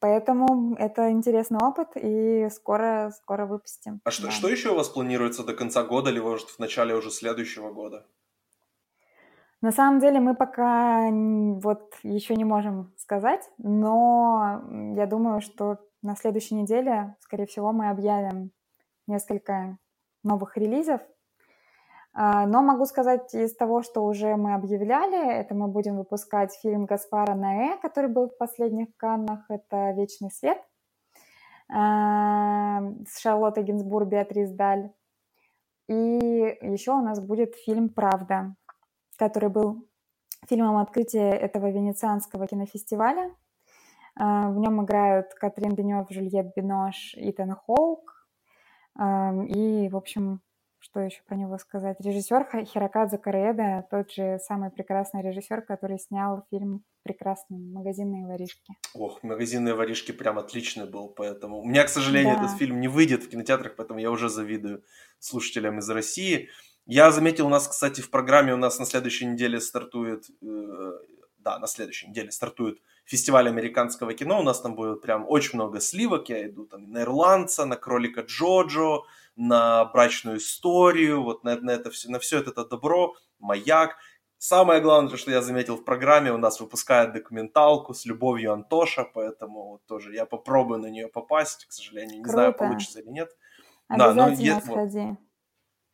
Поэтому 0.00 0.76
это 0.76 1.10
интересный 1.10 1.58
опыт, 1.60 1.88
и 1.96 2.48
скоро, 2.50 3.10
скоро 3.16 3.46
выпустим. 3.46 4.00
А 4.04 4.10
что, 4.10 4.26
да. 4.26 4.30
что 4.30 4.48
еще 4.48 4.70
у 4.70 4.76
вас 4.76 4.88
планируется 4.88 5.42
до 5.42 5.54
конца 5.54 5.82
года, 5.82 6.10
или, 6.10 6.20
может, 6.20 6.50
в 6.50 6.58
начале 6.58 6.94
уже 6.94 7.10
следующего 7.10 7.72
года? 7.72 8.06
На 9.60 9.72
самом 9.72 9.98
деле 9.98 10.20
мы 10.20 10.36
пока 10.36 11.10
вот 11.10 11.94
еще 12.04 12.36
не 12.36 12.44
можем 12.44 12.92
сказать, 12.96 13.50
но 13.58 14.62
я 14.94 15.06
думаю, 15.06 15.40
что 15.40 15.78
на 16.00 16.14
следующей 16.14 16.54
неделе, 16.54 17.16
скорее 17.18 17.46
всего, 17.46 17.72
мы 17.72 17.90
объявим 17.90 18.52
несколько 19.08 19.78
новых 20.22 20.56
релизов. 20.56 21.00
А, 22.12 22.46
но 22.46 22.62
могу 22.62 22.84
сказать 22.84 23.34
из 23.34 23.54
того, 23.54 23.82
что 23.82 24.04
уже 24.04 24.36
мы 24.36 24.54
объявляли, 24.54 25.34
это 25.40 25.54
мы 25.54 25.68
будем 25.68 25.96
выпускать 25.96 26.54
фильм 26.54 26.86
Гаспара 26.86 27.34
Наэ, 27.34 27.78
который 27.80 28.10
был 28.10 28.28
в 28.28 28.36
последних 28.36 28.88
Каннах, 28.96 29.44
это 29.48 29.92
«Вечный 29.92 30.30
свет», 30.30 30.58
а, 31.70 32.80
с 33.06 33.20
Шарлоттой 33.20 33.64
Гинзбур, 33.64 34.04
Беатрис 34.06 34.50
Даль. 34.50 34.90
И 35.88 35.94
еще 35.94 36.92
у 36.92 37.02
нас 37.02 37.20
будет 37.20 37.54
фильм 37.56 37.88
«Правда», 37.88 38.54
который 39.16 39.48
был 39.48 39.86
фильмом 40.48 40.78
открытия 40.78 41.30
этого 41.30 41.70
венецианского 41.70 42.46
кинофестиваля. 42.46 43.34
А, 44.16 44.50
в 44.50 44.58
нем 44.58 44.84
играют 44.84 45.34
Катрин 45.34 45.74
Денев, 45.74 46.10
Жюльет 46.10 46.52
Бинош, 46.56 47.14
Итан 47.16 47.54
Хоук, 47.54 48.17
и, 48.98 49.88
в 49.88 49.96
общем, 49.96 50.40
что 50.80 51.00
еще 51.00 51.22
про 51.26 51.36
него 51.36 51.58
сказать? 51.58 51.96
Режиссер 52.00 52.64
Хирокадзе 52.64 53.18
Кареда, 53.18 53.86
тот 53.90 54.10
же 54.12 54.38
самый 54.42 54.70
прекрасный 54.70 55.22
режиссер, 55.22 55.62
который 55.62 55.98
снял 55.98 56.44
фильм 56.50 56.84
«Прекрасные 57.02 57.60
магазинные 57.60 58.26
воришки». 58.26 58.74
Ох, 58.94 59.22
«Магазинные 59.22 59.74
воришки» 59.74 60.12
прям 60.12 60.38
отличный 60.38 60.88
был, 60.88 61.08
поэтому... 61.08 61.60
У 61.60 61.64
меня, 61.64 61.84
к 61.84 61.88
сожалению, 61.88 62.36
да. 62.36 62.44
этот 62.44 62.58
фильм 62.58 62.80
не 62.80 62.88
выйдет 62.88 63.24
в 63.24 63.28
кинотеатрах, 63.28 63.76
поэтому 63.76 63.98
я 63.98 64.10
уже 64.10 64.28
завидую 64.28 64.84
слушателям 65.18 65.78
из 65.78 65.90
России. 65.90 66.48
Я 66.86 67.10
заметил, 67.10 67.46
у 67.46 67.50
нас, 67.50 67.66
кстати, 67.68 68.00
в 68.00 68.10
программе 68.10 68.54
у 68.54 68.56
нас 68.56 68.78
на 68.78 68.84
следующей 68.84 69.26
неделе 69.26 69.60
стартует... 69.60 70.24
Да, 71.38 71.58
на 71.58 71.66
следующей 71.66 72.08
неделе 72.08 72.30
стартует 72.30 72.80
фестиваль 73.04 73.48
американского 73.48 74.12
кино. 74.12 74.40
У 74.40 74.42
нас 74.42 74.60
там 74.60 74.74
будет 74.74 75.00
прям 75.00 75.24
очень 75.28 75.54
много 75.54 75.80
сливок. 75.80 76.28
Я 76.28 76.46
иду 76.46 76.66
там 76.66 76.90
на 76.90 77.02
Ирландца, 77.02 77.64
на 77.64 77.76
Кролика 77.76 78.20
Джоджо, 78.22 79.02
на 79.36 79.84
Брачную 79.86 80.38
историю, 80.38 81.22
вот 81.22 81.44
на, 81.44 81.56
на, 81.60 81.70
это 81.70 81.90
все, 81.90 82.10
на 82.10 82.18
все 82.18 82.40
это 82.40 82.64
добро, 82.64 83.14
Маяк. 83.38 83.96
Самое 84.36 84.80
главное, 84.80 85.16
что 85.16 85.30
я 85.30 85.42
заметил 85.42 85.76
в 85.76 85.84
программе, 85.84 86.32
у 86.32 86.38
нас 86.38 86.60
выпускают 86.60 87.12
документалку 87.12 87.92
с 87.92 88.04
любовью 88.04 88.52
Антоша, 88.52 89.04
поэтому 89.04 89.70
вот 89.70 89.86
тоже 89.86 90.14
я 90.14 90.26
попробую 90.26 90.80
на 90.80 90.86
нее 90.86 91.08
попасть, 91.08 91.66
к 91.66 91.72
сожалению, 91.72 92.18
не 92.18 92.22
Круто. 92.22 92.32
знаю, 92.32 92.54
получится 92.54 93.00
или 93.00 93.08
нет. 93.08 93.36
Обязательно 93.88 94.26
да, 94.26 94.54
но, 94.54 94.60
сходи. 94.60 95.06
Вот, 95.06 95.18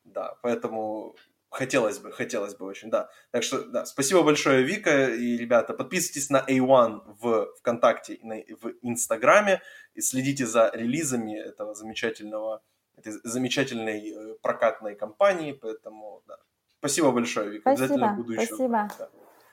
да, 0.04 0.36
поэтому 0.42 1.16
Хотелось 1.54 2.00
бы, 2.00 2.10
хотелось 2.10 2.56
бы 2.56 2.66
очень, 2.66 2.90
да. 2.90 3.10
Так 3.30 3.44
что, 3.44 3.62
да, 3.62 3.86
спасибо 3.86 4.24
большое, 4.24 4.64
Вика 4.64 5.06
и 5.06 5.36
ребята. 5.36 5.72
Подписывайтесь 5.72 6.28
на 6.28 6.38
A1 6.38 7.02
в 7.20 7.46
ВКонтакте 7.60 8.14
и 8.14 8.26
на, 8.26 8.34
в 8.60 8.72
Инстаграме 8.82 9.62
и 9.94 10.00
следите 10.00 10.46
за 10.46 10.72
релизами 10.74 11.38
этого 11.38 11.76
замечательного, 11.76 12.60
этой 12.96 13.12
замечательной 13.22 14.10
э, 14.10 14.34
прокатной 14.42 14.96
компании. 14.96 15.52
Поэтому, 15.52 16.24
да. 16.26 16.38
Спасибо 16.80 17.12
большое, 17.12 17.50
Вика. 17.50 17.76
Спасибо, 17.76 17.84
Обязательно 17.84 18.16
буду 18.16 18.32
еще. 18.32 18.46
Спасибо. 18.46 18.88
Да. 18.98 19.08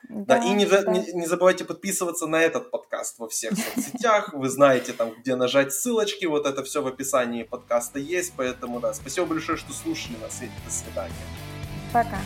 Да, 0.08 0.38
да, 0.40 0.44
и 0.44 0.50
не, 0.54 0.66
да. 0.66 0.82
Не, 0.82 1.12
не 1.12 1.26
забывайте 1.26 1.64
подписываться 1.64 2.26
на 2.26 2.42
этот 2.42 2.72
подкаст 2.72 3.20
во 3.20 3.28
всех 3.28 3.52
соцсетях. 3.56 4.34
Вы 4.34 4.48
знаете 4.48 4.92
там, 4.92 5.12
где 5.20 5.36
нажать 5.36 5.72
ссылочки. 5.72 6.24
Вот 6.24 6.46
это 6.46 6.64
все 6.64 6.82
в 6.82 6.88
описании 6.88 7.44
подкаста 7.44 8.00
есть. 8.00 8.32
Поэтому, 8.36 8.80
да, 8.80 8.92
спасибо 8.92 9.26
большое, 9.28 9.56
что 9.56 9.72
слушали 9.72 10.16
нас. 10.20 10.42
И 10.42 10.50
до 10.64 10.72
свидания. 10.72 11.51
Пока. 11.92 12.18